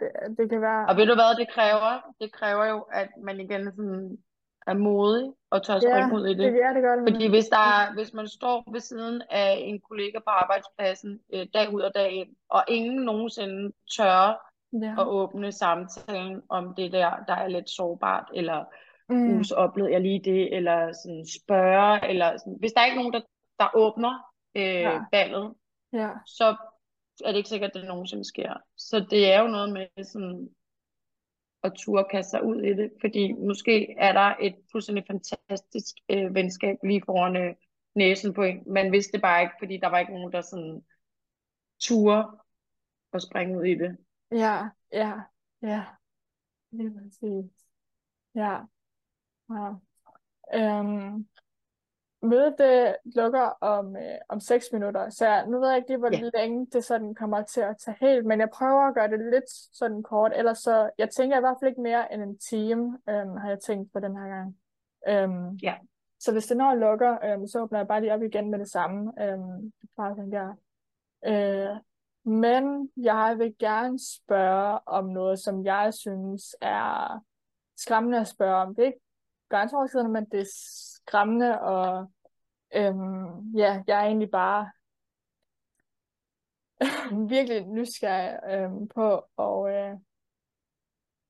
Det, 0.00 0.10
det 0.38 0.50
kan 0.50 0.60
være... 0.60 0.86
Og 0.88 0.96
ved 0.96 1.06
du 1.06 1.14
hvad 1.14 1.36
det 1.36 1.48
kræver? 1.54 2.14
Det 2.20 2.32
kræver 2.32 2.64
jo, 2.64 2.78
at 2.80 3.08
man 3.22 3.40
igen 3.40 3.64
sådan 3.64 4.18
er 4.66 4.74
modig 4.74 5.32
og 5.50 5.62
tør 5.62 5.78
springe 5.78 6.08
Ja, 6.08 6.14
ud 6.14 6.26
i 6.26 6.34
det, 6.34 6.38
det. 6.52 6.58
ja, 6.58 6.68
det 6.74 6.82
gør 6.82 6.96
det. 6.96 7.04
Fordi 7.12 7.28
hvis, 7.28 7.46
der 7.46 7.58
er, 7.58 7.94
hvis 7.94 8.12
man 8.14 8.28
står 8.28 8.72
ved 8.72 8.80
siden 8.80 9.22
af 9.30 9.54
en 9.60 9.80
kollega 9.80 10.18
på 10.18 10.30
arbejdspladsen 10.30 11.20
øh, 11.34 11.46
dag 11.54 11.74
ud 11.74 11.80
og 11.80 11.92
dag 11.94 12.10
ind, 12.12 12.36
og 12.48 12.64
ingen 12.68 13.02
nogensinde 13.04 13.72
tør 13.96 14.51
Ja. 14.72 15.00
at 15.00 15.06
åbne 15.06 15.52
samtalen 15.52 16.42
om 16.48 16.74
det 16.74 16.92
der, 16.92 17.24
der 17.28 17.34
er 17.34 17.48
lidt 17.48 17.70
sårbart, 17.70 18.30
eller 18.34 18.64
Mm. 19.08 19.44
så 19.44 19.54
oplevede 19.54 19.92
jeg 19.92 20.00
lige 20.00 20.20
det, 20.24 20.56
eller 20.56 20.92
sådan 20.92 21.26
spørge, 21.42 22.08
eller 22.08 22.36
sådan. 22.36 22.56
Hvis 22.58 22.72
der 22.72 22.80
er 22.80 22.84
ikke 22.84 22.96
nogen, 22.98 23.12
der, 23.12 23.20
der 23.58 23.68
åbner 23.74 24.32
øh, 24.54 24.62
Ja. 24.64 25.00
ballet, 25.12 25.54
Ja. 25.92 26.08
så 26.26 26.56
er 27.24 27.28
det 27.28 27.36
ikke 27.36 27.48
sikkert, 27.48 27.70
at 27.70 27.74
det 27.80 27.88
nogensinde 27.88 28.24
sker. 28.24 28.54
Så 28.76 29.06
det 29.10 29.32
er 29.32 29.40
jo 29.42 29.46
noget 29.48 29.72
med 29.72 30.04
sådan 30.04 30.48
at 31.62 31.72
turde 31.76 32.04
kaste 32.10 32.30
sig 32.30 32.44
ud 32.44 32.62
i 32.62 32.72
det, 32.74 32.92
fordi 33.00 33.32
måske 33.32 33.94
er 33.98 34.12
der 34.12 34.34
et 34.40 34.54
fuldstændig 34.72 35.04
fantastisk 35.06 35.96
øh, 36.08 36.34
venskab 36.34 36.76
lige 36.84 37.02
foran 37.06 37.36
øh, 37.36 37.54
næsen 37.94 38.34
på 38.34 38.42
en. 38.42 38.62
Man 38.66 38.92
vidste 38.92 39.12
det 39.12 39.22
bare 39.22 39.42
ikke, 39.42 39.54
fordi 39.58 39.76
der 39.76 39.88
var 39.88 39.98
ikke 39.98 40.12
nogen, 40.14 40.32
der 40.32 40.40
sådan 40.40 40.84
turde 41.80 42.24
at 43.12 43.22
springe 43.22 43.58
ud 43.58 43.64
i 43.64 43.74
det. 43.74 43.96
Ja, 44.32 44.68
ja, 44.92 45.20
ja. 45.62 45.84
Lige 46.70 46.94
præcis. 46.98 47.50
Ja. 48.34 48.58
ja. 49.50 49.72
Øhm, 50.54 51.28
mødet 52.22 52.54
det 52.58 52.96
lukker 53.04 53.40
om, 53.60 53.96
øh, 53.96 54.18
om 54.28 54.40
6 54.40 54.66
minutter, 54.72 55.10
så 55.10 55.26
jeg, 55.26 55.46
nu 55.46 55.60
ved 55.60 55.68
jeg 55.68 55.76
ikke 55.76 55.88
lige, 55.88 55.98
hvor 55.98 56.10
Ja. 56.12 56.30
længe 56.34 56.66
det 56.66 56.84
sådan 56.84 57.14
kommer 57.14 57.42
til 57.42 57.60
at 57.60 57.76
tage 57.78 57.96
helt, 58.00 58.26
men 58.26 58.40
jeg 58.40 58.50
prøver 58.50 58.88
at 58.88 58.94
gøre 58.94 59.08
det 59.08 59.18
lidt 59.18 59.50
sådan 59.76 60.02
kort, 60.02 60.32
ellers 60.36 60.58
så, 60.58 60.90
jeg 60.98 61.10
tænker 61.10 61.36
i 61.36 61.40
hvert 61.40 61.56
fald 61.60 61.68
ikke 61.68 61.80
mere 61.80 62.12
end 62.14 62.22
en 62.22 62.38
time, 62.38 62.98
øhm, 63.08 63.36
har 63.36 63.48
jeg 63.48 63.60
tænkt 63.60 63.92
på 63.92 64.00
den 64.00 64.16
her 64.16 64.28
gang. 64.28 64.56
Øhm, 65.08 65.48
Ja. 65.62 65.74
Så 66.18 66.32
hvis 66.32 66.46
det 66.46 66.56
når 66.56 66.74
lukker, 66.74 67.18
øhm, 67.24 67.46
så 67.46 67.60
åbner 67.60 67.78
jeg 67.78 67.88
bare 67.88 68.00
lige 68.00 68.14
op 68.14 68.22
igen 68.22 68.50
med 68.50 68.58
det 68.58 68.70
samme. 68.70 69.12
Øhm, 69.24 69.72
bare 69.96 70.16
sådan 70.16 70.32
der. 70.32 70.54
Øh, 71.26 71.76
men 72.24 72.90
jeg 72.96 73.34
vil 73.38 73.54
gerne 73.58 73.98
spørge 73.98 74.78
om 74.86 75.04
noget, 75.04 75.38
som 75.38 75.64
jeg 75.64 75.94
synes 75.94 76.56
er 76.60 77.20
skræmmende 77.76 78.20
at 78.20 78.28
spørge 78.28 78.56
om. 78.56 78.74
Det 78.74 78.82
er 78.82 78.86
ikke 78.86 79.00
grænseoverskridende, 79.48 80.12
men 80.12 80.24
det 80.24 80.40
er 80.40 80.52
skræmmende, 80.96 81.60
og 81.60 82.12
øhm, 82.74 83.50
ja, 83.56 83.82
jeg 83.86 84.00
er 84.00 84.06
egentlig 84.06 84.30
bare 84.30 84.70
virkelig 87.34 87.66
nysgerrig 87.66 88.38
øhm, 88.50 88.88
på 88.88 89.18
at 89.38 89.74
øh, 89.74 89.98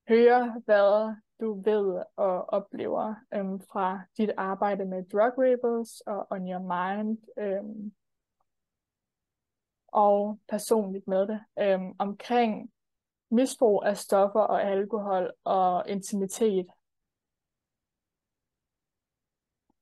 høre, 0.09 0.61
hvad 0.65 1.15
du 1.41 1.63
ved 1.65 2.03
og 2.17 2.49
oplever 2.49 3.15
øhm, 3.35 3.61
fra 3.61 4.01
dit 4.17 4.31
arbejde 4.37 4.85
med 4.85 5.05
Drug 5.05 5.33
Rebels 5.39 6.01
og 6.01 6.27
On 6.31 6.51
Your 6.51 6.59
Mind, 6.59 7.19
øhm, 7.39 7.93
og 9.93 10.39
personligt 10.49 11.07
med 11.09 11.27
det, 11.27 11.41
øhm, 11.59 11.95
omkring 11.99 12.73
misbrug 13.31 13.83
af 13.85 13.97
stoffer 13.97 14.41
og 14.41 14.63
alkohol 14.63 15.33
og 15.45 15.89
intimitet. 15.89 16.67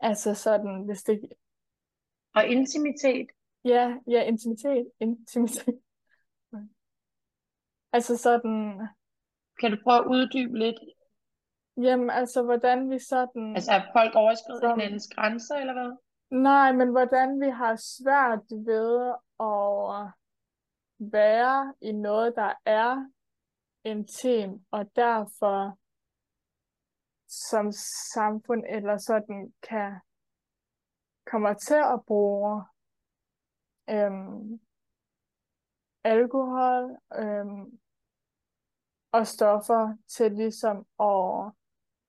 Altså 0.00 0.34
sådan, 0.34 0.82
hvis 0.84 1.02
det... 1.02 1.20
Og 2.34 2.46
intimitet, 2.46 3.26
Ja, 3.64 3.96
ja, 4.06 4.22
intimitet, 4.22 4.90
intimitet. 5.00 5.80
Altså 7.92 8.16
sådan, 8.16 8.88
kan 9.60 9.70
du 9.70 9.76
prøve 9.84 9.98
at 9.98 10.06
uddybe 10.06 10.58
lidt? 10.58 10.76
jamen 11.76 12.10
altså, 12.10 12.42
hvordan 12.42 12.90
vi 12.90 12.98
sådan... 12.98 13.54
Altså 13.54 13.72
er 13.72 13.82
folk 13.92 14.14
overskrevet 14.14 14.60
Som- 14.60 14.78
hinandens 14.78 15.08
grænser, 15.14 15.56
eller 15.56 15.72
hvad? 15.72 15.96
Nej, 16.30 16.72
men 16.72 16.88
hvordan 16.90 17.40
vi 17.40 17.50
har 17.50 17.76
svært 17.76 18.44
ved 18.50 19.14
at 19.40 20.12
være 21.12 21.74
i 21.80 21.92
noget, 21.92 22.36
der 22.36 22.54
er 22.64 23.10
intim, 23.84 24.64
og 24.70 24.96
derfor 24.96 25.78
som 27.28 27.72
samfund 28.12 28.64
eller 28.68 28.96
sådan 28.96 29.54
kan 29.62 30.00
kommer 31.30 31.54
til 31.54 31.74
at 31.94 32.00
bruge 32.06 32.64
øhm, 33.90 34.60
alkohol 36.04 36.96
øhm, 37.14 37.80
og 39.12 39.26
stoffer 39.26 39.96
til 40.08 40.32
ligesom 40.32 40.76
at 41.00 41.52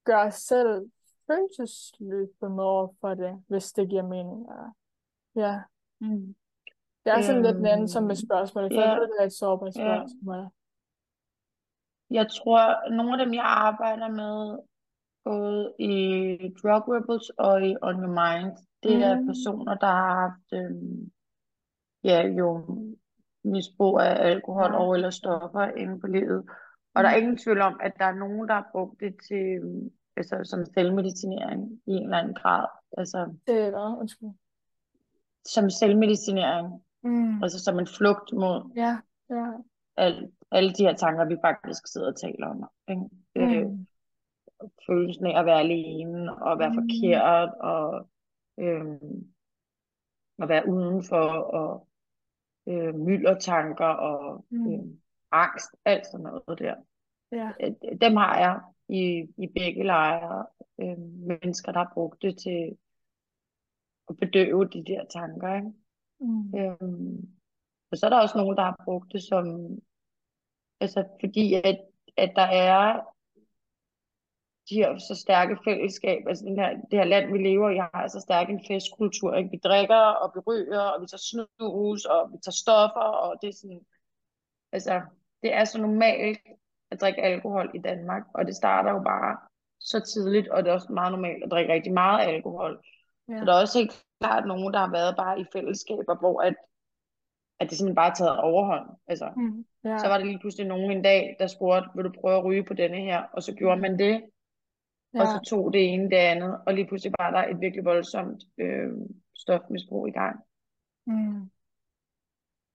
gøre 0.03 0.27
os 0.27 0.35
selv 0.35 0.91
følelsesløse 1.31 2.45
over 2.59 2.87
for 3.01 3.13
det, 3.13 3.43
hvis 3.47 3.71
det 3.71 3.89
giver 3.89 4.03
mening. 4.07 4.47
Ja, 5.35 5.61
Mm. 5.99 6.35
det 7.05 7.11
er 7.13 7.21
sådan 7.21 7.41
lidt 7.41 7.55
Øhm, 7.55 7.63
nænsomt 7.63 8.07
med 8.07 8.15
spørgsmålet, 8.15 8.71
for 8.75 8.81
ja. 8.81 8.89
jeg 8.89 8.99
ved, 8.99 9.07
det 9.07 9.17
er 9.19 9.25
et 9.25 9.33
sårbart 9.33 9.73
spørgsmål. 9.73 10.47
Jeg 12.09 12.27
tror, 12.31 12.89
nogle 12.95 13.11
af 13.19 13.25
dem, 13.25 13.33
jeg 13.33 13.43
arbejder 13.45 14.09
med, 14.09 14.59
både 15.23 15.73
i 15.79 15.93
Drug 16.61 16.83
Rebels 16.93 17.29
og 17.29 17.61
i 17.67 17.75
On 17.81 17.95
Your 18.03 18.15
Mind, 18.21 18.57
det 18.83 18.95
er 19.03 19.19
Mm. 19.19 19.25
personer, 19.27 19.75
der 19.75 19.87
har 19.87 20.19
haft 20.21 20.47
øhm, 20.53 21.11
ja, 22.03 22.27
jo 22.27 22.47
misbrug 23.43 23.99
af 23.99 24.29
alkohol 24.29 24.71
Ja. 24.71 24.79
og 24.79 24.95
eller 24.95 25.09
stoffer 25.09 25.65
inde 25.77 25.99
på 25.99 26.07
livet. 26.07 26.49
Og 26.93 27.03
der 27.03 27.09
er 27.09 27.17
Mm. 27.17 27.21
ingen 27.23 27.37
tvivl 27.37 27.61
om, 27.61 27.79
at 27.83 27.93
der 27.99 28.05
er 28.05 28.15
nogen, 28.15 28.47
der 28.47 28.53
har 28.53 28.69
brugt 28.71 28.99
det 28.99 29.15
til, 29.27 29.45
øhm, 29.63 29.91
altså, 30.17 30.39
som 30.43 30.65
selvmedicinering 30.65 31.81
i 31.87 31.91
en 31.91 32.03
eller 32.03 32.17
anden 32.17 32.33
grad. 32.33 32.65
Altså 32.97 33.33
Det 33.47 33.57
er? 33.67 33.97
Undskyld. 33.99 34.29
som 35.45 35.69
selvmedicinering, 35.69 36.83
Mm. 37.03 37.43
altså 37.43 37.59
som 37.63 37.79
en 37.79 37.87
flugt 37.87 38.33
mod 38.33 38.71
Ja, 38.75 38.97
ja. 39.29 39.51
al, 39.97 40.31
alle 40.51 40.73
de 40.73 40.83
her 40.83 40.93
tanker, 40.95 41.25
vi 41.25 41.37
faktisk 41.45 41.87
sidder 41.87 42.07
og 42.07 42.15
taler 42.15 42.47
om. 42.47 42.65
Ikke? 42.87 43.01
Øh, 43.35 43.67
Mm. 43.69 43.87
følelsen 44.87 45.25
af 45.25 45.39
at 45.39 45.45
være 45.45 45.59
alene 45.59 46.35
og 46.43 46.59
være 46.59 46.69
Mm. 46.69 46.75
forkert 46.75 47.49
og 47.59 48.07
øhm, 48.59 49.27
at 50.41 50.49
være 50.49 50.67
udenfor 50.69 51.29
og 51.31 51.87
øh, 52.67 52.95
myldertanker 52.95 53.85
og 53.85 54.45
Mm. 54.49 54.73
øh, 54.73 54.79
angst, 55.31 55.69
alt 55.85 56.05
sådan 56.05 56.23
noget 56.23 56.59
der. 56.59 56.75
Ja. 57.31 57.51
Øh, 57.63 57.71
Dem 58.01 58.15
har 58.15 58.37
jeg 58.39 58.61
i, 58.91 59.27
i 59.37 59.47
begge 59.47 59.83
lejre. 59.83 60.45
Øh, 60.81 60.97
mennesker, 60.99 61.71
der 61.71 61.79
har 61.79 61.91
brugt 61.93 62.21
det 62.21 62.37
til 62.37 62.77
at 64.09 64.17
bedøve 64.17 64.65
de 64.65 64.83
der 64.85 65.05
tanker. 65.05 65.55
Ikke? 65.55 65.71
Mm. 66.19 66.59
Øhm, 66.59 67.29
og 67.91 67.97
så 67.97 68.05
er 68.05 68.09
der 68.09 68.21
også 68.21 68.37
nogen, 68.37 68.57
der 68.57 68.63
har 68.63 68.81
brugt 68.85 69.11
det 69.11 69.23
som, 69.23 69.45
altså 70.79 71.07
fordi 71.19 71.53
at, 71.53 71.79
at 72.17 72.33
der 72.35 72.47
er 72.71 73.01
de 74.69 74.75
her 74.75 74.97
så 74.97 75.15
stærke 75.15 75.57
fællesskab, 75.63 76.27
altså 76.27 76.45
den 76.45 76.59
her, 76.59 76.69
det 76.69 76.99
her 76.99 77.03
land, 77.03 77.31
vi 77.31 77.37
lever 77.37 77.69
i, 77.69 77.77
har 77.77 78.07
så 78.07 78.19
stærk 78.19 78.49
en 78.49 78.65
festkultur. 78.67 79.35
Ikke? 79.35 79.49
Vi 79.49 79.59
drikker, 79.63 80.03
og 80.21 80.31
vi 80.35 80.39
ryger, 80.39 80.81
og 80.81 81.01
vi 81.01 81.07
tager 81.07 81.27
snus, 81.29 82.05
og 82.05 82.31
vi 82.31 82.37
tager 82.43 82.61
stoffer, 82.63 83.09
og 83.23 83.41
det 83.41 83.47
er 83.47 83.53
sådan, 83.53 83.85
altså, 84.71 85.01
det 85.41 85.53
er 85.53 85.65
så 85.65 85.81
normalt 85.81 86.39
at 86.91 87.01
drikke 87.01 87.21
alkohol 87.21 87.71
i 87.73 87.79
Danmark, 87.79 88.23
og 88.33 88.45
det 88.45 88.55
starter 88.55 88.91
jo 88.91 88.99
bare 88.99 89.37
så 89.79 89.99
tidligt, 89.99 90.47
og 90.47 90.63
det 90.63 90.69
er 90.69 90.73
også 90.73 90.93
meget 90.93 91.11
normalt 91.11 91.43
at 91.43 91.51
drikke 91.51 91.73
rigtig 91.73 91.93
meget 91.93 92.27
alkohol. 92.27 92.83
Ja. 93.29 93.39
Så 93.39 93.45
der 93.45 93.53
er 93.53 93.61
også 93.61 93.79
helt 93.79 94.05
klart 94.19 94.47
nogen, 94.47 94.73
der 94.73 94.79
har 94.79 94.91
været 94.91 95.15
bare 95.17 95.39
i 95.39 95.45
fællesskaber, 95.53 96.19
hvor 96.19 96.41
at, 96.41 96.55
at 97.59 97.69
det 97.69 97.77
simpelthen 97.77 97.95
bare 97.95 98.09
er 98.09 98.13
taget 98.13 98.39
overhånd. 98.39 98.89
Altså, 99.07 99.31
mm, 99.35 99.65
ja. 99.83 99.97
Så 99.97 100.07
var 100.07 100.17
der 100.17 100.25
lige 100.25 100.39
pludselig 100.39 100.67
nogen 100.67 100.91
en 100.91 101.01
dag, 101.01 101.35
der 101.39 101.47
spurgte, 101.47 101.89
vil 101.95 102.05
du 102.05 102.11
prøve 102.21 102.37
at 102.37 102.45
ryge 102.45 102.63
på 102.63 102.73
denne 102.73 102.97
her? 102.97 103.23
Og 103.33 103.43
så 103.43 103.55
gjorde 103.55 103.81
man 103.81 103.99
det, 103.99 104.23
ja. 105.13 105.21
og 105.21 105.27
så 105.27 105.39
tog 105.49 105.73
det 105.73 105.93
ene 105.93 106.09
det 106.09 106.17
andet, 106.17 106.61
og 106.65 106.73
lige 106.73 106.87
pludselig 106.87 107.13
var 107.19 107.31
der 107.31 107.43
et 107.47 107.61
virkelig 107.61 107.85
voldsomt 107.85 108.43
øh, 108.57 108.91
stofmisbrug 109.35 110.07
i 110.07 110.11
gang. 110.11 110.39
Mm. 111.07 111.49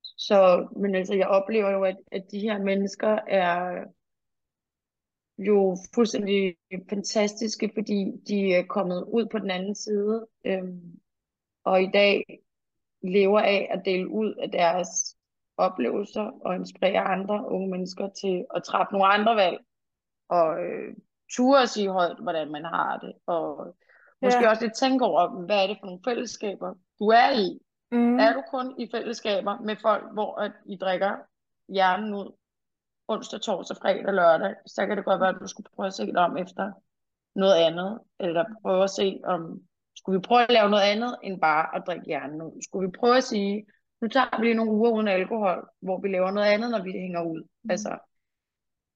Så, 0.02 0.68
men 0.76 0.94
altså, 0.94 1.14
jeg 1.14 1.28
oplever 1.28 1.70
jo, 1.70 1.84
at, 1.84 1.96
at 2.12 2.24
de 2.30 2.40
her 2.40 2.58
mennesker 2.58 3.18
er 3.28 3.84
jo 5.38 5.76
fuldstændig 5.94 6.56
fantastiske, 6.88 7.70
fordi 7.74 8.12
de 8.28 8.54
er 8.54 8.66
kommet 8.66 9.04
ud 9.04 9.26
på 9.26 9.38
den 9.38 9.50
anden 9.50 9.74
side, 9.74 10.26
øhm, 10.44 11.00
og 11.64 11.82
i 11.82 11.90
dag 11.94 12.24
lever 13.02 13.40
af 13.40 13.68
at 13.70 13.82
dele 13.84 14.08
ud 14.08 14.34
af 14.34 14.50
deres 14.50 15.16
oplevelser 15.56 16.30
og 16.44 16.54
inspirere 16.54 17.00
andre 17.00 17.48
unge 17.48 17.68
mennesker 17.68 18.08
til 18.08 18.44
at 18.54 18.62
træffe 18.62 18.92
nogle 18.92 19.06
andre 19.06 19.36
valg, 19.36 19.58
og 20.28 20.64
øh, 20.64 20.94
ture 21.32 21.62
at 21.62 21.68
sige 21.68 21.90
højt, 21.90 22.16
hvordan 22.22 22.52
man 22.52 22.64
har 22.64 22.98
det, 22.98 23.12
og 23.26 23.76
måske 24.22 24.42
ja. 24.42 24.50
også 24.50 24.64
lidt 24.64 24.76
tænke 24.76 25.04
over, 25.04 25.44
hvad 25.46 25.62
er 25.62 25.66
det 25.66 25.76
for 25.80 25.86
nogle 25.86 26.02
fællesskaber, 26.04 26.74
du 26.98 27.08
er 27.08 27.30
i. 27.30 27.58
Mm. 27.90 28.18
Er 28.18 28.32
du 28.32 28.42
kun 28.50 28.80
i 28.80 28.90
fællesskaber 28.94 29.60
med 29.60 29.76
folk, 29.76 30.12
hvor 30.12 30.40
at 30.40 30.52
I 30.66 30.76
drikker 30.76 31.16
hjernen 31.68 32.14
ud 32.14 32.32
onsdag, 33.08 33.40
torsdag, 33.40 33.76
fredag, 33.76 34.14
lørdag, 34.14 34.54
så 34.66 34.86
kan 34.86 34.96
det 34.96 35.04
godt 35.04 35.20
være, 35.20 35.28
at 35.28 35.40
du 35.40 35.46
skulle 35.46 35.68
prøve 35.76 35.86
at 35.86 35.94
se 35.94 36.06
dig 36.06 36.18
om 36.18 36.36
efter 36.36 36.72
noget 37.34 37.54
andet, 37.54 38.00
eller 38.20 38.44
prøve 38.62 38.84
at 38.84 38.90
se 38.90 39.20
om, 39.24 39.60
skulle 39.96 40.18
vi 40.18 40.22
prøve 40.22 40.42
at 40.42 40.52
lave 40.52 40.70
noget 40.70 40.82
andet, 40.82 41.16
end 41.22 41.40
bare 41.40 41.76
at 41.76 41.82
drikke 41.86 42.06
hjernen 42.06 42.42
ud? 42.42 42.62
Skulle 42.62 42.88
vi 42.88 42.92
prøve 42.98 43.16
at 43.16 43.24
sige, 43.24 43.66
nu 44.00 44.08
tager 44.08 44.38
vi 44.38 44.44
lige 44.44 44.54
nogle 44.54 44.72
uger 44.72 44.90
uden 44.90 45.08
alkohol, 45.08 45.68
hvor 45.80 46.00
vi 46.00 46.08
laver 46.08 46.30
noget 46.30 46.48
andet, 46.48 46.70
når 46.70 46.82
vi 46.82 46.92
hænger 46.92 47.22
ud. 47.22 47.40
Mm. 47.62 47.70
Altså, 47.70 47.98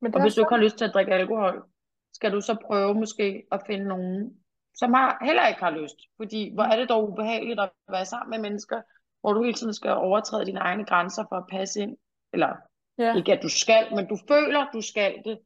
Men 0.01 0.15
og 0.15 0.23
hvis 0.23 0.35
du 0.35 0.41
ikke 0.41 0.55
har 0.55 0.63
lyst 0.63 0.77
til 0.77 0.85
at 0.85 0.95
drikke 0.95 1.15
alkohol, 1.15 1.65
skal 2.13 2.33
du 2.33 2.41
så 2.41 2.57
prøve 2.67 2.95
måske 2.95 3.43
at 3.53 3.63
finde 3.67 3.85
nogen, 3.85 4.37
som 4.75 4.95
har, 4.95 5.19
heller 5.25 5.47
ikke 5.47 5.61
har 5.61 5.71
lyst. 5.71 5.97
Fordi 6.17 6.55
hvor 6.55 6.63
er 6.63 6.77
det 6.77 6.89
dog 6.89 7.11
ubehageligt 7.11 7.61
at 7.61 7.71
være 7.89 8.05
sammen 8.05 8.31
med 8.31 8.39
mennesker, 8.51 8.83
hvor 9.21 9.33
du 9.33 9.43
hele 9.43 9.55
tiden 9.55 9.75
skal 9.75 9.91
overtræde 9.91 10.47
dine 10.47 10.61
egne 10.61 10.85
grænser 10.85 11.25
for 11.29 11.37
at 11.37 11.47
passe 11.51 11.81
ind. 11.81 11.97
Eller 12.33 12.57
Ja. 13.01 13.17
Ikke 13.17 13.33
at 13.33 13.43
du 13.43 13.49
skal, 13.49 13.85
men 13.97 14.07
du 14.07 14.17
føler, 14.29 14.71
du 14.73 14.81
skal 14.81 15.15
det. 15.25 15.39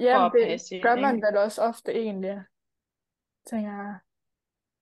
Ja, 0.00 0.28
det 0.34 0.48
passe 0.48 0.80
gør 0.80 0.96
man 0.96 1.16
vel 1.16 1.36
også 1.36 1.62
ofte 1.62 1.92
egentlig, 1.92 2.42
tænker 3.46 3.70
jeg. 3.70 3.94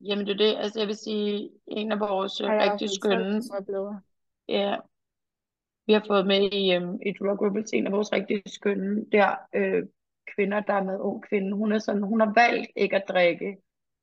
Jamen 0.00 0.26
det 0.26 0.32
er 0.32 0.36
det, 0.36 0.56
altså 0.56 0.80
jeg 0.80 0.88
vil 0.88 0.96
sige, 0.96 1.50
en 1.66 1.92
af 1.92 2.00
vores 2.00 2.38
Har 2.38 2.72
rigtig 2.72 2.90
skønne... 2.90 3.42
Ja, 4.48 4.76
vi 5.86 5.92
har 5.92 6.04
fået 6.06 6.26
med 6.26 6.52
i, 6.52 6.76
um, 6.76 6.98
i 7.06 7.12
Drug 7.18 7.42
Rebels, 7.42 7.72
en 7.72 7.86
af 7.86 7.92
vores 7.92 8.12
rigtig 8.12 8.42
skønne 8.46 9.04
der, 9.12 9.36
øh, 9.54 9.82
kvinder, 10.34 10.60
der 10.60 10.74
er 10.74 10.82
med 10.82 10.98
ung 10.98 11.22
kvinde. 11.28 11.56
Hun 11.56 11.72
er 11.72 11.78
sådan, 11.78 12.02
hun 12.02 12.20
har 12.20 12.32
valgt 12.36 12.70
ikke 12.76 12.96
at 12.96 13.08
drikke. 13.08 13.56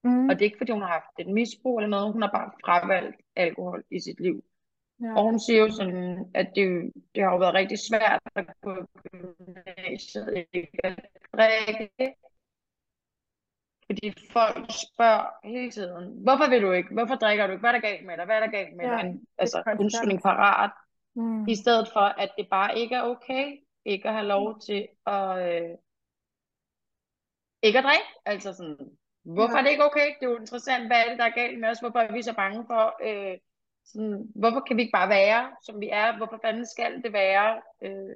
Mm. 0.04 0.30
Og 0.30 0.36
det 0.36 0.42
er 0.42 0.46
ikke, 0.46 0.58
fordi 0.58 0.72
hun 0.72 0.82
har 0.82 0.90
haft 0.90 1.20
et 1.20 1.34
misbrug 1.34 1.78
eller 1.78 1.90
noget, 1.90 2.14
hun 2.14 2.22
har 2.22 2.32
bare 2.32 2.52
fravalgt 2.66 3.16
alkohol 3.36 3.84
i 3.92 4.00
sit 4.00 4.20
liv. 4.20 4.44
Ja. 5.02 5.16
Og 5.18 5.24
hun 5.24 5.40
siger 5.40 5.60
jo 5.60 5.72
sådan, 5.72 6.32
at 6.34 6.52
det, 6.56 6.92
det 7.16 7.24
har 7.24 7.32
jo 7.32 7.38
været 7.38 7.54
rigtig 7.54 7.80
svært 7.80 8.22
at 8.36 8.46
gå 8.62 8.74
gymnasiet 9.04 10.46
ikke 10.54 10.80
at 10.84 11.06
drikke. 11.34 12.16
Fordi 13.86 14.14
folk 14.32 14.66
spørger 14.86 15.48
hele 15.48 15.72
tiden, 15.72 16.24
hvorfor 16.24 16.50
vil 16.50 16.62
du 16.62 16.72
ikke? 16.72 16.94
Hvorfor 16.94 17.16
drikker 17.16 17.48
du 17.48 17.52
ikke? 17.52 17.60
Hvad 17.60 17.70
er 17.70 17.80
der 17.80 17.88
galt 17.90 18.06
med 18.06 18.18
dig? 18.18 18.26
Hvad 18.26 18.36
er 18.36 18.40
der 18.40 18.52
galt 18.52 18.76
med 18.76 18.86
ja, 18.86 18.92
dig? 18.92 19.20
Altså 19.38 19.76
undskyldning 19.80 20.22
parat. 20.22 20.72
Mm. 21.16 21.48
I 21.48 21.56
stedet 21.56 21.90
for, 21.94 22.00
at 22.00 22.32
det 22.38 22.48
bare 22.50 22.78
ikke 22.78 22.96
er 22.96 23.04
okay, 23.04 23.58
ikke 23.86 24.08
at 24.08 24.14
have 24.14 24.28
lov 24.28 24.60
til 24.60 24.88
at 25.06 25.30
øh, 25.48 25.78
ikke 27.64 27.78
at 27.80 27.84
drikke. 27.84 28.10
Altså 28.26 28.54
sådan, 28.54 28.78
hvorfor 29.24 29.54
ja. 29.54 29.60
er 29.60 29.64
det 29.64 29.72
ikke 29.72 29.86
okay? 29.86 30.08
Det 30.20 30.26
er 30.26 30.32
jo 30.32 30.38
interessant, 30.38 30.88
hvad 30.88 30.98
er 30.98 31.10
det, 31.10 31.20
der 31.20 31.26
er 31.26 31.40
galt 31.42 31.60
med 31.60 31.70
os? 31.70 31.80
Hvorfor 31.80 32.00
er 32.00 32.14
vi 32.14 32.22
så 32.22 32.36
bange 32.36 32.66
for 32.68 32.84
øh, 33.08 33.38
sådan, 33.92 34.32
hvorfor 34.36 34.60
kan 34.60 34.78
vi 34.78 34.82
ikke 34.82 34.98
bare 35.00 35.10
være, 35.10 35.52
som 35.66 35.82
vi 35.82 35.90
er? 35.92 36.18
Hvorfor 36.18 36.40
fanden 36.42 36.66
skal 36.66 37.04
det 37.04 37.14
være 37.14 37.62
øh, 37.82 38.16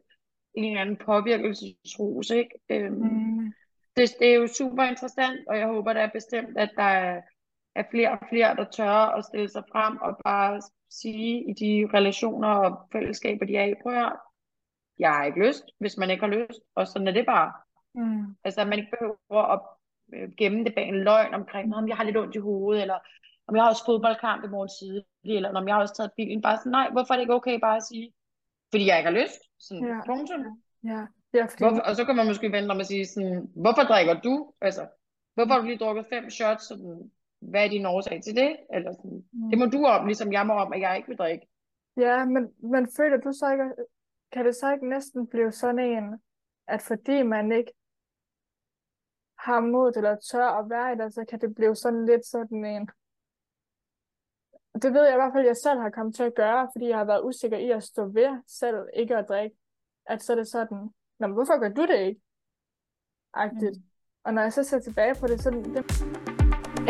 en 0.53 0.65
eller 0.65 0.81
anden 0.81 0.97
påvirkelsesrus, 1.05 2.29
ikke? 2.29 2.59
Øh, 2.69 2.91
mm. 2.91 3.53
det, 3.95 4.09
det 4.19 4.27
er 4.27 4.35
jo 4.35 4.47
super 4.47 4.83
interessant, 4.83 5.47
og 5.47 5.57
jeg 5.57 5.67
håber 5.67 5.93
da 5.93 6.09
bestemt, 6.13 6.57
at 6.57 6.71
der 6.75 6.83
er, 6.83 7.21
er 7.75 7.83
flere 7.91 8.11
og 8.11 8.19
flere, 8.29 8.55
der 8.55 8.65
tør 8.69 9.15
at 9.17 9.25
stille 9.25 9.49
sig 9.49 9.63
frem 9.71 9.97
og 9.97 10.17
bare 10.25 10.61
sige 10.89 11.49
i 11.49 11.53
de 11.53 11.97
relationer 11.97 12.47
og 12.47 12.87
fællesskaber, 12.91 13.45
de 13.45 13.57
er 13.57 13.65
i, 13.65 13.73
prøv 13.83 13.93
at 13.93 14.13
jeg 14.99 15.09
har 15.09 15.25
ikke 15.25 15.47
lyst, 15.47 15.63
hvis 15.79 15.97
man 15.97 16.09
ikke 16.09 16.25
har 16.25 16.33
lyst, 16.33 16.61
og 16.75 16.87
sådan 16.87 17.07
er 17.07 17.11
det 17.11 17.25
bare. 17.25 17.51
Mm. 17.95 18.35
Altså, 18.43 18.61
at 18.61 18.67
man 18.67 18.79
ikke 18.79 18.91
behøver 18.91 19.43
at 19.53 19.61
øh, 20.13 20.29
gemme 20.37 20.63
det 20.63 20.75
bag 20.75 20.87
en 20.87 21.03
løgn 21.03 21.33
omkring, 21.33 21.75
om 21.75 21.87
jeg 21.87 21.97
har 21.97 22.03
lidt 22.03 22.17
ondt 22.17 22.35
i 22.35 22.39
hovedet, 22.39 22.81
eller 22.81 22.99
om 23.47 23.55
jeg 23.55 23.63
har 23.63 23.69
også 23.69 23.85
fodboldkamp 23.85 24.45
i 24.45 24.47
morgen 24.47 24.69
side, 24.79 25.03
eller 25.23 25.59
om 25.59 25.67
jeg 25.67 25.75
har 25.75 25.81
også 25.81 25.93
taget 25.93 26.11
bilen, 26.17 26.41
bare 26.41 26.57
sådan, 26.57 26.71
nej, 26.71 26.89
hvorfor 26.91 27.13
er 27.13 27.17
det 27.17 27.23
ikke 27.23 27.33
okay 27.33 27.59
bare 27.59 27.77
at 27.77 27.83
sige, 27.83 28.13
fordi 28.71 28.87
jeg 28.87 28.97
ikke 28.97 29.11
har 29.11 29.19
lyst, 29.23 29.41
sådan, 29.59 29.87
ja. 29.87 29.99
punktum. 30.05 30.41
Ja, 30.83 31.01
ja 31.33 31.43
fordi... 31.45 31.63
hvorfor, 31.63 31.81
og 31.81 31.95
så 31.95 32.05
kan 32.05 32.15
man 32.15 32.27
måske 32.27 32.51
vente 32.51 32.71
om 32.71 32.79
at 32.79 32.85
sige 32.85 33.05
sådan, 33.05 33.49
hvorfor 33.55 33.81
drikker 33.81 34.21
du, 34.21 34.53
altså, 34.61 34.87
hvorfor 35.33 35.53
har 35.53 35.59
du 35.59 35.65
lige 35.65 35.77
drukket 35.77 36.05
fem 36.09 36.29
shots, 36.29 36.67
sådan, 36.67 37.11
hvad 37.39 37.65
er 37.65 37.69
din 37.69 37.85
årsag 37.85 38.21
til 38.23 38.35
det, 38.35 38.57
eller 38.73 38.93
sådan, 38.93 39.23
mm. 39.33 39.49
det 39.49 39.57
må 39.59 39.65
du 39.65 39.85
om, 39.85 40.05
ligesom 40.05 40.33
jeg 40.33 40.47
må 40.47 40.53
om, 40.53 40.73
at 40.73 40.81
jeg 40.81 40.97
ikke 40.97 41.07
vil 41.07 41.17
drikke. 41.17 41.47
Ja, 41.97 42.25
men, 42.25 42.43
men 42.73 42.87
føler 42.97 43.17
du 43.17 43.31
så 43.31 43.51
ikke, 43.51 43.69
kan 44.31 44.45
det 44.45 44.55
så 44.55 44.73
ikke 44.73 44.89
næsten 44.89 45.27
blive 45.27 45.51
sådan 45.51 45.79
en, 45.79 46.21
at 46.67 46.81
fordi 46.81 47.21
man 47.21 47.51
ikke 47.51 47.71
har 49.39 49.59
mod 49.59 49.93
eller 49.95 50.15
tør 50.31 50.47
at 50.47 50.69
være 50.69 50.93
i 50.93 50.95
det, 50.95 51.13
så 51.13 51.25
kan 51.29 51.41
det 51.41 51.55
blive 51.55 51.75
sådan 51.75 52.05
lidt 52.05 52.25
sådan 52.25 52.65
en, 52.65 52.89
det 54.73 54.93
ved 54.93 55.03
jeg 55.03 55.13
i 55.13 55.17
hvert 55.17 55.33
fald, 55.33 55.43
at 55.43 55.47
jeg 55.47 55.57
selv 55.57 55.79
har 55.79 55.89
kommet 55.89 56.15
til 56.15 56.23
at 56.23 56.35
gøre, 56.35 56.69
fordi 56.75 56.87
jeg 56.87 56.97
har 56.97 57.05
været 57.05 57.23
usikker 57.23 57.57
i 57.57 57.71
at 57.71 57.83
stå 57.83 58.05
ved 58.05 58.41
selv 58.47 58.87
ikke 58.93 59.15
at 59.17 59.25
drikke. 59.29 59.55
At 60.05 60.23
så 60.23 60.31
er 60.31 60.35
det 60.35 60.47
sådan, 60.47 60.89
Nå, 61.19 61.27
men 61.27 61.33
hvorfor 61.33 61.59
gør 61.59 61.69
du 61.69 61.81
det 61.81 61.99
ikke? 61.99 62.21
Agtigt. 63.33 63.77
Mm. 63.77 63.83
Og 64.23 64.33
når 64.33 64.41
jeg 64.41 64.53
så 64.53 64.63
ser 64.63 64.79
tilbage 64.79 65.15
på 65.15 65.27
det, 65.27 65.41
så 65.41 65.49
det... 65.49 65.67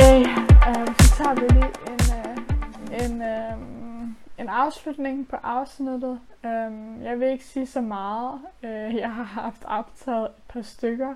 Øh, 0.01 0.21
øh, 0.69 0.87
så 0.99 1.15
tager 1.17 1.33
vi 1.33 1.47
lige 1.47 1.73
en, 1.91 2.03
øh, 2.19 3.03
en, 3.03 3.21
øh, 3.21 4.09
en 4.37 4.49
afslutning 4.49 5.27
på 5.27 5.35
afsnittet. 5.35 6.19
Øh, 6.45 7.03
jeg 7.03 7.19
vil 7.19 7.27
ikke 7.27 7.45
sige 7.45 7.67
så 7.67 7.81
meget. 7.81 8.41
Øh, 8.63 8.95
jeg 8.95 9.13
har 9.13 9.23
haft 9.23 9.63
optaget 9.65 10.25
et 10.25 10.43
par 10.47 10.61
stykker 10.61 11.15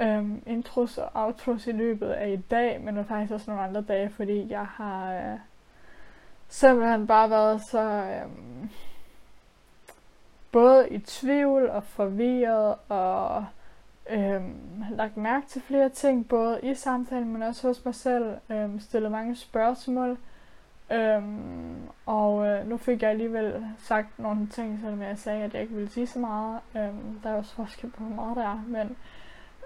øh, 0.00 0.30
intros 0.46 0.98
og 0.98 1.10
outros 1.14 1.66
i 1.66 1.72
løbet 1.72 2.08
af 2.08 2.30
i 2.30 2.36
dag, 2.36 2.80
men 2.80 2.96
der 2.96 3.02
er 3.02 3.06
faktisk 3.06 3.32
også 3.32 3.50
nogle 3.50 3.66
andre 3.66 3.82
dage, 3.82 4.10
fordi 4.10 4.50
jeg 4.50 4.66
har... 4.66 5.14
Øh, 5.14 5.38
simpelthen 6.48 7.06
bare 7.06 7.30
været 7.30 7.60
så 7.70 7.80
øhm, 7.80 8.70
både 10.52 10.88
i 10.88 10.98
tvivl 10.98 11.68
og 11.68 11.84
forvirret 11.84 12.74
og 12.88 13.44
øhm, 14.10 14.84
lagt 14.90 15.16
mærke 15.16 15.46
til 15.46 15.62
flere 15.62 15.88
ting, 15.88 16.28
både 16.28 16.60
i 16.62 16.74
samtalen, 16.74 17.32
men 17.32 17.42
også 17.42 17.68
hos 17.68 17.84
mig 17.84 17.94
selv, 17.94 18.36
øhm, 18.50 18.80
stillet 18.80 19.10
mange 19.10 19.36
spørgsmål. 19.36 20.18
Øhm, 20.92 21.88
og 22.06 22.46
øh, 22.46 22.68
nu 22.68 22.76
fik 22.76 23.02
jeg 23.02 23.10
alligevel 23.10 23.66
sagt 23.78 24.18
nogle 24.18 24.46
ting, 24.46 24.80
selvom 24.80 25.02
jeg 25.02 25.18
sagde, 25.18 25.44
at 25.44 25.54
jeg 25.54 25.62
ikke 25.62 25.74
ville 25.74 25.90
sige 25.90 26.06
så 26.06 26.18
meget. 26.18 26.60
Øhm, 26.76 27.20
der 27.22 27.30
er 27.30 27.34
også 27.34 27.54
forskel 27.54 27.90
på, 27.90 28.04
hvor 28.04 28.16
meget 28.16 28.36
der 28.36 28.42
er, 28.42 28.62
men 28.66 28.96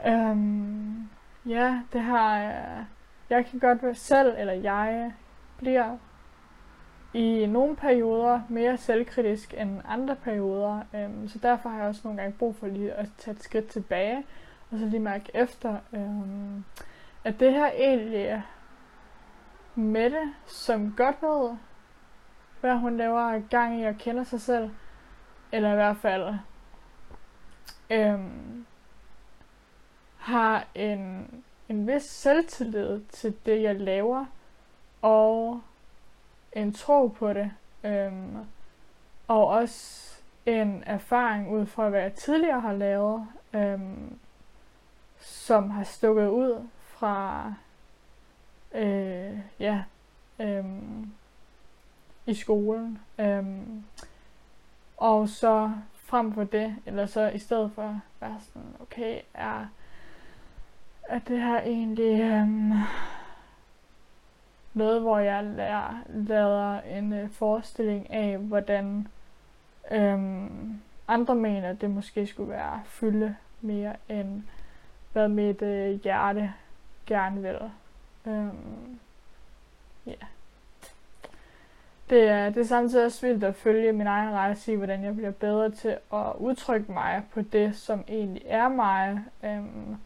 øhm, 0.07 1.09
ja, 1.47 1.81
det 1.93 2.05
her, 2.05 2.49
Øh, 2.49 2.85
jeg 3.31 3.47
kan 3.47 3.59
godt 3.59 3.83
være 3.83 3.95
selv, 3.95 4.35
eller 4.39 4.53
jeg 4.53 5.13
bliver 5.59 5.97
i 7.15 7.47
nogle 7.47 7.77
perioder 7.77 8.41
mere 8.49 8.77
selvkritisk 8.77 9.55
end 9.59 9.81
andre 9.89 10.17
perioder, 10.17 10.81
øhm, 10.95 11.29
så 11.29 11.39
derfor 11.39 11.69
har 11.69 11.79
jeg 11.79 11.89
også 11.89 12.01
nogle 12.05 12.21
gange 12.21 12.39
brug 12.39 12.57
for 12.57 12.67
lige 12.67 12.93
at 12.93 13.07
tage 13.19 13.35
et 13.35 13.43
skridt 13.43 13.69
tilbage, 13.69 14.25
og 14.71 14.79
så 14.79 14.87
lige 14.87 15.01
mærke 15.01 15.31
efter, 15.35 15.77
øhm, 15.93 16.65
at 17.25 17.41
det 17.41 17.53
her 17.53 17.71
egentlig 17.71 18.43
Mette, 19.75 20.35
som 20.47 20.95
godt 20.97 21.23
ved, 21.23 21.57
hvad 22.61 22.77
hun 22.77 22.97
laver 22.97 23.39
gang 23.39 23.81
i 23.81 23.85
at 23.85 23.99
kende 23.99 24.25
sig 24.25 24.41
selv, 24.41 24.71
eller 25.53 25.73
i 25.73 25.75
hvert 25.75 25.97
fald 25.97 26.35
øhm, 27.91 28.67
har 30.17 30.67
en, 30.75 31.31
en 31.69 31.87
vis 31.87 32.03
selvtillid 32.03 33.01
til 33.09 33.37
det, 33.47 33.63
jeg 33.63 33.81
laver, 33.81 34.27
og 35.03 35.61
en 36.53 36.73
tro 36.73 37.07
på 37.09 37.33
det, 37.33 37.51
øhm, 37.85 38.37
og 39.29 39.47
også 39.47 40.11
en 40.47 40.83
erfaring 40.87 41.51
ud 41.51 41.67
fra, 41.67 41.89
hvad 41.89 42.01
jeg 42.01 42.13
tidligere 42.13 42.61
har 42.61 42.73
lavet, 42.73 43.27
øhm, 43.53 44.19
som 45.21 45.71
har 45.71 45.85
stukket 45.85 46.29
ud 46.29 46.69
fra 46.79 47.55
øh, 48.73 49.39
ja, 49.59 49.83
øhm, 50.39 51.13
i 52.27 52.35
skolen. 52.35 52.99
Øhm, 53.19 53.85
og 54.97 55.29
så 55.29 55.73
frem 55.95 56.33
for 56.33 56.45
det, 56.45 56.77
eller 56.87 57.07
så 57.07 57.29
i 57.29 57.39
stedet 57.39 57.73
for 57.75 58.01
være 58.21 58.37
sådan, 58.41 58.77
okay, 58.81 59.21
er, 59.35 59.67
er 61.09 61.19
det 61.19 61.43
her 61.43 61.61
egentlig 61.61 62.21
øhm, 62.21 62.73
noget, 64.75 65.01
hvor 65.01 65.19
jeg 65.19 65.45
lærer, 65.45 66.03
lader 66.09 66.81
en 66.81 67.13
øh, 67.13 67.31
forestilling 67.31 68.13
af, 68.13 68.39
hvordan 68.39 69.09
øhm, 69.91 70.81
andre 71.09 71.35
mener, 71.35 71.73
det 71.73 71.91
måske 71.91 72.27
skulle 72.27 72.51
være 72.51 72.83
fylde 72.85 73.37
mere 73.61 73.97
end 74.09 74.43
hvad 75.13 75.29
mit 75.29 75.63
øh, 75.63 76.03
hjerte 76.03 76.53
gerne 77.07 77.43
vil. 77.43 77.59
Øhm, 78.27 78.99
ja. 80.07 80.11
Yeah. 80.11 80.29
Det 82.11 82.29
er, 82.29 82.51
det 82.51 82.61
er 82.61 82.67
samtidig 82.67 83.05
også 83.05 83.27
vildt 83.27 83.45
at 83.45 83.55
følge 83.55 83.93
min 83.93 84.07
egen 84.07 84.35
rejse 84.35 84.73
i, 84.73 84.77
hvordan 84.77 85.05
jeg 85.05 85.17
bliver 85.17 85.31
bedre 85.31 85.71
til 85.71 85.97
at 86.13 86.33
udtrykke 86.39 86.93
mig 86.93 87.23
på 87.35 87.43
det, 87.43 87.77
som 87.77 88.05
egentlig 88.09 88.43
er 88.47 88.69
mig, 88.69 89.25
øhm, 89.45 89.97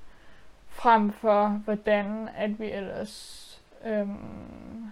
frem 0.68 1.12
for 1.12 1.48
hvordan 1.48 2.28
at 2.36 2.60
vi 2.60 2.70
ellers 2.70 3.53
øhm, 3.84 4.90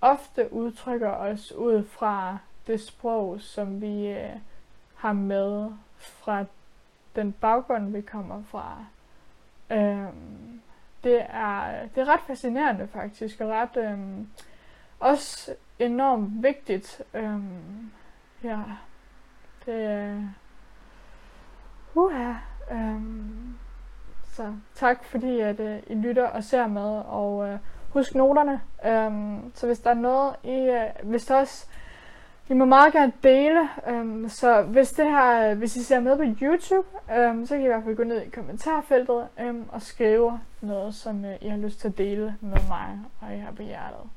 ofte 0.00 0.52
udtrykker 0.52 1.10
os 1.10 1.52
ud 1.52 1.84
fra 1.84 2.38
det 2.66 2.80
sprog, 2.80 3.40
som 3.40 3.80
vi 3.80 4.08
øh, 4.08 4.36
har 4.94 5.12
med 5.12 5.70
fra 5.98 6.44
den 7.16 7.32
baggrund, 7.32 7.92
vi 7.92 8.00
kommer 8.00 8.42
fra. 8.42 8.84
Øhm, 9.70 10.60
det, 11.04 11.26
er, 11.28 11.86
det 11.94 12.00
er 12.00 12.08
ret 12.08 12.20
fascinerende 12.26 12.88
faktisk, 12.88 13.40
og 13.40 13.48
ret 13.48 13.76
øhm, 13.76 14.28
også 15.00 15.54
enormt 15.78 16.42
vigtigt. 16.42 17.02
Øhm, 17.14 17.90
ja, 18.42 18.60
det 19.66 19.84
er... 19.84 20.22
Uha. 21.94 22.32
Øhm, 22.70 23.54
så 24.24 24.54
tak 24.74 25.04
fordi 25.04 25.40
at 25.40 25.60
øh, 25.60 25.82
I 25.86 25.94
lytter 25.94 26.28
og 26.28 26.44
ser 26.44 26.66
med, 26.66 27.02
og 27.06 27.48
øh, 27.48 27.58
husk 27.94 28.14
noterne. 28.14 28.60
Øhm, 28.86 29.52
så 29.54 29.66
hvis 29.66 29.78
der 29.78 29.90
er 29.90 29.94
noget, 29.94 30.36
I, 30.44 30.50
øh, 30.50 31.10
hvis 31.10 31.24
der 31.24 31.36
også 31.36 31.66
i 32.48 32.54
må 32.54 32.64
meget 32.64 32.92
gerne 32.92 33.12
dele, 33.22 33.68
øhm, 33.88 34.28
så 34.28 34.62
hvis 34.62 34.90
det 34.90 35.06
her, 35.06 35.50
øh, 35.50 35.58
hvis 35.58 35.76
I 35.76 35.82
ser 35.82 36.00
med 36.00 36.16
på 36.16 36.22
YouTube, 36.42 36.88
øhm, 37.16 37.46
så 37.46 37.54
kan 37.54 37.62
I 37.62 37.64
i 37.64 37.68
hvert 37.68 37.84
fald 37.84 37.96
gå 37.96 38.04
ned 38.04 38.22
i 38.22 38.28
kommentarfeltet 38.28 39.28
øhm, 39.40 39.64
og 39.68 39.82
skrive 39.82 40.40
noget, 40.60 40.94
som 40.94 41.24
øh, 41.24 41.36
I 41.40 41.48
har 41.48 41.56
lyst 41.56 41.80
til 41.80 41.88
at 41.88 41.98
dele 41.98 42.36
med 42.40 42.58
mig 42.68 43.00
og 43.20 43.34
I 43.34 43.38
har 43.38 43.52
på 43.52 43.62
hjertet. 43.62 44.10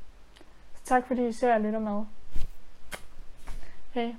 Så 0.75 0.81
tak 0.85 1.07
fordi 1.07 1.27
I 1.27 1.31
ser 1.31 1.53
og 1.53 1.61
lytter 1.61 1.79
med. 1.79 2.03
Hej. 3.93 4.15